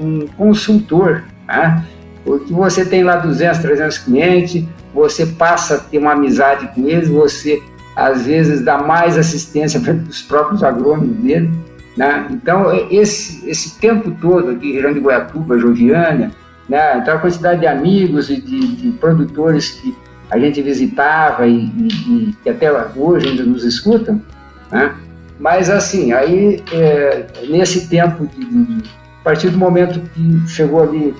um 0.00 0.26
consultor, 0.38 1.24
né? 1.48 1.84
porque 2.24 2.52
você 2.52 2.84
tem 2.84 3.02
lá 3.02 3.16
200, 3.16 3.58
300 3.58 3.98
clientes, 3.98 4.64
você 4.94 5.26
passa 5.26 5.74
a 5.74 5.78
ter 5.78 5.98
uma 5.98 6.12
amizade 6.12 6.68
com 6.76 6.88
eles, 6.88 7.08
você 7.08 7.60
às 7.96 8.24
vezes 8.24 8.64
dá 8.64 8.78
mais 8.78 9.18
assistência 9.18 9.80
para 9.82 9.94
os 9.94 10.22
próprios 10.22 10.62
agrônomos 10.62 11.16
dele. 11.16 11.50
Né? 11.96 12.26
Então, 12.30 12.72
esse, 12.90 13.48
esse 13.48 13.78
tempo 13.78 14.10
todo 14.20 14.50
aqui, 14.50 14.72
Grande 14.72 15.00
Goiatuba, 15.00 15.58
Joviânia, 15.58 16.30
né? 16.68 16.98
então 16.98 17.14
a 17.14 17.18
quantidade 17.18 17.60
de 17.60 17.66
amigos 17.66 18.30
e 18.30 18.40
de, 18.40 18.76
de 18.76 18.90
produtores 18.92 19.72
que 19.72 19.94
a 20.30 20.38
gente 20.38 20.62
visitava 20.62 21.46
e, 21.46 21.66
e, 21.66 21.88
e, 21.88 22.36
que 22.42 22.48
até 22.48 22.72
hoje 22.96 23.28
ainda 23.28 23.42
nos 23.42 23.64
escutam, 23.64 24.22
né? 24.70 24.94
mas 25.38 25.68
assim, 25.68 26.12
aí 26.12 26.62
é, 26.72 27.26
nesse 27.48 27.88
tempo, 27.88 28.26
de, 28.26 28.44
de, 28.44 28.88
a 29.20 29.24
partir 29.24 29.50
do 29.50 29.58
momento 29.58 30.00
que 30.14 30.48
chegou 30.48 30.82
ali 30.82 31.14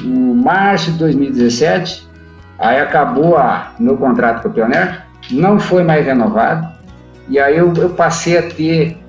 no 0.00 0.34
março 0.34 0.90
de 0.90 0.98
2017, 0.98 2.08
aí 2.58 2.80
acabou 2.80 3.36
a, 3.36 3.72
meu 3.78 3.96
contrato 3.96 4.42
com 4.42 4.48
a 4.48 4.50
Pioneer, 4.50 5.06
não 5.30 5.60
foi 5.60 5.84
mais 5.84 6.04
renovado, 6.04 6.66
e 7.28 7.38
aí 7.38 7.56
eu, 7.56 7.72
eu 7.74 7.90
passei 7.90 8.36
a 8.36 8.42
ter 8.42 9.01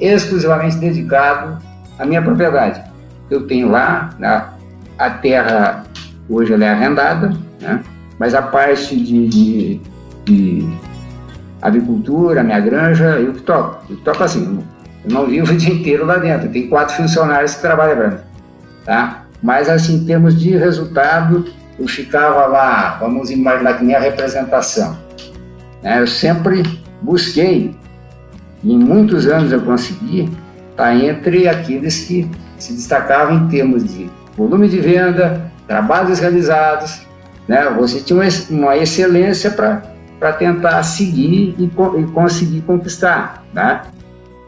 exclusivamente 0.00 0.76
dedicado 0.76 1.58
à 1.98 2.04
minha 2.04 2.22
propriedade. 2.22 2.82
Eu 3.30 3.46
tenho 3.46 3.70
lá 3.70 4.10
a, 4.98 5.10
terra, 5.10 5.84
hoje 6.28 6.52
ela 6.52 6.64
é 6.64 6.70
arrendada, 6.70 7.32
né? 7.60 7.82
mas 8.18 8.34
a 8.34 8.42
parte 8.42 8.96
de, 8.96 9.28
de, 9.28 9.80
de 10.24 10.68
avicultura, 11.60 12.42
minha 12.42 12.60
granja, 12.60 13.18
eu 13.18 13.32
que 13.32 13.42
toco. 13.42 13.84
Eu 13.90 13.96
toco 13.98 14.22
assim, 14.24 14.64
eu 15.04 15.12
não 15.12 15.26
vivo 15.26 15.52
o 15.52 15.56
dia 15.56 15.74
inteiro 15.74 16.06
lá 16.06 16.16
dentro. 16.16 16.48
Tem 16.48 16.68
quatro 16.68 16.96
funcionários 16.96 17.54
que 17.54 17.60
trabalham 17.60 17.96
para 17.96 18.08
mim, 18.08 18.18
tá? 18.84 19.22
Mas 19.42 19.68
assim, 19.68 19.96
em 19.96 20.04
termos 20.04 20.38
de 20.38 20.56
resultado, 20.56 21.44
eu 21.78 21.86
ficava 21.86 22.46
lá, 22.46 22.96
vamos 23.00 23.30
imaginar 23.30 23.74
que 23.74 23.84
minha 23.84 24.00
representação. 24.00 24.98
Né? 25.82 26.00
Eu 26.00 26.06
sempre 26.06 26.62
busquei, 27.02 27.76
em 28.64 28.78
muitos 28.78 29.26
anos 29.26 29.52
eu 29.52 29.60
consegui, 29.60 30.22
estar 30.70 30.84
tá 30.84 30.94
entre 30.94 31.48
aqueles 31.48 32.04
que 32.04 32.28
se 32.58 32.72
destacavam 32.72 33.36
em 33.36 33.48
termos 33.48 33.84
de 33.84 34.10
volume 34.36 34.68
de 34.68 34.78
venda, 34.78 35.50
trabalhos 35.66 36.18
realizados, 36.18 37.06
né? 37.46 37.68
Você 37.78 38.00
tinha 38.00 38.20
uma 38.50 38.76
excelência 38.76 39.50
para 39.50 40.32
tentar 40.32 40.82
seguir 40.82 41.54
e, 41.58 41.64
e, 41.64 42.06
conseguir 42.12 42.60
conquistar, 42.62 43.44
né? 43.52 43.82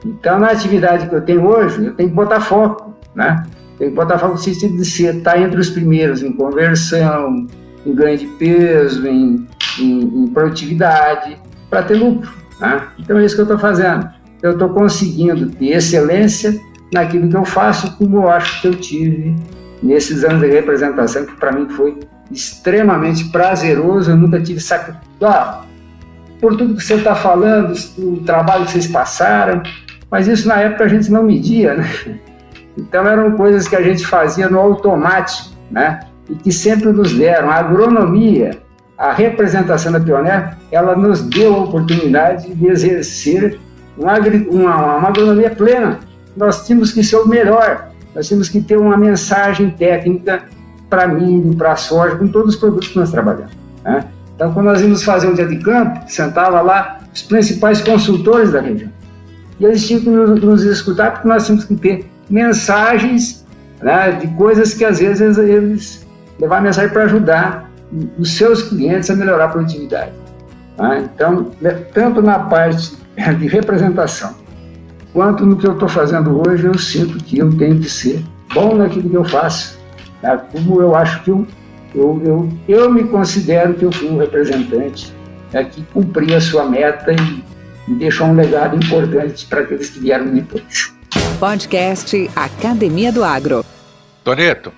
Então, 0.04 0.38
na 0.38 0.48
atividade 0.48 1.08
que 1.08 1.14
eu 1.14 1.20
tenho 1.20 1.46
hoje, 1.46 1.84
eu 1.84 1.94
tenho 1.94 2.08
que 2.08 2.14
botar 2.14 2.40
foco, 2.40 2.94
né? 3.14 3.44
Tem 3.78 3.88
que 3.88 3.94
botar 3.94 4.18
foco 4.18 4.32
no 4.32 4.38
sentido 4.38 4.76
de 4.76 4.84
ser, 4.84 5.16
estar 5.16 5.32
tá 5.32 5.38
entre 5.38 5.60
os 5.60 5.70
primeiros 5.70 6.22
em 6.22 6.32
conversão, 6.32 7.46
em 7.84 7.94
ganho 7.94 8.18
de 8.18 8.26
peso, 8.26 9.06
em, 9.06 9.46
em, 9.78 10.00
em 10.00 10.26
produtividade, 10.28 11.36
para 11.68 11.82
ter 11.82 11.94
lucro, 11.94 12.30
né? 12.60 12.82
Então, 12.98 13.18
é 13.18 13.24
isso 13.24 13.34
que 13.34 13.40
eu 13.40 13.44
estou 13.44 13.58
fazendo. 13.58 14.08
Eu 14.42 14.52
estou 14.52 14.70
conseguindo 14.70 15.50
ter 15.50 15.70
excelência 15.70 16.58
naquilo 16.92 17.28
que 17.28 17.36
eu 17.36 17.44
faço, 17.44 17.96
como 17.96 18.18
eu 18.18 18.30
acho 18.30 18.60
que 18.62 18.68
eu 18.68 18.74
tive 18.74 19.36
nesses 19.82 20.24
anos 20.24 20.40
de 20.40 20.48
representação, 20.48 21.24
que 21.24 21.36
para 21.36 21.52
mim 21.52 21.68
foi 21.70 21.98
extremamente 22.30 23.24
prazeroso. 23.30 24.10
Eu 24.10 24.16
nunca 24.16 24.40
tive 24.40 24.60
sacrifício. 24.60 25.02
Ah, 25.22 25.62
por 26.40 26.56
tudo 26.56 26.74
que 26.74 26.82
você 26.82 26.94
está 26.94 27.14
falando, 27.14 27.74
o 27.98 28.16
trabalho 28.24 28.64
que 28.64 28.72
vocês 28.72 28.86
passaram, 28.86 29.62
mas 30.10 30.26
isso 30.26 30.48
na 30.48 30.60
época 30.60 30.84
a 30.84 30.88
gente 30.88 31.10
não 31.10 31.22
media, 31.22 31.74
né? 31.74 31.86
Então 32.76 33.06
eram 33.06 33.32
coisas 33.32 33.68
que 33.68 33.76
a 33.76 33.82
gente 33.82 34.06
fazia 34.06 34.48
no 34.48 34.58
automático, 34.58 35.50
né? 35.70 36.00
E 36.28 36.34
que 36.34 36.52
sempre 36.52 36.90
nos 36.92 37.12
deram. 37.12 37.50
A 37.50 37.56
agronomia, 37.56 38.59
a 39.00 39.14
representação 39.14 39.90
da 39.90 39.98
Pioneer, 39.98 40.58
ela 40.70 40.94
nos 40.94 41.22
deu 41.22 41.54
a 41.54 41.58
oportunidade 41.60 42.54
de 42.54 42.66
exercer 42.66 43.58
uma, 43.96 44.18
uma, 44.18 44.96
uma 44.98 45.08
agronomia 45.08 45.48
plena. 45.48 46.00
Nós 46.36 46.66
tínhamos 46.66 46.92
que 46.92 47.02
ser 47.02 47.16
o 47.16 47.26
melhor, 47.26 47.88
nós 48.14 48.28
tínhamos 48.28 48.50
que 48.50 48.60
ter 48.60 48.76
uma 48.76 48.98
mensagem 48.98 49.70
técnica 49.70 50.42
para 50.90 51.08
milho, 51.08 51.56
para 51.56 51.76
soja, 51.76 52.16
com 52.16 52.28
todos 52.28 52.54
os 52.54 52.60
produtos 52.60 52.88
que 52.88 52.98
nós 52.98 53.10
trabalhamos. 53.10 53.52
Né? 53.82 54.04
Então, 54.36 54.52
quando 54.52 54.66
nós 54.66 54.82
íamos 54.82 55.02
fazer 55.02 55.28
um 55.28 55.34
dia 55.34 55.46
de 55.46 55.56
campo, 55.60 56.00
sentava 56.06 56.60
lá 56.60 57.00
os 57.14 57.22
principais 57.22 57.80
consultores 57.80 58.52
da 58.52 58.60
região. 58.60 58.90
E 59.58 59.64
eles 59.64 59.86
tinham 59.86 60.02
que 60.02 60.10
nos, 60.10 60.42
nos 60.42 60.62
escutar, 60.62 61.12
porque 61.12 61.26
nós 61.26 61.46
tínhamos 61.46 61.64
que 61.64 61.74
ter 61.74 62.10
mensagens 62.28 63.46
né, 63.80 64.12
de 64.12 64.26
coisas 64.34 64.74
que 64.74 64.84
às 64.84 64.98
vezes 64.98 65.38
eles 65.38 66.06
levavam 66.38 66.64
mensagem 66.64 66.90
para 66.90 67.04
ajudar 67.04 67.69
os 68.18 68.36
seus 68.36 68.62
clientes 68.62 69.10
a 69.10 69.16
melhorar 69.16 69.46
a 69.46 69.48
produtividade. 69.48 70.12
Tá? 70.76 70.98
Então, 70.98 71.50
né, 71.60 71.72
tanto 71.92 72.22
na 72.22 72.38
parte 72.38 72.96
de 73.38 73.48
representação, 73.48 74.34
quanto 75.12 75.44
no 75.44 75.56
que 75.56 75.66
eu 75.66 75.72
estou 75.72 75.88
fazendo 75.88 76.40
hoje, 76.46 76.66
eu 76.66 76.78
sinto 76.78 77.22
que 77.24 77.38
eu 77.38 77.54
tenho 77.56 77.80
que 77.80 77.88
ser 77.88 78.24
bom 78.54 78.76
naquilo 78.76 79.08
que 79.08 79.16
eu 79.16 79.24
faço. 79.24 79.78
Né? 80.22 80.40
Como 80.52 80.80
eu 80.80 80.94
acho 80.94 81.22
que 81.22 81.30
eu, 81.30 81.46
eu, 81.94 82.22
eu, 82.24 82.52
eu 82.68 82.90
me 82.90 83.04
considero 83.04 83.74
que 83.74 83.84
eu 83.84 83.92
fui 83.92 84.08
um 84.08 84.18
representante 84.18 85.14
né, 85.52 85.64
que 85.64 85.82
cumpri 85.92 86.34
a 86.34 86.40
sua 86.40 86.64
meta 86.68 87.12
e, 87.12 87.44
e 87.88 87.94
deixou 87.94 88.26
um 88.26 88.34
legado 88.34 88.76
importante 88.76 89.46
para 89.46 89.60
aqueles 89.60 89.90
que 89.90 90.00
vieram 90.00 90.32
depois. 90.32 90.94
Podcast 91.38 92.30
Academia 92.36 93.10
do 93.10 93.24
Agro. 93.24 93.64
Toneto, 94.22 94.72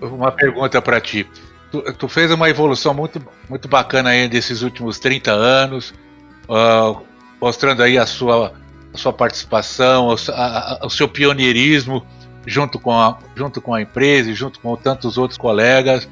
uma 0.00 0.30
pergunta 0.32 0.80
para 0.80 1.00
ti. 1.00 1.28
Tu, 1.72 1.82
tu, 1.94 2.06
fez 2.06 2.30
uma 2.30 2.48
evolução 2.50 2.92
muito, 2.92 3.20
muito 3.48 3.66
bacana 3.66 4.10
aí 4.10 4.28
desses 4.28 4.62
últimos 4.62 4.98
30 4.98 5.32
anos, 5.32 5.94
uh, 6.48 7.00
mostrando 7.40 7.82
aí 7.82 7.96
a 7.96 8.04
sua, 8.04 8.52
a 8.92 8.98
sua 8.98 9.12
participação, 9.12 10.08
o, 10.08 10.16
a, 10.30 10.80
o 10.84 10.90
seu 10.90 11.08
pioneirismo 11.08 12.06
junto 12.46 12.78
com, 12.78 12.92
a, 12.92 13.18
junto 13.34 13.60
com 13.60 13.74
a 13.74 13.80
empresa 13.80 14.30
e 14.30 14.34
junto 14.34 14.60
com 14.60 14.76
tantos 14.76 15.16
outros 15.16 15.38
colegas. 15.38 16.08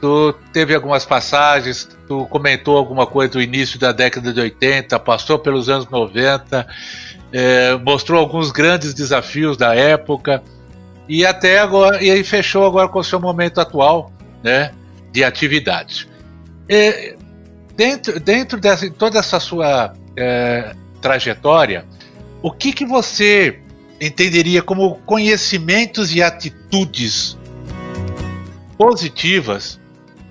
Tu 0.00 0.34
teve 0.52 0.74
algumas 0.74 1.04
passagens, 1.04 1.88
tu 2.06 2.26
comentou 2.26 2.76
alguma 2.76 3.06
coisa 3.06 3.32
do 3.32 3.42
início 3.42 3.78
da 3.78 3.90
década 3.90 4.32
de 4.32 4.40
80, 4.40 4.98
passou 5.00 5.38
pelos 5.38 5.68
anos 5.68 5.88
90, 5.88 6.66
é, 7.32 7.76
mostrou 7.76 8.20
alguns 8.20 8.50
grandes 8.50 8.94
desafios 8.94 9.56
da 9.56 9.74
época 9.74 10.42
e 11.08 11.24
até 11.26 11.58
agora 11.58 12.02
e 12.02 12.10
aí 12.10 12.22
fechou 12.22 12.64
agora 12.64 12.88
com 12.88 12.98
o 12.98 13.04
seu 13.04 13.18
momento 13.18 13.60
atual, 13.60 14.12
né, 14.42 14.72
de 15.18 15.24
atividade. 15.24 16.08
E, 16.68 17.16
dentro 17.74 18.20
dentro 18.20 18.60
dessa 18.60 18.88
toda 18.88 19.18
essa 19.18 19.40
sua 19.40 19.92
é, 20.16 20.76
trajetória, 21.02 21.84
o 22.40 22.52
que 22.52 22.72
que 22.72 22.86
você 22.86 23.58
entenderia 24.00 24.62
como 24.62 24.94
conhecimentos 25.00 26.14
e 26.14 26.22
atitudes 26.22 27.36
positivas 28.76 29.80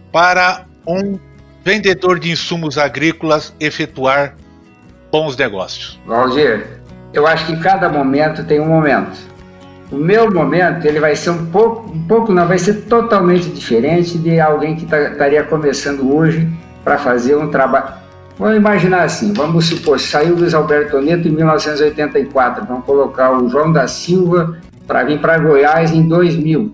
para 0.09 0.65
um 0.87 1.19
vendedor 1.65 2.17
de 2.17 2.31
insumos 2.31 2.77
agrícolas 2.77 3.53
efetuar 3.59 4.37
bons 5.11 5.35
negócios? 5.35 5.99
Valdir, 6.05 6.79
eu 7.11 7.27
acho 7.27 7.45
que 7.45 7.57
cada 7.57 7.89
momento 7.89 8.45
tem 8.45 8.61
um 8.61 8.67
momento. 8.67 9.17
O 9.91 9.95
meu 9.95 10.29
momento 10.29 10.85
ele 10.85 10.99
vai 10.99 11.15
ser 11.15 11.29
um 11.29 11.45
pouco, 11.45 11.91
um 11.91 12.03
pouco 12.07 12.33
não, 12.33 12.45
vai 12.45 12.57
ser 12.57 12.85
totalmente 12.85 13.49
diferente 13.49 14.17
de 14.17 14.39
alguém 14.39 14.75
que 14.75 14.85
tá, 14.85 15.01
estaria 15.01 15.43
começando 15.43 16.13
hoje 16.13 16.47
para 16.83 16.97
fazer 16.97 17.37
um 17.37 17.49
trabalho. 17.49 17.93
Vamos 18.37 18.57
imaginar 18.57 19.03
assim, 19.03 19.33
vamos 19.33 19.65
supor, 19.65 19.99
saiu 19.99 20.35
Luiz 20.35 20.53
Alberto 20.53 21.01
Neto 21.01 21.27
em 21.27 21.31
1984, 21.31 22.65
vamos 22.65 22.85
colocar 22.85 23.31
o 23.31 23.49
João 23.49 23.71
da 23.71 23.87
Silva 23.87 24.57
para 24.85 25.03
vir 25.03 25.19
para 25.19 25.39
Goiás 25.39 25.91
em 25.91 26.07
2000. 26.07 26.71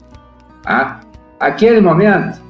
Tá? 0.64 1.00
Aquele 1.40 1.80
momento, 1.80 2.42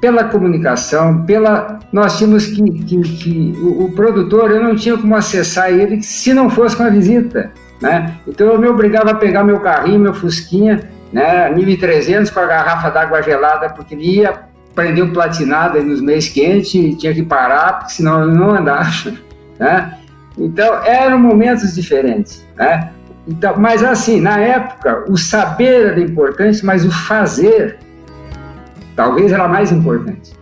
pela 0.00 0.24
comunicação, 0.24 1.24
pela 1.24 1.80
nós 1.92 2.18
tínhamos 2.18 2.46
que, 2.46 2.62
que, 2.84 3.00
que 3.00 3.54
o, 3.58 3.84
o, 3.84 3.92
produtor, 3.92 4.50
eu 4.50 4.62
não 4.62 4.76
tinha 4.76 4.96
como 4.96 5.16
acessar 5.16 5.70
ele 5.70 6.02
se 6.02 6.32
não 6.32 6.48
fosse 6.48 6.76
com 6.76 6.84
a 6.84 6.88
visita. 6.88 7.50
Né? 7.80 8.14
Então 8.26 8.46
eu 8.46 8.58
me 8.58 8.68
obrigava 8.68 9.10
a 9.10 9.14
pegar 9.14 9.44
meu 9.44 9.60
carrinho, 9.60 10.00
meu 10.00 10.14
Fusquinha, 10.14 10.90
né, 11.12 11.50
1300 11.50 12.30
com 12.30 12.40
a 12.40 12.46
garrafa 12.46 12.90
d'água 12.90 13.22
gelada, 13.22 13.70
porque 13.70 13.94
ele 13.94 14.18
ia 14.18 14.50
prendeu 14.74 15.12
platinado 15.12 15.82
nos 15.82 16.00
meses 16.00 16.30
quentes 16.30 16.74
e 16.74 16.94
tinha 16.94 17.12
que 17.12 17.22
parar, 17.22 17.80
porque 17.80 17.92
senão 17.92 18.24
ele 18.24 18.36
não 18.36 18.50
andava. 18.50 18.90
Né? 19.60 19.98
Então, 20.38 20.82
eram 20.86 21.18
momentos 21.18 21.74
diferentes. 21.74 22.46
Né? 22.56 22.90
Então, 23.28 23.58
mas 23.58 23.84
assim, 23.84 24.18
na 24.18 24.40
época, 24.40 25.04
o 25.06 25.18
saber 25.18 25.88
era 25.88 26.00
importante, 26.00 26.64
mas 26.64 26.82
o 26.82 26.90
fazer 26.90 27.78
talvez 28.96 29.30
era 29.32 29.46
mais 29.46 29.70
importante. 29.70 30.32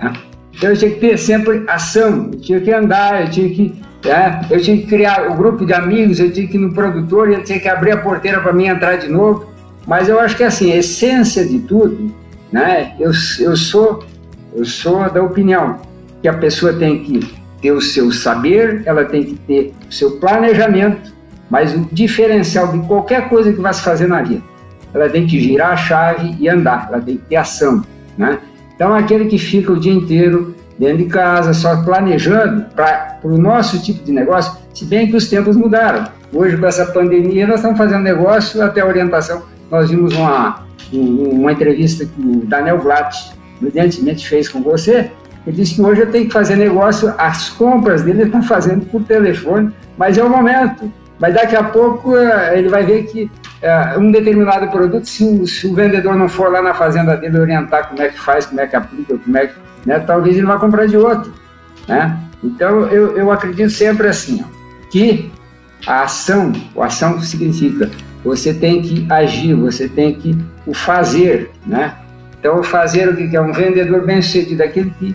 Né? 0.00 0.12
Então 0.52 0.70
eu 0.70 0.76
tinha 0.76 0.92
que 0.92 1.00
ter 1.00 1.18
sempre 1.18 1.64
ação, 1.66 2.30
eu 2.32 2.40
tinha 2.40 2.60
que 2.60 2.72
andar, 2.72 3.22
eu 3.22 3.30
tinha 3.30 3.48
que, 3.48 3.82
né? 4.04 4.40
eu 4.50 4.60
tinha 4.60 4.76
que 4.76 4.86
criar 4.86 5.28
o 5.28 5.32
um 5.32 5.36
grupo 5.36 5.64
de 5.64 5.72
amigos, 5.72 6.18
eu 6.18 6.32
tinha 6.32 6.46
que 6.46 6.56
ir 6.56 6.60
no 6.60 6.72
produtor, 6.72 7.30
eu 7.30 7.42
tinha 7.42 7.60
que 7.60 7.68
abrir 7.68 7.92
a 7.92 7.96
porteira 7.96 8.40
para 8.40 8.52
mim 8.52 8.66
entrar 8.66 8.96
de 8.96 9.08
novo. 9.08 9.46
Mas 9.86 10.08
eu 10.08 10.20
acho 10.20 10.36
que 10.36 10.44
assim, 10.44 10.72
a 10.72 10.76
essência 10.76 11.44
de 11.44 11.58
tudo 11.60 12.12
né? 12.52 12.94
Eu, 13.00 13.10
eu, 13.40 13.56
sou, 13.56 14.04
eu 14.54 14.64
sou 14.64 15.10
da 15.10 15.22
opinião 15.22 15.80
que 16.20 16.28
a 16.28 16.34
pessoa 16.34 16.72
tem 16.74 17.02
que 17.02 17.34
ter 17.60 17.72
o 17.72 17.80
seu 17.80 18.12
saber, 18.12 18.82
ela 18.84 19.04
tem 19.04 19.24
que 19.24 19.34
ter 19.34 19.72
o 19.88 19.92
seu 19.92 20.18
planejamento, 20.18 21.12
mas 21.48 21.74
o 21.74 21.88
diferencial 21.90 22.68
de 22.68 22.86
qualquer 22.86 23.28
coisa 23.28 23.52
que 23.52 23.60
vai 23.60 23.72
se 23.72 23.82
fazer 23.82 24.06
na 24.06 24.22
vida, 24.22 24.42
ela 24.92 25.08
tem 25.08 25.26
que 25.26 25.40
girar 25.40 25.72
a 25.72 25.76
chave 25.76 26.36
e 26.38 26.48
andar, 26.48 26.88
ela 26.90 27.00
tem 27.00 27.16
que 27.16 27.24
ter 27.24 27.36
ação. 27.36 27.82
Né? 28.18 28.38
Então, 28.74 28.94
aquele 28.94 29.26
que 29.26 29.38
fica 29.38 29.72
o 29.72 29.80
dia 29.80 29.92
inteiro 29.92 30.54
dentro 30.82 30.98
de 30.98 31.04
casa, 31.04 31.54
só 31.54 31.82
planejando 31.82 32.66
para 32.74 33.18
o 33.22 33.38
nosso 33.38 33.80
tipo 33.80 34.04
de 34.04 34.12
negócio, 34.12 34.60
se 34.74 34.84
bem 34.84 35.06
que 35.06 35.16
os 35.16 35.28
tempos 35.28 35.56
mudaram. 35.56 36.08
Hoje, 36.32 36.56
com 36.56 36.66
essa 36.66 36.86
pandemia, 36.86 37.46
nós 37.46 37.56
estamos 37.56 37.78
fazendo 37.78 38.02
negócio 38.02 38.62
até 38.62 38.84
orientação. 38.84 39.42
Nós 39.70 39.90
vimos 39.90 40.14
uma, 40.14 40.64
uma 40.92 41.52
entrevista 41.52 42.04
que 42.04 42.20
o 42.20 42.44
Daniel 42.46 42.78
Blatt 42.78 43.32
brilhantemente 43.60 44.28
fez 44.28 44.48
com 44.48 44.60
você, 44.60 45.10
ele 45.46 45.56
disse 45.56 45.74
que 45.74 45.82
hoje 45.82 46.00
eu 46.00 46.10
tenho 46.10 46.26
que 46.26 46.32
fazer 46.32 46.56
negócio, 46.56 47.12
as 47.18 47.50
compras 47.50 48.02
dele 48.02 48.24
estão 48.24 48.42
fazendo 48.42 48.86
por 48.86 49.02
telefone, 49.04 49.72
mas 49.96 50.16
é 50.18 50.24
o 50.24 50.30
momento. 50.30 50.92
Mas 51.18 51.34
daqui 51.34 51.54
a 51.54 51.62
pouco 51.62 52.12
uh, 52.12 52.54
ele 52.54 52.68
vai 52.68 52.84
ver 52.84 53.04
que 53.04 53.24
uh, 53.24 54.00
um 54.00 54.10
determinado 54.10 54.68
produto, 54.68 55.08
se 55.08 55.24
o, 55.24 55.46
se 55.46 55.66
o, 55.66 55.74
vendedor 55.74 56.16
não 56.16 56.28
for 56.28 56.50
lá 56.50 56.62
na 56.62 56.74
fazenda 56.74 57.16
dele 57.16 57.38
orientar 57.38 57.88
como 57.88 58.02
é 58.02 58.08
que 58.08 58.18
faz, 58.18 58.46
como 58.46 58.60
é 58.60 58.66
que 58.66 58.74
aplica, 58.74 59.16
como 59.18 59.38
é 59.38 59.46
que, 59.46 59.54
né, 59.84 59.98
talvez 60.00 60.36
ele 60.36 60.46
vá 60.46 60.58
comprar 60.58 60.86
de 60.86 60.96
outro. 60.96 61.32
Né? 61.88 62.18
Então 62.42 62.86
eu, 62.88 63.16
eu 63.16 63.30
acredito 63.30 63.70
sempre 63.70 64.08
assim, 64.08 64.44
ó, 64.44 64.88
que 64.90 65.30
a 65.86 66.02
ação, 66.02 66.52
a 66.76 66.86
ação 66.86 67.20
significa 67.20 67.90
você 68.24 68.54
tem 68.54 68.80
que 68.82 69.06
agir, 69.10 69.54
você 69.54 69.88
tem 69.88 70.14
que 70.14 70.36
o 70.66 70.72
fazer, 70.72 71.50
né? 71.66 71.96
Então, 72.38 72.58
o 72.58 72.62
fazer 72.62 73.08
o 73.08 73.16
que 73.16 73.36
é 73.36 73.40
um 73.40 73.52
vendedor 73.52 74.04
bem 74.04 74.20
sucedido, 74.20 74.62
aquele 74.62 74.90
que 74.98 75.14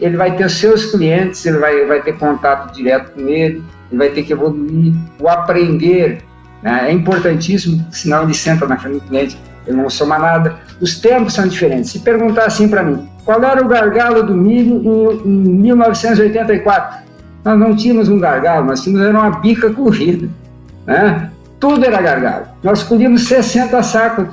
ele 0.00 0.16
vai 0.16 0.36
ter 0.36 0.48
seus 0.48 0.86
clientes, 0.86 1.44
ele 1.44 1.58
vai, 1.58 1.84
vai 1.86 2.02
ter 2.02 2.16
contato 2.16 2.72
direto 2.72 3.12
com 3.12 3.28
ele, 3.28 3.62
ele 3.90 3.98
vai 3.98 4.10
ter 4.10 4.22
que 4.22 4.32
evoluir, 4.32 4.94
o 5.18 5.28
aprender 5.28 6.22
né? 6.62 6.88
é 6.88 6.92
importantíssimo, 6.92 7.84
senão 7.90 8.22
ele 8.22 8.34
senta 8.34 8.66
na 8.66 8.76
frente 8.76 8.94
do 8.94 9.00
cliente, 9.08 9.38
ele 9.66 9.76
não 9.76 9.90
soma 9.90 10.18
nada. 10.18 10.56
Os 10.80 11.00
tempos 11.00 11.34
são 11.34 11.48
diferentes. 11.48 11.90
Se 11.90 11.98
perguntar 11.98 12.44
assim 12.44 12.68
para 12.68 12.82
mim, 12.82 13.08
qual 13.28 13.44
era 13.44 13.62
o 13.62 13.68
gargalo 13.68 14.22
do 14.22 14.34
milho 14.34 15.20
em, 15.22 15.28
em 15.28 15.54
1984? 15.60 17.00
Nós 17.44 17.58
não 17.58 17.76
tínhamos 17.76 18.08
um 18.08 18.18
gargalo, 18.18 18.64
nós 18.64 18.82
tínhamos 18.82 19.06
era 19.06 19.18
uma 19.18 19.38
bica 19.38 19.68
corrida. 19.68 20.30
Né? 20.86 21.30
Tudo 21.60 21.84
era 21.84 22.00
gargalo. 22.00 22.46
Nós 22.62 22.82
colhíamos 22.82 23.28
60 23.28 23.82
sacos 23.82 24.28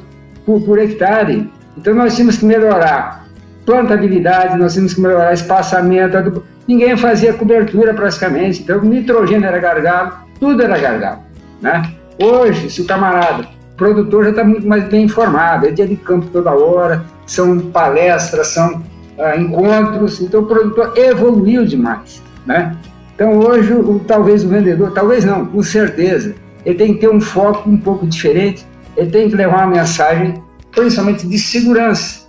por, 0.46 0.62
por 0.62 0.80
hectare. 0.80 1.52
Então 1.78 1.94
nós 1.94 2.16
tínhamos 2.16 2.38
que 2.38 2.46
melhorar 2.46 3.26
plantabilidade, 3.66 4.58
nós 4.58 4.72
tínhamos 4.72 4.94
que 4.94 5.02
melhorar 5.02 5.34
espaçamento. 5.34 6.42
Ninguém 6.66 6.96
fazia 6.96 7.34
cobertura 7.34 7.94
praticamente. 7.94 8.62
Então 8.62 8.82
nitrogênio 8.82 9.46
era 9.46 9.60
gargalo, 9.60 10.14
tudo 10.40 10.64
era 10.64 10.80
gargalo. 10.80 11.20
Né? 11.62 11.84
Hoje, 12.18 12.70
se 12.70 12.82
o 12.82 12.86
camarada, 12.86 13.44
o 13.74 13.76
produtor 13.76 14.24
já 14.24 14.30
está 14.30 14.44
muito 14.46 14.66
mais 14.66 14.86
bem 14.86 15.04
informado, 15.04 15.68
é 15.68 15.72
dia 15.72 15.86
de 15.86 15.98
campo 15.98 16.28
toda 16.28 16.52
hora, 16.52 17.04
são 17.26 17.60
palestras, 17.72 18.48
são 18.48 18.84
ah, 19.18 19.36
encontros, 19.38 20.22
então 20.22 20.42
o 20.42 20.46
produtor 20.46 20.94
evoluiu 20.98 21.66
demais. 21.66 22.22
Né? 22.46 22.76
Então 23.16 23.40
hoje, 23.40 23.74
o, 23.74 24.00
talvez 24.06 24.44
o 24.44 24.50
vendedor, 24.50 24.92
talvez 24.92 25.24
não, 25.24 25.46
com 25.46 25.64
certeza, 25.64 26.36
ele 26.66 26.78
tem 26.78 26.94
que 26.94 27.00
ter 27.00 27.10
um 27.10 27.22
foco 27.22 27.70
um 27.70 27.78
pouco 27.78 28.06
diferente, 28.06 28.66
ele 28.98 29.10
tem 29.10 29.30
que 29.30 29.36
levar 29.36 29.66
uma 29.66 29.78
mensagem, 29.78 30.42
principalmente 30.72 31.28
de 31.28 31.40
segurança. 31.40 32.26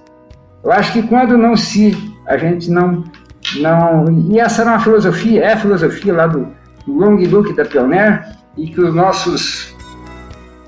Eu 0.63 0.73
acho 0.73 0.93
que 0.93 1.03
quando 1.03 1.37
não 1.37 1.57
se, 1.57 1.97
a 2.27 2.37
gente 2.37 2.71
não, 2.71 3.05
não, 3.57 4.05
e 4.31 4.39
essa 4.39 4.63
era 4.63 4.73
uma 4.73 4.81
filosofia, 4.81 5.45
é 5.45 5.53
a 5.53 5.57
filosofia 5.57 6.13
lá 6.13 6.27
do, 6.27 6.49
do 6.87 6.93
Long 6.93 7.17
Luke 7.17 7.53
da 7.53 7.65
Pioneer, 7.65 8.37
e 8.57 8.69
que 8.69 8.81
os 8.81 8.95
nossos 8.95 9.75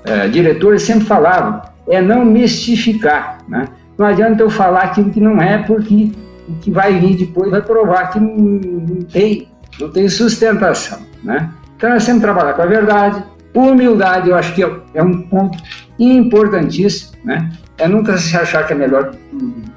é, 0.05 0.27
diretores 0.27 0.83
sempre 0.83 1.05
falavam, 1.05 1.61
é 1.87 2.01
não 2.01 2.23
mistificar, 2.23 3.39
né? 3.47 3.67
Não 3.99 4.07
adianta 4.07 4.41
eu 4.41 4.49
falar 4.49 4.83
aquilo 4.83 5.11
que 5.11 5.19
não 5.19 5.39
é, 5.41 5.57
porque 5.59 6.11
o 6.47 6.55
que 6.55 6.71
vai 6.71 6.97
vir 6.97 7.17
depois 7.17 7.51
vai 7.51 7.61
provar 7.61 8.09
que 8.09 8.19
não, 8.19 8.35
não 8.35 9.01
tem, 9.03 9.47
não 9.79 9.89
tem 9.91 10.09
sustentação, 10.09 10.99
né? 11.23 11.51
Então 11.75 11.91
é 11.91 11.99
sempre 11.99 12.21
trabalhar 12.21 12.53
com 12.53 12.61
a 12.61 12.65
verdade, 12.65 13.23
Humildade, 13.53 14.29
eu 14.29 14.35
acho 14.35 14.53
que 14.53 14.63
é 14.93 15.03
um 15.03 15.23
ponto 15.23 15.57
importantíssimo, 15.97 17.17
né? 17.23 17.51
É 17.77 17.87
nunca 17.87 18.17
se 18.17 18.37
achar 18.37 18.65
que 18.65 18.73
é 18.73 18.75
melhor 18.75 19.09
que 19.09 19.17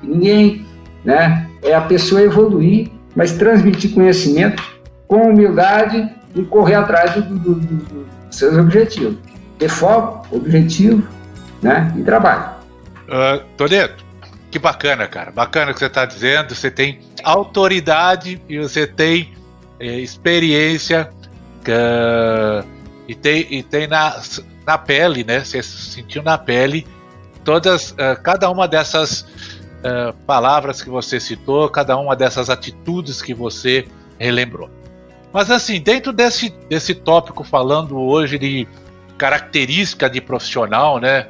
ninguém, 0.02 0.66
né? 1.04 1.48
É 1.62 1.74
a 1.74 1.80
pessoa 1.80 2.20
evoluir, 2.20 2.90
mas 3.16 3.32
transmitir 3.32 3.94
conhecimento 3.94 4.62
com 5.08 5.30
humildade 5.30 6.06
e 6.34 6.42
correr 6.42 6.74
atrás 6.74 7.14
do, 7.14 7.22
do, 7.22 7.54
do, 7.54 7.76
dos 7.76 8.36
seus 8.36 8.58
objetivos. 8.58 9.16
Ter 9.58 9.68
foco, 9.68 10.36
objetivo, 10.36 11.02
né? 11.62 11.92
E 11.96 12.02
trabalho. 12.02 12.44
Uh, 13.08 13.42
Toledo, 13.56 14.01
que 14.52 14.58
bacana, 14.58 15.08
cara. 15.08 15.32
Bacana 15.32 15.70
o 15.70 15.74
que 15.74 15.80
você 15.80 15.86
está 15.86 16.04
dizendo. 16.04 16.54
Você 16.54 16.70
tem 16.70 17.00
autoridade 17.24 18.40
e 18.46 18.58
você 18.58 18.86
tem 18.86 19.32
eh, 19.80 19.98
experiência. 19.98 21.10
Uh, 21.62 22.68
e 23.08 23.14
tem, 23.14 23.46
e 23.50 23.62
tem 23.62 23.86
na, 23.86 24.20
na 24.66 24.76
pele, 24.76 25.24
né? 25.24 25.42
Você 25.42 25.62
sentiu 25.62 26.22
na 26.22 26.36
pele 26.36 26.86
todas, 27.42 27.92
uh, 27.92 28.20
cada 28.22 28.50
uma 28.50 28.68
dessas 28.68 29.22
uh, 29.22 30.12
palavras 30.26 30.82
que 30.82 30.90
você 30.90 31.18
citou, 31.18 31.68
cada 31.70 31.96
uma 31.96 32.14
dessas 32.14 32.50
atitudes 32.50 33.22
que 33.22 33.32
você 33.32 33.86
relembrou. 34.18 34.68
Mas 35.32 35.50
assim, 35.50 35.80
dentro 35.80 36.12
desse, 36.12 36.50
desse 36.68 36.94
tópico 36.94 37.42
falando 37.42 37.98
hoje 37.98 38.38
de 38.38 38.68
característica 39.16 40.10
de 40.10 40.20
profissional, 40.20 40.98
né? 40.98 41.28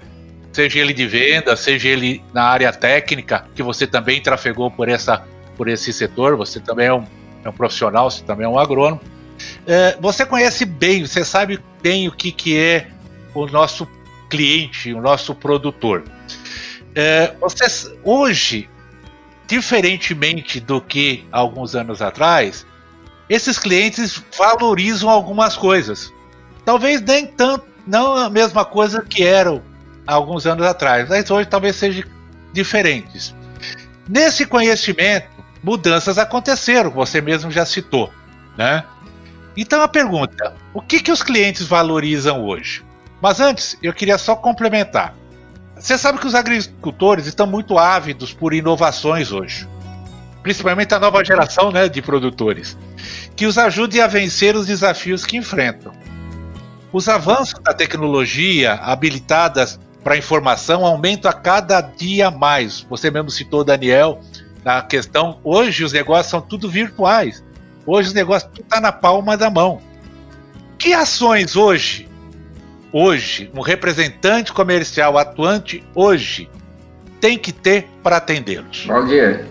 Seja 0.52 0.80
ele 0.80 0.92
de 0.92 1.06
venda, 1.06 1.56
seja 1.56 1.88
ele 1.88 2.22
na 2.32 2.44
área 2.44 2.72
técnica, 2.72 3.46
que 3.54 3.62
você 3.62 3.86
também 3.86 4.20
trafegou 4.20 4.70
por, 4.70 4.88
essa, 4.88 5.24
por 5.56 5.66
esse 5.66 5.92
setor, 5.92 6.36
você 6.36 6.60
também 6.60 6.86
é 6.86 6.92
um, 6.92 7.04
é 7.42 7.48
um 7.48 7.52
profissional, 7.52 8.10
você 8.10 8.22
também 8.22 8.44
é 8.44 8.48
um 8.48 8.58
agrônomo. 8.58 9.00
É, 9.66 9.96
você 10.00 10.26
conhece 10.26 10.64
bem, 10.66 11.06
você 11.06 11.24
sabe 11.24 11.58
bem 11.82 12.06
o 12.06 12.12
que, 12.12 12.30
que 12.30 12.58
é 12.58 12.88
o 13.34 13.46
nosso 13.46 13.88
cliente, 14.28 14.92
o 14.92 15.00
nosso 15.00 15.34
produtor. 15.34 16.04
É, 16.94 17.34
hoje, 18.04 18.68
diferentemente 19.46 20.60
do 20.60 20.80
que 20.80 21.26
alguns 21.32 21.74
anos 21.74 22.02
atrás, 22.02 22.66
esses 23.28 23.58
clientes 23.58 24.22
valorizam 24.36 25.08
algumas 25.08 25.56
coisas. 25.56 26.12
Talvez 26.64 27.00
nem 27.00 27.26
tanto, 27.26 27.64
não 27.86 28.14
a 28.14 28.28
mesma 28.28 28.64
coisa 28.64 29.02
que 29.02 29.22
eram 29.22 29.62
alguns 30.06 30.46
anos 30.46 30.66
atrás, 30.66 31.08
mas 31.08 31.30
hoje 31.30 31.48
talvez 31.48 31.76
sejam 31.76 32.04
diferentes. 32.52 33.34
Nesse 34.08 34.46
conhecimento, 34.46 35.28
mudanças 35.62 36.18
aconteceram, 36.18 36.90
você 36.90 37.20
mesmo 37.20 37.50
já 37.50 37.64
citou, 37.64 38.12
né? 38.56 38.84
Então 39.56 39.82
a 39.82 39.88
pergunta: 39.88 40.54
o 40.74 40.80
que, 40.80 41.00
que 41.00 41.12
os 41.12 41.22
clientes 41.22 41.66
valorizam 41.66 42.44
hoje? 42.44 42.84
Mas 43.20 43.40
antes, 43.40 43.76
eu 43.82 43.92
queria 43.92 44.18
só 44.18 44.34
complementar. 44.34 45.14
Você 45.76 45.96
sabe 45.96 46.18
que 46.18 46.26
os 46.26 46.34
agricultores 46.34 47.26
estão 47.26 47.46
muito 47.46 47.78
ávidos 47.78 48.32
por 48.32 48.52
inovações 48.52 49.32
hoje, 49.32 49.68
principalmente 50.42 50.94
a 50.94 50.98
nova 50.98 51.24
geração 51.24 51.70
né, 51.72 51.88
de 51.88 52.02
produtores, 52.02 52.76
que 53.34 53.46
os 53.46 53.58
ajude 53.58 54.00
a 54.00 54.06
vencer 54.06 54.54
os 54.54 54.66
desafios 54.66 55.24
que 55.24 55.36
enfrentam. 55.36 55.92
Os 56.92 57.08
avanços 57.08 57.58
da 57.60 57.72
tecnologia 57.72 58.74
habilitadas 58.74 59.78
para 60.02 60.16
informação 60.16 60.84
aumentam 60.84 61.30
a 61.30 61.34
cada 61.34 61.80
dia 61.80 62.30
mais. 62.30 62.80
Você 62.88 63.10
mesmo 63.10 63.30
citou, 63.30 63.64
Daniel, 63.64 64.20
na 64.64 64.82
questão. 64.82 65.38
Hoje 65.44 65.84
os 65.84 65.92
negócios 65.92 66.30
são 66.30 66.40
tudo 66.40 66.68
virtuais. 66.68 67.44
Hoje 67.86 68.10
o 68.10 68.14
negócio 68.14 68.48
está 68.58 68.80
na 68.80 68.92
palma 68.92 69.36
da 69.36 69.50
mão. 69.50 69.80
Que 70.78 70.92
ações 70.92 71.56
hoje, 71.56 72.08
hoje, 72.92 73.50
um 73.54 73.60
representante 73.60 74.52
comercial 74.52 75.16
atuante 75.16 75.84
hoje 75.94 76.48
tem 77.20 77.38
que 77.38 77.52
ter 77.52 77.88
para 78.02 78.16
atendê-los? 78.16 78.86
Valdir, 78.86 79.46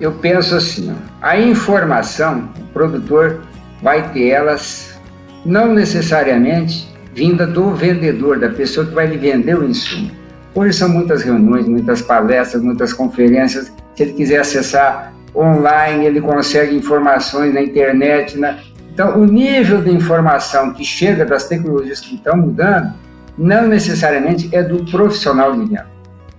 eu 0.00 0.12
penso 0.12 0.56
assim, 0.56 0.96
a 1.20 1.38
informação, 1.38 2.50
o 2.58 2.64
produtor 2.72 3.42
vai 3.82 4.10
ter 4.12 4.28
elas 4.28 4.98
não 5.44 5.74
necessariamente 5.74 6.91
vinda 7.14 7.46
do 7.46 7.70
vendedor, 7.74 8.38
da 8.38 8.48
pessoa 8.48 8.86
que 8.86 8.94
vai 8.94 9.06
lhe 9.06 9.16
vender 9.16 9.58
o 9.58 9.64
insumo. 9.64 10.10
Hoje 10.54 10.76
são 10.76 10.88
muitas 10.88 11.22
reuniões, 11.22 11.66
muitas 11.66 12.02
palestras, 12.02 12.62
muitas 12.62 12.92
conferências. 12.92 13.72
Se 13.94 14.02
ele 14.02 14.12
quiser 14.12 14.40
acessar 14.40 15.12
online, 15.34 16.04
ele 16.04 16.20
consegue 16.20 16.76
informações 16.76 17.54
na 17.54 17.62
internet. 17.62 18.38
Na... 18.38 18.58
Então, 18.92 19.18
o 19.18 19.24
nível 19.24 19.82
de 19.82 19.90
informação 19.90 20.72
que 20.72 20.84
chega 20.84 21.24
das 21.24 21.46
tecnologias 21.46 22.00
que 22.00 22.14
estão 22.14 22.36
mudando 22.36 22.92
não 23.36 23.66
necessariamente 23.66 24.54
é 24.54 24.62
do 24.62 24.84
profissional 24.90 25.52
de 25.52 25.66
venda. 25.66 25.86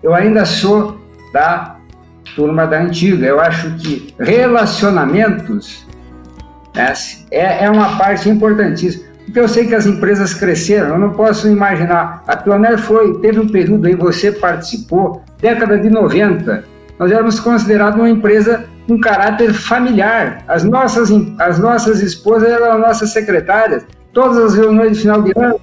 Eu 0.02 0.14
ainda 0.14 0.46
sou 0.46 1.00
da 1.34 1.78
turma 2.36 2.68
da 2.68 2.82
antiga. 2.82 3.26
Eu 3.26 3.40
acho 3.40 3.76
que 3.78 4.14
relacionamentos 4.20 5.88
né, 6.76 6.94
é, 7.32 7.66
é 7.66 7.70
uma 7.70 7.98
parte 7.98 8.30
importantíssima. 8.30 9.13
Porque 9.26 9.40
eu 9.40 9.48
sei 9.48 9.66
que 9.66 9.76
as 9.76 9.86
empresas 9.86 10.34
cresceram, 10.34 10.90
eu 10.90 11.00
não 11.00 11.12
posso 11.12 11.48
imaginar. 11.48 12.24
A 12.28 12.36
Pioneer 12.36 12.78
foi, 12.78 13.20
teve 13.20 13.40
um 13.40 13.48
período 13.48 13.88
aí, 13.88 13.96
você 13.96 14.32
participou, 14.32 15.24
década 15.40 15.78
de 15.78 15.90
90, 15.90 16.64
nós 17.00 17.12
éramos 17.12 17.40
considerados 17.40 18.00
uma 18.00 18.10
empresa 18.10 18.66
com 18.88 19.00
caráter 19.00 19.54
familiar. 19.54 20.44
As 20.48 20.64
nossas, 20.64 21.10
as 21.40 21.60
nossas 21.60 22.02
esposas 22.02 22.50
eram 22.50 22.80
nossas 22.80 23.12
secretárias. 23.12 23.86
Todas 24.12 24.38
as 24.38 24.56
reuniões 24.56 24.98
de 24.98 25.02
final 25.02 25.22
de 25.22 25.32
ano, 25.36 25.60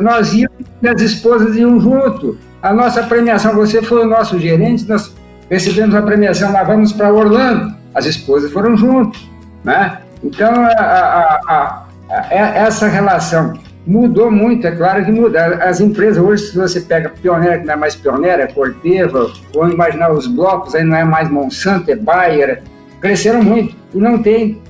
nós 0.00 0.32
íamos 0.32 0.58
e 0.82 0.88
as 0.88 1.00
esposas 1.00 1.56
iam 1.56 1.80
junto. 1.80 2.38
A 2.62 2.72
nossa 2.72 3.02
premiação, 3.02 3.54
você 3.54 3.82
foi 3.82 4.02
o 4.04 4.08
nosso 4.08 4.38
gerente, 4.38 4.86
nós 4.88 5.14
recebemos 5.50 5.94
a 5.94 6.02
premiação, 6.02 6.52
lá 6.52 6.62
vamos 6.62 6.92
para 6.92 7.12
Orlando. 7.12 7.74
As 7.94 8.06
esposas 8.06 8.52
foram 8.52 8.76
junto. 8.76 9.18
Né? 9.64 9.98
Então, 10.22 10.64
a, 10.64 10.70
a, 10.70 11.40
a, 11.48 11.82
essa 12.30 12.88
relação 12.88 13.54
mudou 13.86 14.30
muito, 14.30 14.66
é 14.66 14.70
claro 14.70 15.04
que 15.04 15.10
muda. 15.10 15.56
As 15.64 15.80
empresas 15.80 16.22
hoje, 16.22 16.48
se 16.48 16.56
você 16.56 16.80
pega 16.80 17.08
Pioneira, 17.08 17.58
que 17.58 17.66
não 17.66 17.74
é 17.74 17.76
mais 17.76 17.94
Pioneira, 17.94 18.42
é 18.42 18.46
Corteva, 18.46 19.30
ou 19.54 19.68
imaginar 19.68 20.12
os 20.12 20.26
blocos, 20.26 20.74
aí 20.74 20.84
não 20.84 20.96
é 20.96 21.04
mais 21.04 21.30
Monsanto, 21.30 21.90
é 21.90 21.96
Bayer, 21.96 22.62
cresceram 23.00 23.42
muito. 23.42 23.74
E 23.94 23.98
não 23.98 24.22
tem, 24.22 24.60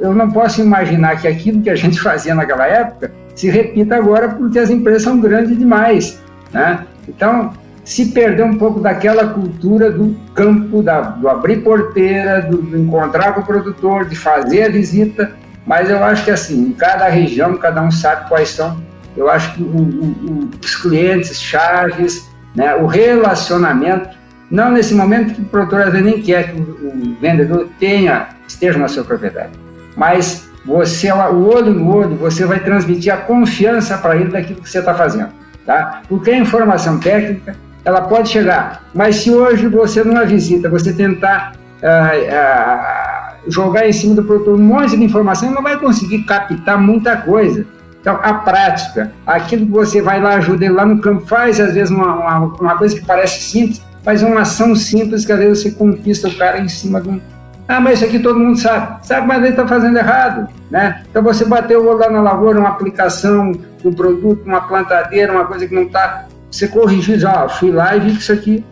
eu 0.00 0.14
não 0.14 0.30
posso 0.30 0.60
imaginar 0.60 1.20
que 1.20 1.26
aquilo 1.26 1.62
que 1.62 1.70
a 1.70 1.76
gente 1.76 1.98
fazia 2.00 2.34
naquela 2.34 2.66
época 2.66 3.12
se 3.34 3.48
repita 3.48 3.96
agora, 3.96 4.28
porque 4.28 4.58
as 4.58 4.68
empresas 4.68 5.02
são 5.02 5.20
grandes 5.20 5.56
demais. 5.56 6.20
Né? 6.52 6.84
Então, 7.08 7.52
se 7.84 8.06
perdeu 8.06 8.44
um 8.44 8.58
pouco 8.58 8.80
daquela 8.80 9.28
cultura 9.28 9.90
do 9.90 10.14
campo, 10.34 10.82
da, 10.82 11.00
do 11.00 11.28
abrir 11.28 11.62
porteira, 11.62 12.42
do, 12.42 12.58
do 12.58 12.76
encontrar 12.76 13.32
com 13.32 13.40
o 13.40 13.46
produtor, 13.46 14.04
de 14.04 14.16
fazer 14.16 14.64
a 14.64 14.68
visita 14.68 15.32
mas 15.68 15.90
eu 15.90 16.02
acho 16.02 16.24
que 16.24 16.30
assim, 16.30 16.68
em 16.68 16.72
cada 16.72 17.06
região, 17.08 17.54
cada 17.58 17.82
um 17.82 17.90
sabe 17.90 18.26
quais 18.26 18.48
são. 18.48 18.82
Eu 19.14 19.28
acho 19.28 19.52
que 19.52 19.62
o, 19.62 19.66
o, 19.66 20.50
os 20.64 20.74
clientes, 20.76 21.38
chaves, 21.38 22.26
né, 22.56 22.74
o 22.74 22.86
relacionamento, 22.86 24.08
não 24.50 24.70
nesse 24.70 24.94
momento 24.94 25.34
que 25.34 25.42
o 25.42 25.44
produtor 25.44 25.82
às 25.82 25.92
vezes 25.92 26.06
nem 26.06 26.22
quer 26.22 26.50
que 26.50 26.58
o, 26.58 26.62
o 26.62 27.16
vendedor 27.20 27.68
tenha, 27.78 28.28
esteja 28.48 28.78
na 28.78 28.88
sua 28.88 29.04
propriedade, 29.04 29.52
mas 29.94 30.48
você, 30.64 31.12
o 31.12 31.46
olho 31.46 31.74
no 31.74 31.94
olho, 31.94 32.16
você 32.16 32.46
vai 32.46 32.60
transmitir 32.60 33.12
a 33.12 33.18
confiança 33.18 33.98
para 33.98 34.16
ele 34.16 34.30
daquilo 34.30 34.62
que 34.62 34.70
você 34.70 34.78
está 34.78 34.94
fazendo, 34.94 35.28
tá? 35.66 36.00
Porque 36.08 36.30
a 36.30 36.38
informação 36.38 36.98
técnica, 36.98 37.54
ela 37.84 38.02
pode 38.02 38.30
chegar, 38.30 38.84
mas 38.94 39.16
se 39.16 39.30
hoje 39.30 39.68
você 39.68 40.02
numa 40.02 40.24
visita, 40.24 40.68
você 40.70 40.94
tentar 40.94 41.52
ah, 41.82 42.10
ah, 42.32 43.07
jogar 43.46 43.88
em 43.88 43.92
cima 43.92 44.14
do 44.14 44.24
produtor 44.24 44.58
um 44.58 44.62
monte 44.62 44.96
de 44.96 45.04
informação, 45.04 45.50
não 45.50 45.62
vai 45.62 45.78
conseguir 45.78 46.24
captar 46.24 46.80
muita 46.80 47.16
coisa. 47.16 47.64
Então, 48.00 48.18
a 48.22 48.34
prática, 48.34 49.12
aquilo 49.26 49.66
que 49.66 49.72
você 49.72 50.00
vai 50.00 50.20
lá, 50.20 50.34
ajuda 50.34 50.64
ele 50.64 50.74
lá 50.74 50.86
no 50.86 51.00
campo, 51.00 51.26
faz 51.26 51.60
às 51.60 51.74
vezes 51.74 51.90
uma, 51.90 52.14
uma, 52.14 52.38
uma 52.60 52.76
coisa 52.76 52.98
que 52.98 53.04
parece 53.04 53.42
simples, 53.42 53.82
faz 54.02 54.22
uma 54.22 54.42
ação 54.42 54.74
simples 54.74 55.24
que 55.24 55.32
às 55.32 55.38
vezes 55.38 55.62
você 55.62 55.70
conquista 55.72 56.28
o 56.28 56.34
cara 56.36 56.58
em 56.58 56.68
cima 56.68 57.00
de 57.00 57.08
um. 57.08 57.20
Ah, 57.66 57.80
mas 57.80 57.98
isso 57.98 58.06
aqui 58.06 58.18
todo 58.18 58.38
mundo 58.38 58.58
sabe. 58.58 59.06
Sabe, 59.06 59.26
mas 59.26 59.38
ele 59.38 59.50
está 59.50 59.66
fazendo 59.66 59.98
errado. 59.98 60.48
Né? 60.70 61.02
Então 61.10 61.22
você 61.22 61.44
bateu 61.44 61.84
lá 61.92 62.08
na 62.08 62.22
lavoura, 62.22 62.58
uma 62.58 62.70
aplicação 62.70 63.52
do 63.82 63.92
produto, 63.92 64.42
uma 64.46 64.62
plantadeira, 64.62 65.32
uma 65.32 65.44
coisa 65.44 65.66
que 65.66 65.74
não 65.74 65.82
está. 65.82 66.26
Você 66.50 66.66
corrigiu, 66.66 67.18
já, 67.18 67.44
ah, 67.44 67.48
fui 67.48 67.70
lá 67.70 67.94
e 67.94 68.00
vi 68.00 68.12
que 68.12 68.22
isso 68.22 68.32
aqui. 68.32 68.64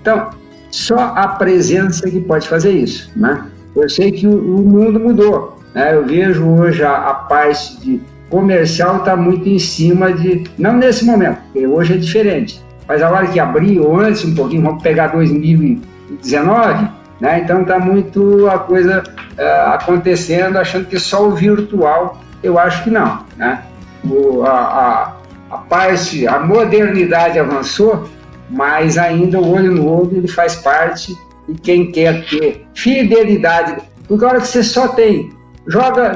Então, 0.00 0.30
só 0.70 1.12
a 1.16 1.26
presença 1.26 2.08
que 2.08 2.20
pode 2.20 2.48
fazer 2.48 2.70
isso. 2.70 3.10
Né? 3.16 3.44
Eu 3.76 3.88
sei 3.88 4.10
que 4.10 4.26
o, 4.26 4.32
mundo 4.32 4.98
mudou. 4.98 5.58
Né? 5.74 5.94
Eu 5.94 6.06
vejo 6.06 6.44
hoje 6.46 6.82
a, 6.82 6.96
a 6.96 7.14
parte 7.14 7.78
de 7.80 8.00
comercial 8.30 8.98
está 8.98 9.14
muito 9.14 9.48
em 9.48 9.58
cima 9.58 10.12
de. 10.12 10.44
Não 10.58 10.72
nesse 10.72 11.04
momento, 11.04 11.38
porque 11.52 11.66
hoje 11.66 11.94
é 11.94 11.96
diferente. 11.98 12.64
Mas 12.88 13.02
a 13.02 13.10
hora 13.10 13.26
que 13.26 13.38
abriu, 13.38 13.94
antes 13.98 14.24
um 14.24 14.34
pouquinho, 14.34 14.62
vamos 14.62 14.82
pegar 14.82 15.08
2019, 15.08 16.88
né? 17.20 17.40
então 17.40 17.62
está 17.62 17.78
muito 17.78 18.48
a 18.48 18.60
coisa 18.60 19.02
uh, 19.02 19.70
acontecendo, 19.74 20.56
achando 20.56 20.86
que 20.86 20.98
só 20.98 21.26
o 21.26 21.32
virtual, 21.32 22.20
eu 22.42 22.58
acho 22.58 22.84
que 22.84 22.90
não. 22.90 23.24
Né? 23.36 23.60
O, 24.04 24.42
a, 24.44 24.50
a, 24.50 25.12
a 25.50 25.58
parte, 25.58 26.28
a 26.28 26.38
modernidade 26.38 27.40
avançou, 27.40 28.08
mas 28.48 28.96
ainda 28.96 29.40
o 29.40 29.52
olho 29.52 29.72
no 29.72 29.90
olho 29.90 30.16
ele 30.16 30.28
faz 30.28 30.54
parte 30.54 31.16
e 31.48 31.54
quem 31.54 31.90
quer 31.90 32.26
ter 32.26 32.66
fidelidade, 32.74 33.82
porque 34.08 34.24
a 34.24 34.28
hora 34.28 34.40
que 34.40 34.48
você 34.48 34.62
só 34.62 34.88
tem, 34.88 35.30
joga, 35.66 36.12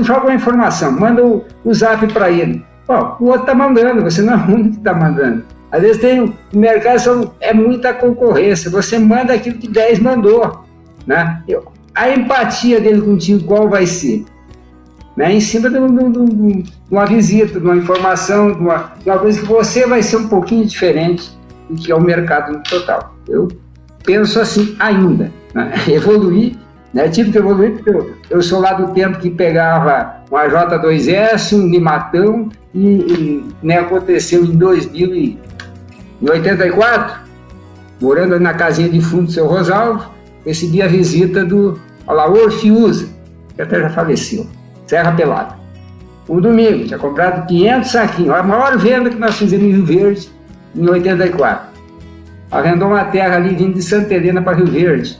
joga 0.00 0.26
uma 0.26 0.34
informação, 0.34 0.92
manda 0.92 1.24
o, 1.24 1.44
o 1.64 1.74
zap 1.74 2.06
para 2.12 2.30
ele. 2.30 2.64
Pô, 2.86 2.94
o 3.20 3.26
outro 3.26 3.42
está 3.42 3.54
mandando, 3.54 4.02
você 4.02 4.22
não 4.22 4.34
é 4.34 4.36
o 4.36 4.54
único 4.54 4.70
que 4.70 4.78
está 4.78 4.94
mandando. 4.94 5.44
Às 5.70 5.80
vezes 5.80 6.02
tem 6.02 6.20
o 6.20 6.34
mercado 6.54 7.32
é 7.40 7.54
muita 7.54 7.94
concorrência, 7.94 8.70
você 8.70 8.98
manda 8.98 9.32
aquilo 9.32 9.58
que 9.58 9.68
10 9.68 10.00
mandou. 10.00 10.64
Né? 11.06 11.42
A 11.94 12.10
empatia 12.10 12.80
dele 12.80 13.00
contigo, 13.00 13.44
qual 13.44 13.68
vai 13.68 13.86
ser? 13.86 14.24
Né? 15.16 15.32
Em 15.32 15.40
cima 15.40 15.70
de, 15.70 15.78
de, 15.78 16.10
de, 16.10 16.62
de 16.62 16.72
uma 16.90 17.06
visita, 17.06 17.58
de 17.58 17.64
uma 17.64 17.76
informação, 17.76 18.52
de 18.52 18.58
uma, 18.58 18.92
de 19.02 19.08
uma 19.08 19.18
coisa 19.18 19.40
que 19.40 19.46
você 19.46 19.86
vai 19.86 20.02
ser 20.02 20.16
um 20.16 20.28
pouquinho 20.28 20.66
diferente 20.66 21.30
do 21.70 21.76
que 21.76 21.90
é 21.90 21.94
o 21.94 22.00
mercado 22.00 22.52
no 22.52 22.62
total. 22.62 23.14
Eu 23.26 23.48
penso 24.04 24.38
assim 24.40 24.76
ainda, 24.78 25.32
né? 25.54 25.72
evoluir, 25.88 26.52
né? 26.92 27.08
tive 27.08 27.32
que 27.32 27.38
evoluir 27.38 27.72
porque 27.72 27.88
eu, 27.90 28.14
eu, 28.30 28.40
sou 28.42 28.60
lá 28.60 28.74
do 28.74 28.92
tempo 28.92 29.18
que 29.18 29.30
pegava 29.30 30.16
uma 30.30 30.46
J2S, 30.46 31.56
um 31.56 31.66
limatão 31.68 32.50
e, 32.74 32.86
e 32.86 33.44
né, 33.62 33.78
aconteceu 33.78 34.44
em 34.44 34.54
2084, 34.56 37.22
morando 38.00 38.40
na 38.40 38.54
casinha 38.54 38.88
de 38.88 39.00
fundo 39.00 39.26
do 39.26 39.32
seu 39.32 39.46
Rosalvo, 39.46 40.10
recebi 40.44 40.82
a 40.82 40.88
visita 40.88 41.44
do 41.44 41.78
Alaor 42.06 42.50
Fiuza, 42.50 43.08
que 43.54 43.62
até 43.62 43.80
já 43.80 43.90
faleceu, 43.90 44.46
Serra 44.86 45.12
Pelada. 45.12 45.60
Um 46.28 46.40
domingo, 46.40 46.84
tinha 46.86 46.98
comprado 46.98 47.46
500 47.46 47.90
saquinhos, 47.90 48.34
a 48.34 48.42
maior 48.42 48.76
venda 48.78 49.10
que 49.10 49.18
nós 49.18 49.36
fizemos 49.36 49.66
em 49.66 49.72
Rio 49.72 49.84
Verde 49.84 50.30
em 50.74 50.88
84 50.88 51.71
arrendou 52.52 52.88
uma 52.88 53.04
terra 53.06 53.36
ali 53.36 53.54
vindo 53.54 53.74
de 53.74 53.82
Santa 53.82 54.12
Helena 54.12 54.42
para 54.42 54.58
Rio 54.58 54.66
Verde. 54.66 55.18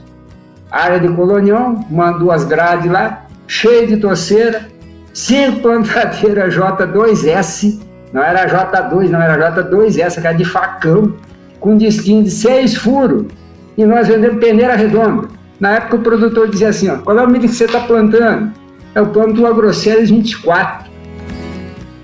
Área 0.71 0.99
de 0.99 1.07
colonião, 1.09 1.83
mandou 1.89 2.31
as 2.31 2.45
grades 2.45 2.89
lá, 2.89 3.25
cheio 3.47 3.87
de 3.87 3.97
toceira, 3.97 4.67
cinco 5.13 5.61
plantadeiras 5.61 6.55
J2S, 6.55 7.81
não 8.13 8.23
era 8.23 8.47
J2, 8.47 9.09
não 9.09 9.21
era 9.21 9.51
J2S, 9.51 10.21
que 10.21 10.27
era 10.27 10.37
de 10.37 10.45
facão, 10.45 11.15
com 11.59 11.75
disquinho 11.75 12.23
de 12.23 12.29
seis 12.29 12.75
furos, 12.75 13.25
e 13.75 13.83
nós 13.85 14.07
vendemos 14.07 14.39
peneira 14.39 14.75
redonda. 14.75 15.27
Na 15.59 15.71
época 15.71 15.95
o 15.95 15.99
produtor 15.99 16.49
dizia 16.49 16.69
assim, 16.69 16.89
ó, 16.89 16.97
qual 16.97 17.17
é 17.17 17.23
o 17.23 17.29
milho 17.29 17.47
que 17.47 17.55
você 17.55 17.65
está 17.65 17.79
plantando? 17.79 18.51
É 18.93 19.01
o 19.01 19.07
plano 19.07 19.33
do 19.33 19.47
Agroceres 19.47 20.09
24. 20.09 20.91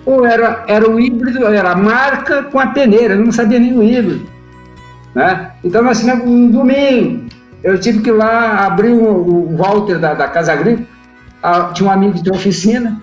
Ou 0.06 0.26
era, 0.26 0.64
era 0.68 0.90
o 0.90 1.00
híbrido, 1.00 1.46
era 1.46 1.72
a 1.72 1.76
marca 1.76 2.44
com 2.44 2.60
a 2.60 2.68
peneira, 2.68 3.14
eu 3.14 3.24
não 3.24 3.32
sabia 3.32 3.60
nem 3.60 3.78
o 3.78 3.84
híbrido. 3.84 4.39
Né? 5.14 5.52
Então, 5.64 5.82
nós 5.82 6.00
tivemos 6.00 6.26
um 6.26 6.50
domingo. 6.50 7.30
Eu 7.64 7.80
tive 7.80 8.02
que 8.02 8.10
ir 8.10 8.14
lá 8.14 8.66
abrir 8.66 8.92
o, 8.92 9.06
o 9.06 9.58
Walter 9.58 10.00
da, 10.00 10.14
da 10.14 10.28
Casa 10.28 10.54
Agrícola. 10.54 10.88
Ah, 11.42 11.72
tinha 11.74 11.90
um 11.90 11.92
amigo 11.92 12.22
que 12.22 12.32
oficina. 12.32 13.02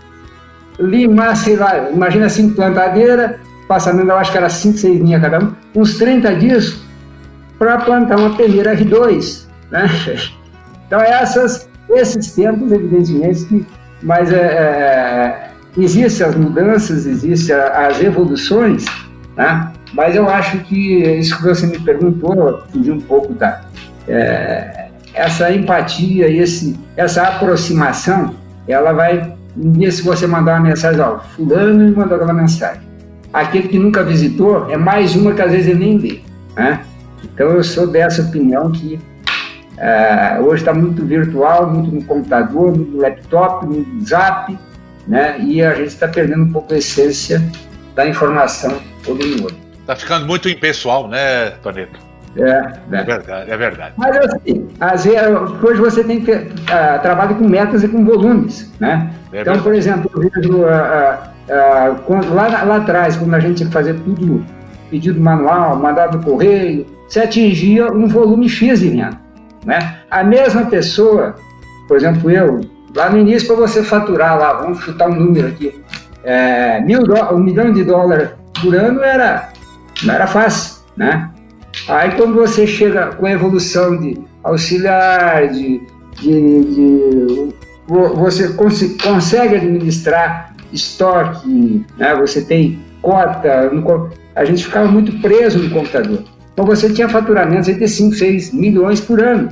Limar, 0.79 1.37
sei 1.37 1.57
lá, 1.57 1.91
imagina 1.91 2.27
assim, 2.27 2.51
plantadeira, 2.51 3.41
passamento, 3.67 4.11
eu 4.11 4.17
acho 4.17 4.31
que 4.31 4.39
era 4.39 4.49
5, 4.49 4.77
6 4.77 5.01
linhas 5.01 5.23
cada 5.23 5.43
um, 5.43 5.53
uns 5.75 5.97
30 5.97 6.35
dias 6.35 6.83
para 7.59 7.79
plantar 7.79 8.19
uma 8.19 8.37
peneira 8.37 8.77
R2. 8.77 9.47
Né? 9.71 9.89
Então, 10.87 11.01
essas, 11.01 11.69
esses 11.91 12.33
tempos, 12.33 12.71
evidentemente, 12.71 13.45
que, 13.47 13.67
mas 14.01 14.33
é, 14.33 14.37
é, 14.37 15.51
existem 15.77 16.25
as 16.25 16.37
mudanças, 16.37 17.07
existem 17.07 17.57
as 17.57 18.01
evoluções, 18.01 18.85
né? 19.37 19.73
Mas 19.97 20.15
eu 20.15 20.29
acho 20.29 20.59
que 20.59 20.99
isso 21.19 21.39
que 21.39 21.43
você 21.43 21.67
me 21.67 21.79
perguntou, 21.79 22.63
fugiu 22.71 22.95
um 22.95 23.01
pouco 23.01 23.33
da. 23.33 23.63
É, 24.07 24.89
essa 25.15 25.51
empatia, 25.51 26.29
esse, 26.29 26.79
essa 26.97 27.23
aproximação, 27.23 28.35
ela 28.69 28.93
vai. 28.93 29.35
Se 29.91 30.03
você 30.03 30.27
mandar 30.27 30.61
uma 30.61 30.69
mensagem, 30.69 31.01
ó, 31.01 31.19
fulano 31.19 31.83
me 31.83 31.91
mandou 31.93 32.17
aquela 32.17 32.35
mensagem. 32.35 32.83
Aquele 33.33 33.69
que 33.69 33.79
nunca 33.79 34.05
visitou 34.05 34.71
é 34.71 34.77
mais 34.77 35.17
uma 35.17 35.33
que 35.33 35.41
às 35.41 35.51
vezes 35.51 35.69
ele 35.69 35.79
nem 35.79 35.99
lê. 35.99 36.21
Né? 36.55 36.81
Então 37.25 37.49
eu 37.49 37.65
sou 37.65 37.87
dessa 37.87 38.21
opinião 38.21 38.71
que 38.71 38.99
é, 39.79 40.39
hoje 40.41 40.61
está 40.61 40.75
muito 40.75 41.07
virtual, 41.07 41.71
muito 41.71 41.91
no 41.91 42.05
computador, 42.05 42.77
muito 42.77 42.93
no 42.93 43.01
laptop, 43.01 43.65
no 43.65 44.05
zap, 44.05 44.59
né? 45.09 45.41
e 45.41 45.63
a 45.63 45.75
gente 45.75 45.89
está 45.89 46.07
perdendo 46.07 46.45
um 46.45 46.53
pouco 46.53 46.75
a 46.75 46.77
essência 46.77 47.43
da 47.95 48.07
informação 48.07 48.77
todo 49.03 49.27
mundo. 49.27 49.66
Tá 49.87 49.95
ficando 49.95 50.27
muito 50.27 50.49
impessoal, 50.49 51.07
né, 51.09 51.51
Toneto? 51.63 52.01
É, 52.37 52.61
né? 52.89 53.01
é 53.01 53.05
verdade, 53.05 53.51
é 53.51 53.57
verdade. 53.57 53.95
Mas 53.97 54.17
assim, 54.17 54.69
vezes, 54.79 55.63
hoje 55.63 55.81
você 55.81 56.05
tem 56.05 56.21
que 56.21 56.33
uh, 56.33 57.01
trabalhar 57.01 57.35
com 57.35 57.49
metas 57.49 57.83
e 57.83 57.89
com 57.89 58.05
volumes, 58.05 58.73
né? 58.79 59.11
É 59.33 59.41
então, 59.41 59.59
por 59.63 59.75
exemplo, 59.75 60.11
eu 60.15 60.29
vejo 60.29 60.59
uh, 60.59 60.67
uh, 60.67 62.35
lá, 62.35 62.65
lá 62.65 62.77
atrás, 62.77 63.17
quando 63.17 63.35
a 63.35 63.41
gente 63.41 63.57
tinha 63.57 63.69
que 63.69 63.73
fazer 63.73 63.95
tudo 64.01 64.45
pedido 64.91 65.21
manual, 65.21 65.77
mandado 65.77 66.23
correio, 66.23 66.87
você 67.09 67.21
atingia 67.21 67.91
um 67.91 68.07
volume 68.07 68.49
X 68.49 68.81
de 68.81 68.91
venda, 68.91 69.19
né? 69.65 70.01
A 70.11 70.23
mesma 70.23 70.67
pessoa, 70.67 71.37
por 71.89 71.97
exemplo, 71.97 72.31
eu, 72.31 72.61
lá 72.95 73.09
no 73.09 73.19
início, 73.19 73.49
para 73.49 73.57
você 73.57 73.83
faturar 73.83 74.39
lá, 74.39 74.53
vamos 74.53 74.81
chutar 74.81 75.09
um 75.09 75.15
número 75.15 75.49
aqui, 75.49 75.81
é, 76.23 76.81
mil 76.81 77.01
um 77.33 77.39
milhão 77.39 77.73
de 77.73 77.83
dólares 77.83 78.29
por 78.61 78.75
ano 78.75 79.03
era 79.03 79.56
não 80.03 80.15
era 80.15 80.27
fácil, 80.27 80.83
né? 80.97 81.31
Aí 81.89 82.13
quando 82.13 82.35
você 82.35 82.67
chega 82.67 83.09
com 83.09 83.27
a 83.27 83.33
evolução 83.33 83.99
de 83.99 84.19
auxiliar, 84.43 85.49
de, 85.49 85.81
de, 86.21 86.65
de 86.65 87.55
você 87.87 88.49
cons 88.55 88.97
consegue 89.03 89.57
administrar 89.57 90.55
estoque, 90.73 91.85
né? 91.97 92.15
você 92.15 92.43
tem 92.43 92.81
cota, 93.01 93.71
a 94.35 94.45
gente 94.45 94.65
ficava 94.65 94.89
muito 94.89 95.21
preso 95.21 95.59
no 95.59 95.71
computador. 95.71 96.25
Então 96.53 96.65
você 96.65 96.93
tinha 96.93 97.09
faturamentos 97.09 97.67
de 97.67 97.89
5, 97.89 98.17
6 98.17 98.53
milhões 98.53 99.01
por 99.01 99.23
ano, 99.23 99.51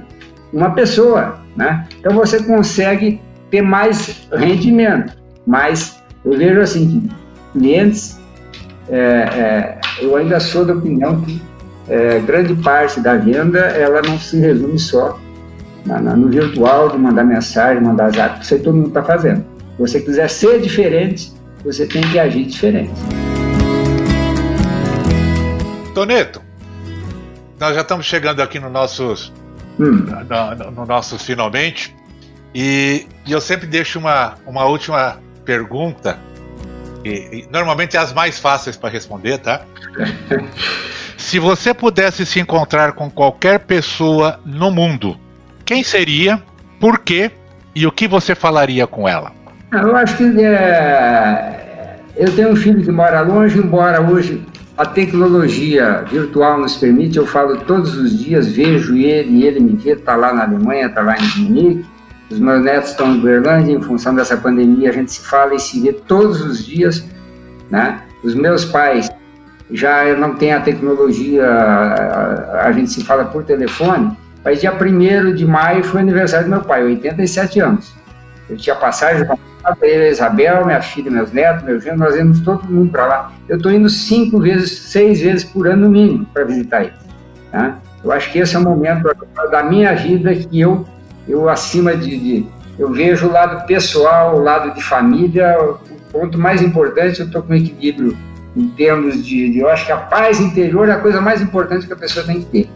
uma 0.53 0.71
pessoa. 0.71 1.41
Né? 1.57 1.87
Então 1.99 2.13
você 2.15 2.43
consegue 2.43 3.21
ter 3.51 3.63
mais 3.63 4.27
rendimento, 4.33 5.17
mas 5.47 6.03
eu 6.25 6.37
vejo 6.37 6.61
assim 6.61 6.89
que 6.89 7.25
clientes, 7.53 8.19
é, 8.89 8.99
é, 8.99 9.74
eu 10.01 10.17
ainda 10.17 10.41
sou 10.41 10.65
da 10.65 10.75
opinião 10.75 11.21
que 11.21 11.41
é, 11.89 12.19
grande 12.21 12.55
parte 12.57 13.01
da 13.01 13.17
venda 13.17 13.59
ela 13.59 14.01
não 14.03 14.19
se 14.19 14.39
resume 14.39 14.79
só 14.79 15.19
na, 15.85 16.01
na, 16.01 16.17
no 16.17 16.29
virtual, 16.29 16.89
de 16.91 16.99
mandar 16.99 17.25
mensagem, 17.25 17.83
mandar 17.83 18.11
zap, 18.11 18.43
isso 18.43 18.55
aí 18.55 18.61
todo 18.61 18.75
mundo 18.75 18.89
está 18.89 19.03
fazendo. 19.03 19.45
Se 19.77 19.79
você 19.79 20.01
quiser 20.01 20.31
ser 20.31 20.61
diferente, 20.61 21.33
você 21.63 21.87
tem 21.87 22.03
que 22.03 22.19
agir 22.19 22.45
diferente. 22.47 22.93
Toneto, 25.95 26.41
nós 27.61 27.75
já 27.75 27.83
estamos 27.83 28.07
chegando 28.07 28.41
aqui 28.41 28.59
no 28.59 28.71
nossos, 28.71 29.33
hum. 29.79 30.07
no, 30.07 30.71
no, 30.71 30.87
nossos 30.87 31.23
finalmente, 31.23 31.95
e, 32.55 33.07
e, 33.27 33.33
eu 33.33 33.41
sempre 33.41 33.67
deixo 33.67 33.99
uma, 33.99 34.35
uma 34.47 34.65
última 34.65 35.19
pergunta, 35.45 36.19
e, 37.05 37.11
e 37.11 37.49
normalmente 37.51 37.97
é 37.97 38.01
as 38.01 38.13
mais 38.13 38.39
fáceis 38.39 38.77
para 38.77 38.89
responder, 38.89 39.39
tá? 39.39 39.63
Se 41.17 41.39
você 41.39 41.73
pudesse 41.73 42.27
se 42.27 42.41
encontrar 42.41 42.93
com 42.93 43.11
qualquer 43.11 43.61
pessoa 43.61 44.41
no 44.45 44.71
mundo, 44.71 45.19
quem 45.65 45.83
seria, 45.83 46.43
por 46.81 46.99
quê 46.99 47.31
e 47.75 47.87
o 47.87 47.93
que 47.93 48.07
você 48.07 48.35
falaria 48.35 48.87
com 48.87 49.09
ela? 49.09 49.33
Ah, 49.71 49.79
eu 49.79 49.97
acho 49.97 50.17
que 50.17 50.45
é... 50.45 51.99
eu 52.17 52.35
tenho 52.35 52.51
um 52.51 52.57
filho 52.57 52.83
que 52.83 52.91
mora 52.91 53.21
longe, 53.21 53.59
embora 53.59 54.01
hoje 54.01 54.45
a 54.77 54.85
tecnologia 54.85 56.05
virtual 56.11 56.59
nos 56.59 56.77
permite, 56.77 57.17
eu 57.17 57.27
falo 57.27 57.59
todos 57.59 57.97
os 57.97 58.19
dias, 58.19 58.49
vejo 58.49 58.97
ele 58.97 59.39
e 59.39 59.45
ele 59.45 59.61
me 59.61 59.77
vê, 59.77 59.93
está 59.93 60.17
lá 60.17 60.33
na 60.33 60.45
Alemanha, 60.45 60.87
está 60.87 61.01
lá 61.01 61.17
em 61.17 61.41
Munique, 61.41 61.87
os 62.35 62.41
meus 62.41 62.63
netos 62.63 62.91
estão 62.91 63.15
em 63.15 63.21
Berlândia, 63.21 63.73
em 63.73 63.81
função 63.81 64.15
dessa 64.15 64.37
pandemia 64.37 64.91
a 64.91 64.93
gente 64.93 65.13
se 65.13 65.21
fala 65.21 65.55
e 65.55 65.61
se 65.61 65.81
vê 65.81 65.93
todos 65.93 66.41
os 66.41 66.65
dias, 66.65 67.05
né? 67.71 68.03
Os 68.23 68.35
meus 68.35 68.65
pais 68.65 69.11
já 69.71 70.15
não 70.17 70.35
têm 70.35 70.53
a 70.53 70.61
tecnologia, 70.61 71.47
a, 72.63 72.71
gente 72.73 72.91
se 72.91 73.05
fala 73.05 73.25
por 73.25 73.45
telefone, 73.45 74.17
mas 74.45 74.61
dia 74.61 74.73
1 74.73 75.35
de 75.35 75.47
maio 75.47 75.83
foi 75.85 76.01
aniversário 76.01 76.47
do 76.47 76.51
meu 76.51 76.61
pai, 76.61 76.85
87 76.85 77.61
anos. 77.61 77.95
Eu 78.49 78.57
tinha 78.57 78.77
passagem 78.77 79.27
para 79.27 79.77
ele, 79.83 80.05
a 80.05 80.09
Isabel, 80.11 80.67
minha 80.67 80.83
filha, 80.83 81.11
meus 81.11 81.33
netos, 81.33 81.65
meu 81.65 81.81
genro, 81.81 81.99
nós 81.99 82.15
íamos 82.17 82.41
todo 82.41 82.65
mundo 82.65 82.91
para 82.91 83.07
lá. 83.07 83.33
Eu 83.49 83.57
estou 83.57 83.73
indo 83.73 83.89
cinco 83.89 84.39
vezes, 84.41 84.79
seis 84.79 85.21
vezes 85.21 85.45
por 85.45 85.67
ano 85.67 85.87
no 85.87 85.91
mínimo 85.91 86.27
para 86.33 86.45
visitar 86.45 86.83
ele. 86.83 86.93
Tá? 87.51 87.79
Eu 88.03 88.13
acho 88.13 88.31
que 88.31 88.39
esse 88.39 88.55
é 88.55 88.59
o 88.59 88.63
momento 88.63 89.09
da 89.51 89.63
minha 89.63 89.95
vida 89.95 90.35
que 90.35 90.61
eu, 90.61 90.85
eu 91.29 91.49
acima 91.49 91.97
de, 91.97 92.17
de 92.17 92.47
eu 92.79 92.93
vejo 92.93 93.29
o 93.29 93.33
lado 93.33 93.67
pessoal, 93.67 94.37
o 94.37 94.43
lado 94.43 94.75
de 94.75 94.83
família, 94.83 95.57
o 95.61 95.79
ponto 96.11 96.39
mais 96.39 96.61
importante, 96.61 97.21
eu 97.21 97.27
estou 97.27 97.43
com 97.43 97.55
equilíbrio 97.55 98.17
em 98.57 98.69
termos 98.69 99.25
de, 99.25 99.51
de, 99.51 99.59
eu 99.59 99.69
acho 99.69 99.87
que 99.87 99.93
a 99.93 99.97
paz 99.97 100.41
interior 100.41 100.89
é 100.89 100.93
a 100.93 100.99
coisa 100.99 101.21
mais 101.21 101.41
importante 101.41 101.87
que 101.87 101.93
a 101.93 101.97
pessoa 101.97 102.25
tem 102.25 102.41
que 102.41 102.47
ter 102.47 102.71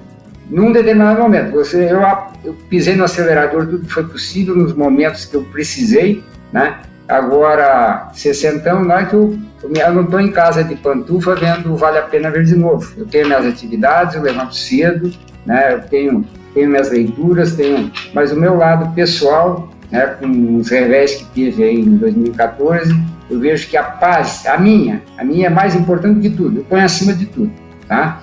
num 0.51 0.73
determinado 0.73 1.21
momento. 1.21 1.53
Você, 1.53 1.91
eu, 1.91 2.01
eu 2.45 2.55
pisei 2.69 2.97
no 2.97 3.05
acelerador 3.05 3.67
tudo 3.67 3.85
que 3.85 3.93
foi 3.93 4.05
possível 4.05 4.57
nos 4.57 4.73
momentos 4.73 5.25
que 5.25 5.37
eu 5.37 5.45
precisei, 5.45 6.23
né? 6.53 6.79
Agora, 7.09 8.11
60 8.13 8.75
não 8.75 8.95
é 8.95 9.05
que 9.07 9.15
eu, 9.15 9.39
eu 9.63 9.95
não 9.95 10.03
estou 10.03 10.21
em 10.21 10.31
casa 10.31 10.63
de 10.63 10.75
pantufa 10.77 11.35
vendo 11.35 11.75
vale 11.75 11.99
a 11.99 12.03
pena 12.03 12.31
ver 12.31 12.45
de 12.45 12.55
novo. 12.55 12.93
Eu 12.99 13.07
tenho 13.07 13.27
minhas 13.27 13.47
atividades, 13.47 14.15
eu 14.15 14.23
levanto 14.23 14.55
cedo, 14.55 15.11
né? 15.47 15.75
Eu 15.75 15.81
tenho, 15.83 16.25
tenho 16.55 16.71
minhas 16.71 16.91
leituras, 16.91 17.55
tenho, 17.55 17.91
mas 18.15 18.33
o 18.33 18.37
meu 18.37 18.57
lado 18.57 18.95
pessoal, 18.95 19.71
né? 19.91 20.07
Com 20.07 20.57
os 20.57 20.69
revés 20.69 21.17
que 21.17 21.25
tive 21.35 21.65
aí 21.65 21.81
em 21.81 21.97
2014, 21.97 22.95
eu 23.31 23.41
vejo 23.41 23.69
que 23.69 23.77
a 23.77 23.83
paz, 23.83 24.47
a 24.47 24.59
minha, 24.59 25.03
a 25.17 25.25
minha 25.25 25.47
é 25.47 25.51
mais 25.51 25.75
importante 25.75 26.21
que 26.21 26.31
tudo. 26.31 26.61
Eu 26.61 26.65
ponho 26.65 26.85
acima 26.85 27.13
de 27.13 27.27
tudo, 27.27 27.51
tá? 27.87 28.23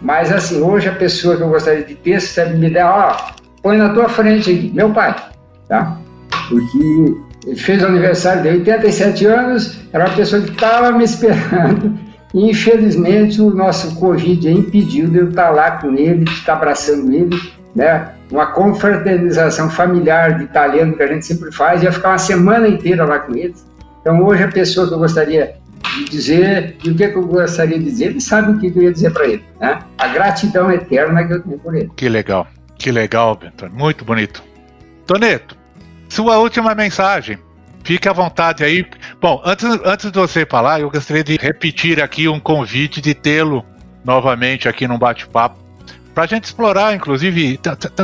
Mas 0.00 0.32
assim, 0.32 0.60
hoje 0.60 0.88
a 0.88 0.92
pessoa 0.92 1.36
que 1.36 1.42
eu 1.42 1.48
gostaria 1.48 1.84
de 1.84 1.94
ter, 1.94 2.20
se 2.20 2.44
me 2.46 2.68
der, 2.68 2.84
ó, 2.84 3.16
põe 3.62 3.76
na 3.76 3.90
tua 3.90 4.08
frente 4.08 4.50
aqui, 4.50 4.72
meu 4.74 4.90
pai, 4.90 5.14
tá? 5.68 5.98
Porque 6.48 7.14
ele 7.46 7.56
fez 7.56 7.82
o 7.82 7.86
aniversário 7.86 8.42
de 8.42 8.48
87 8.48 9.26
anos, 9.26 9.78
era 9.92 10.06
uma 10.06 10.14
pessoa 10.14 10.42
que 10.42 10.50
estava 10.50 10.92
me 10.92 11.04
esperando. 11.04 11.98
E 12.34 12.50
infelizmente 12.50 13.42
o 13.42 13.50
nosso 13.50 13.94
Covid 13.96 14.50
impediu 14.50 15.08
de 15.08 15.18
eu 15.18 15.28
estar 15.28 15.50
lá 15.50 15.72
com 15.72 15.94
ele, 15.94 16.24
de 16.24 16.32
estar 16.32 16.54
abraçando 16.54 17.12
ele, 17.12 17.38
né? 17.74 18.12
Uma 18.30 18.46
confraternização 18.46 19.70
familiar 19.70 20.38
de 20.38 20.44
italiano 20.44 20.96
que 20.96 21.02
a 21.02 21.06
gente 21.06 21.26
sempre 21.26 21.52
faz, 21.52 21.82
ia 21.82 21.92
ficar 21.92 22.10
uma 22.10 22.18
semana 22.18 22.68
inteira 22.68 23.04
lá 23.04 23.18
com 23.18 23.34
eles. 23.34 23.66
Então 24.00 24.22
hoje 24.22 24.42
a 24.42 24.48
pessoa 24.48 24.88
que 24.88 24.94
eu 24.94 24.98
gostaria 24.98 25.54
de 25.96 26.04
dizer, 26.04 26.76
e 26.82 26.90
o 26.90 26.94
que, 26.94 27.04
eu 27.04 27.26
gostaria 27.26 27.78
de 27.78 27.84
dizer, 27.84 28.06
ele 28.06 28.20
sabe 28.20 28.52
o 28.52 28.58
que 28.58 28.66
eu 28.76 28.82
ia 28.82 28.92
dizer 28.92 29.12
para 29.12 29.26
ele, 29.26 29.44
né? 29.60 29.78
A 29.98 30.08
gratidão 30.08 30.70
eterna 30.70 31.24
que 31.24 31.32
eu 31.34 31.42
tenho 31.42 31.58
por 31.58 31.74
ele. 31.74 31.90
Que 31.96 32.08
legal, 32.08 32.46
que 32.78 32.90
legal, 32.90 33.36
Bentônio, 33.36 33.74
muito 33.74 34.04
bonito. 34.04 34.42
Toneto, 35.06 35.56
sua 36.08 36.38
última 36.38 36.74
mensagem. 36.74 37.38
Fique 37.84 38.08
à 38.08 38.12
vontade 38.12 38.62
aí. 38.62 38.86
Bom, 39.20 39.42
antes, 39.44 39.68
antes 39.84 40.12
de 40.12 40.16
você 40.16 40.46
falar, 40.46 40.80
eu 40.80 40.88
gostaria 40.88 41.24
de 41.24 41.36
repetir 41.36 42.00
aqui 42.00 42.28
um 42.28 42.38
convite 42.38 43.00
de 43.00 43.12
tê-lo 43.12 43.64
novamente 44.04 44.68
aqui 44.68 44.86
num 44.86 44.98
bate-papo 44.98 45.61
para 46.14 46.24
a 46.24 46.26
gente 46.26 46.44
explorar, 46.44 46.94
inclusive, 46.94 47.58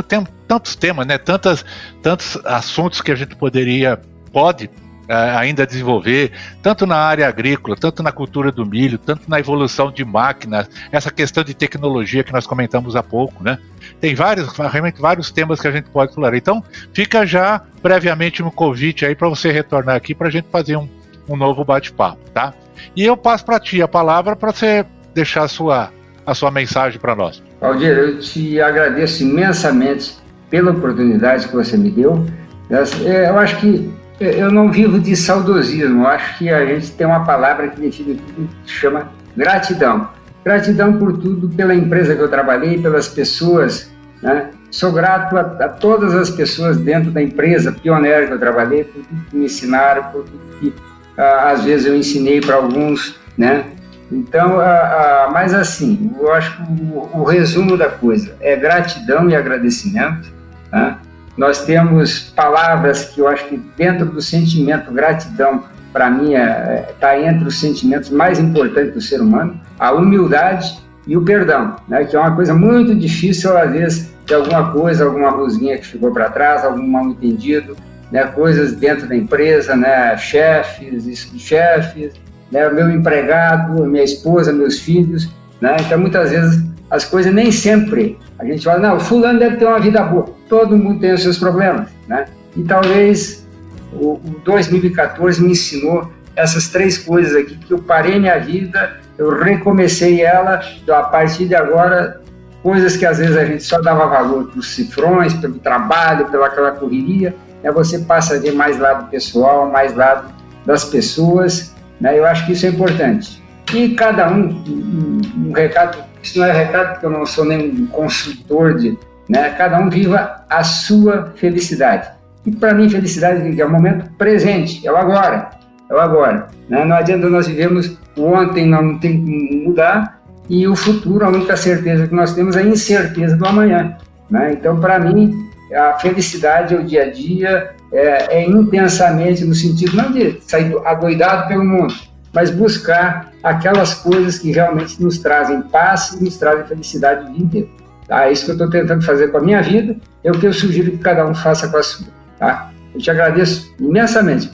tem 0.07 0.27
tantos 0.47 0.75
temas, 0.75 1.05
né? 1.05 1.17
Tantas, 1.17 1.63
tantos 2.01 2.37
assuntos 2.45 3.01
que 3.01 3.11
a 3.11 3.15
gente 3.15 3.35
poderia, 3.35 3.99
pode 4.31 4.69
ainda 5.09 5.65
desenvolver, 5.65 6.31
tanto 6.61 6.85
na 6.85 6.97
área 6.97 7.27
agrícola, 7.27 7.75
tanto 7.75 8.03
na 8.03 8.11
cultura 8.11 8.51
do 8.51 8.63
milho, 8.63 8.97
tanto 8.99 9.27
na 9.27 9.39
evolução 9.39 9.91
de 9.91 10.05
máquinas, 10.05 10.69
essa 10.91 11.09
questão 11.09 11.43
de 11.43 11.55
tecnologia 11.55 12.23
que 12.23 12.31
nós 12.31 12.45
comentamos 12.45 12.95
há 12.95 13.01
pouco, 13.01 13.43
né? 13.43 13.57
Tem 13.99 14.13
vários, 14.13 14.55
realmente 14.55 15.01
vários 15.01 15.31
temas 15.31 15.59
que 15.59 15.67
a 15.67 15.71
gente 15.71 15.89
pode 15.89 16.11
explorar. 16.11 16.37
Então, 16.37 16.63
fica 16.93 17.25
já 17.25 17.59
previamente 17.81 18.43
um 18.43 18.51
convite 18.51 19.03
aí 19.03 19.15
para 19.15 19.27
você 19.27 19.51
retornar 19.51 19.95
aqui 19.95 20.13
para 20.13 20.27
a 20.27 20.31
gente 20.31 20.47
fazer 20.51 20.77
um, 20.77 20.87
um 21.27 21.35
novo 21.35 21.65
bate-papo, 21.65 22.29
tá? 22.31 22.53
E 22.95 23.03
eu 23.03 23.17
passo 23.17 23.43
para 23.43 23.59
ti 23.59 23.81
a 23.81 23.87
palavra 23.87 24.35
para 24.35 24.51
você 24.51 24.85
deixar 25.15 25.43
a 25.43 25.47
sua, 25.47 25.91
a 26.29 26.35
sua 26.35 26.51
mensagem 26.51 26.99
para 26.99 27.15
nós. 27.15 27.41
Aldir, 27.59 27.97
eu 27.97 28.19
te 28.19 28.61
agradeço 28.61 29.23
imensamente 29.23 30.15
pela 30.49 30.71
oportunidade 30.71 31.47
que 31.47 31.55
você 31.55 31.75
me 31.75 31.89
deu. 31.89 32.23
Eu 32.69 33.39
acho 33.39 33.57
que 33.57 33.91
eu 34.19 34.51
não 34.51 34.71
vivo 34.71 34.99
de 34.99 35.15
saudosismo, 35.15 36.05
acho 36.05 36.37
que 36.37 36.49
a 36.49 36.65
gente 36.65 36.91
tem 36.91 37.07
uma 37.07 37.25
palavra 37.25 37.69
que 37.69 37.81
define 37.81 38.15
tudo, 38.15 38.49
que 38.63 38.71
chama 38.71 39.09
gratidão. 39.35 40.09
Gratidão 40.43 40.93
por 40.93 41.17
tudo, 41.17 41.49
pela 41.49 41.73
empresa 41.73 42.15
que 42.15 42.21
eu 42.21 42.29
trabalhei, 42.29 42.79
pelas 42.79 43.07
pessoas. 43.07 43.91
Né? 44.21 44.51
Sou 44.69 44.91
grato 44.91 45.35
a, 45.35 45.41
a, 45.41 45.69
todas 45.69 46.13
as 46.13 46.29
pessoas 46.29 46.77
dentro 46.77 47.09
da 47.11 47.21
empresa 47.21 47.71
pioneira 47.71 48.27
que 48.27 48.33
eu 48.33 48.39
trabalhei, 48.39 48.83
por 48.83 49.03
tudo 49.03 49.25
que 49.29 49.35
me 49.35 49.45
ensinaram, 49.45 50.03
por 50.11 50.23
tudo 50.25 50.39
que 50.59 50.73
ah, 51.17 51.51
às 51.51 51.63
vezes 51.63 51.87
eu 51.87 51.95
ensinei 51.95 52.39
para 52.39 52.55
alguns. 52.55 53.17
Né? 53.37 53.65
Então, 54.11 54.59
ah, 54.59 55.27
ah, 55.27 55.29
mas 55.31 55.53
assim, 55.53 56.11
eu 56.19 56.33
acho 56.33 56.57
que 56.57 56.63
o, 56.63 57.09
o, 57.13 57.23
resumo 57.23 57.77
da 57.77 57.89
coisa 57.89 58.35
é 58.39 58.55
gratidão 58.55 59.29
e 59.29 59.35
agradecimento. 59.35 60.31
Né? 60.71 60.97
Nós 61.37 61.63
temos 61.63 62.31
palavras 62.35 63.05
que 63.05 63.21
eu 63.21 63.27
acho 63.27 63.45
que 63.45 63.57
dentro 63.77 64.07
do 64.07 64.21
sentimento 64.21 64.91
gratidão, 64.91 65.63
para 65.93 66.09
mim, 66.09 66.33
está 66.33 66.41
é, 66.41 66.95
tá 66.99 67.19
entre 67.19 67.47
os 67.47 67.59
sentimentos 67.59 68.09
mais 68.09 68.39
importantes 68.39 68.93
do 68.93 69.01
ser 69.01 69.21
humano, 69.21 69.59
a 69.77 69.91
humildade 69.91 70.79
e 71.07 71.15
o 71.15 71.23
perdão, 71.23 71.75
né, 71.87 72.03
que 72.03 72.15
é 72.15 72.19
uma 72.19 72.35
coisa 72.35 72.53
muito 72.53 72.93
difícil, 72.93 73.57
às 73.57 73.71
vezes, 73.71 74.13
de 74.25 74.33
alguma 74.33 74.71
coisa, 74.71 75.05
alguma 75.05 75.31
rosinha 75.31 75.77
que 75.77 75.87
ficou 75.87 76.11
para 76.11 76.29
trás, 76.29 76.63
algum 76.63 76.85
mal 76.85 77.05
entendido, 77.05 77.75
né, 78.11 78.25
coisas 78.25 78.75
dentro 78.75 79.07
da 79.07 79.15
empresa, 79.15 79.75
né, 79.75 80.15
chefes, 80.17 81.31
chefes, 81.37 82.13
né, 82.51 82.69
meu 82.69 82.89
empregado, 82.89 83.85
minha 83.85 84.03
esposa, 84.03 84.51
meus 84.51 84.79
filhos, 84.79 85.29
né, 85.61 85.77
então 85.79 85.99
muitas 85.99 86.31
vezes 86.31 86.63
as 86.89 87.05
coisas 87.05 87.33
nem 87.33 87.51
sempre 87.51 88.17
a 88.39 88.45
gente 88.45 88.63
fala, 88.63 88.79
não, 88.79 88.99
fulano 88.99 89.37
deve 89.37 89.57
ter 89.57 89.65
uma 89.65 89.79
vida 89.79 90.01
boa. 90.01 90.25
Todo 90.47 90.77
mundo 90.77 91.01
tem 91.01 91.13
os 91.13 91.21
seus 91.21 91.37
problemas, 91.37 91.89
né? 92.07 92.25
E 92.55 92.63
talvez 92.63 93.45
o, 93.91 94.13
o 94.13 94.41
2014 94.45 95.43
me 95.43 95.51
ensinou 95.51 96.09
essas 96.35 96.69
três 96.69 96.97
coisas 96.97 97.35
aqui, 97.35 97.57
que 97.57 97.73
eu 97.73 97.79
parei 97.79 98.17
minha 98.17 98.39
vida, 98.39 98.97
eu 99.17 99.37
recomecei 99.37 100.21
ela, 100.21 100.61
então 100.81 100.95
a 100.95 101.03
partir 101.03 101.45
de 101.45 101.55
agora, 101.55 102.21
coisas 102.63 102.95
que 102.95 103.05
às 103.05 103.17
vezes 103.17 103.35
a 103.35 103.43
gente 103.43 103.63
só 103.63 103.81
dava 103.81 104.07
valor 104.07 104.49
para 104.49 104.59
os 104.59 104.73
cifrões, 104.73 105.33
pelo 105.33 105.59
trabalho, 105.59 106.27
pela 106.27 106.47
aquela 106.47 106.71
correria, 106.71 107.35
né? 107.61 107.71
você 107.71 107.99
passa 107.99 108.35
a 108.35 108.39
ver 108.39 108.53
mais 108.53 108.79
lado 108.79 109.09
pessoal, 109.09 109.69
mais 109.69 109.93
lado 109.93 110.33
das 110.65 110.85
pessoas, 110.85 111.75
né? 111.99 112.17
Eu 112.17 112.25
acho 112.25 112.45
que 112.45 112.53
isso 112.53 112.65
é 112.65 112.69
importante. 112.69 113.41
E 113.73 113.89
cada 113.89 114.31
um, 114.31 114.49
um, 114.49 115.21
um 115.47 115.51
recado, 115.51 116.03
isso 116.21 116.39
não 116.39 116.45
é 116.45 116.51
recado 116.51 116.93
porque 116.93 117.05
eu 117.05 117.11
não 117.11 117.25
sou 117.25 117.45
nenhum 117.45 117.85
consultor 117.87 118.75
de, 118.75 118.97
né? 119.27 119.49
Cada 119.51 119.79
um 119.79 119.89
viva 119.89 120.43
a 120.49 120.63
sua 120.63 121.33
felicidade. 121.35 122.09
E 122.45 122.51
para 122.51 122.73
mim, 122.73 122.89
felicidade 122.89 123.59
é 123.59 123.65
o 123.65 123.69
momento 123.69 124.09
presente, 124.17 124.87
é 124.87 124.91
o 124.91 124.97
agora, 124.97 125.49
é 125.89 125.93
o 125.93 125.99
agora. 125.99 126.47
Né? 126.69 126.83
Não 126.85 126.95
adianta 126.95 127.29
nós 127.29 127.47
vivemos 127.47 127.97
o 128.15 128.23
ontem, 128.23 128.65
não 128.65 128.97
tem 128.97 129.23
que 129.23 129.65
mudar, 129.65 130.19
e 130.49 130.67
o 130.67 130.75
futuro, 130.75 131.25
a 131.25 131.29
única 131.29 131.55
certeza 131.55 132.07
que 132.07 132.15
nós 132.15 132.33
temos 132.33 132.55
é 132.55 132.61
a 132.61 132.63
incerteza 132.63 133.35
do 133.35 133.45
amanhã. 133.45 133.97
Né? 134.29 134.53
Então, 134.53 134.79
para 134.79 134.99
mim, 134.99 135.31
a 135.73 135.93
felicidade 135.99 136.73
é 136.73 136.79
o 136.79 136.83
dia 136.83 137.03
a 137.03 137.11
dia, 137.11 137.75
é, 137.91 138.39
é, 138.39 138.47
intensamente 138.47 139.43
no 139.43 139.55
sentido 139.55 139.95
não 139.95 140.11
de 140.11 140.39
sair 140.41 140.75
adoidado 140.85 141.47
pelo 141.47 141.65
mundo, 141.65 141.93
mas 142.33 142.51
buscar 142.51 143.31
aquelas 143.43 143.95
coisas 143.95 144.37
que 144.37 144.51
realmente 144.51 145.01
nos 145.01 145.17
trazem 145.17 145.61
paz 145.61 146.13
e 146.13 146.23
nos 146.23 146.37
trazem 146.37 146.65
felicidade 146.65 147.29
o 147.29 147.33
dia 147.33 147.43
inteiro. 147.43 147.69
Tá? 148.07 148.25
É 148.25 148.31
isso 148.31 148.45
que 148.45 148.51
eu 148.51 148.55
estou 148.55 148.69
tentando 148.69 149.03
fazer 149.03 149.29
com 149.29 149.37
a 149.37 149.41
minha 149.41 149.61
vida, 149.61 149.95
é 150.23 150.31
o 150.31 150.39
que 150.39 150.45
eu 150.45 150.53
sugiro 150.53 150.91
que 150.91 150.97
cada 150.97 151.25
um 151.25 151.33
faça 151.33 151.67
com 151.67 151.77
a 151.77 151.83
sua. 151.83 152.07
Tá? 152.37 152.71
Eu 152.93 152.99
te 152.99 153.09
agradeço 153.09 153.73
imensamente. 153.79 154.51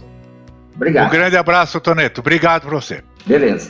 Obrigado. 0.76 1.08
Um 1.08 1.12
grande 1.12 1.38
abraço, 1.38 1.80
Toneto. 1.80 2.22
Obrigado 2.22 2.64
por 2.64 2.74
você. 2.74 3.02
Beleza. 3.26 3.70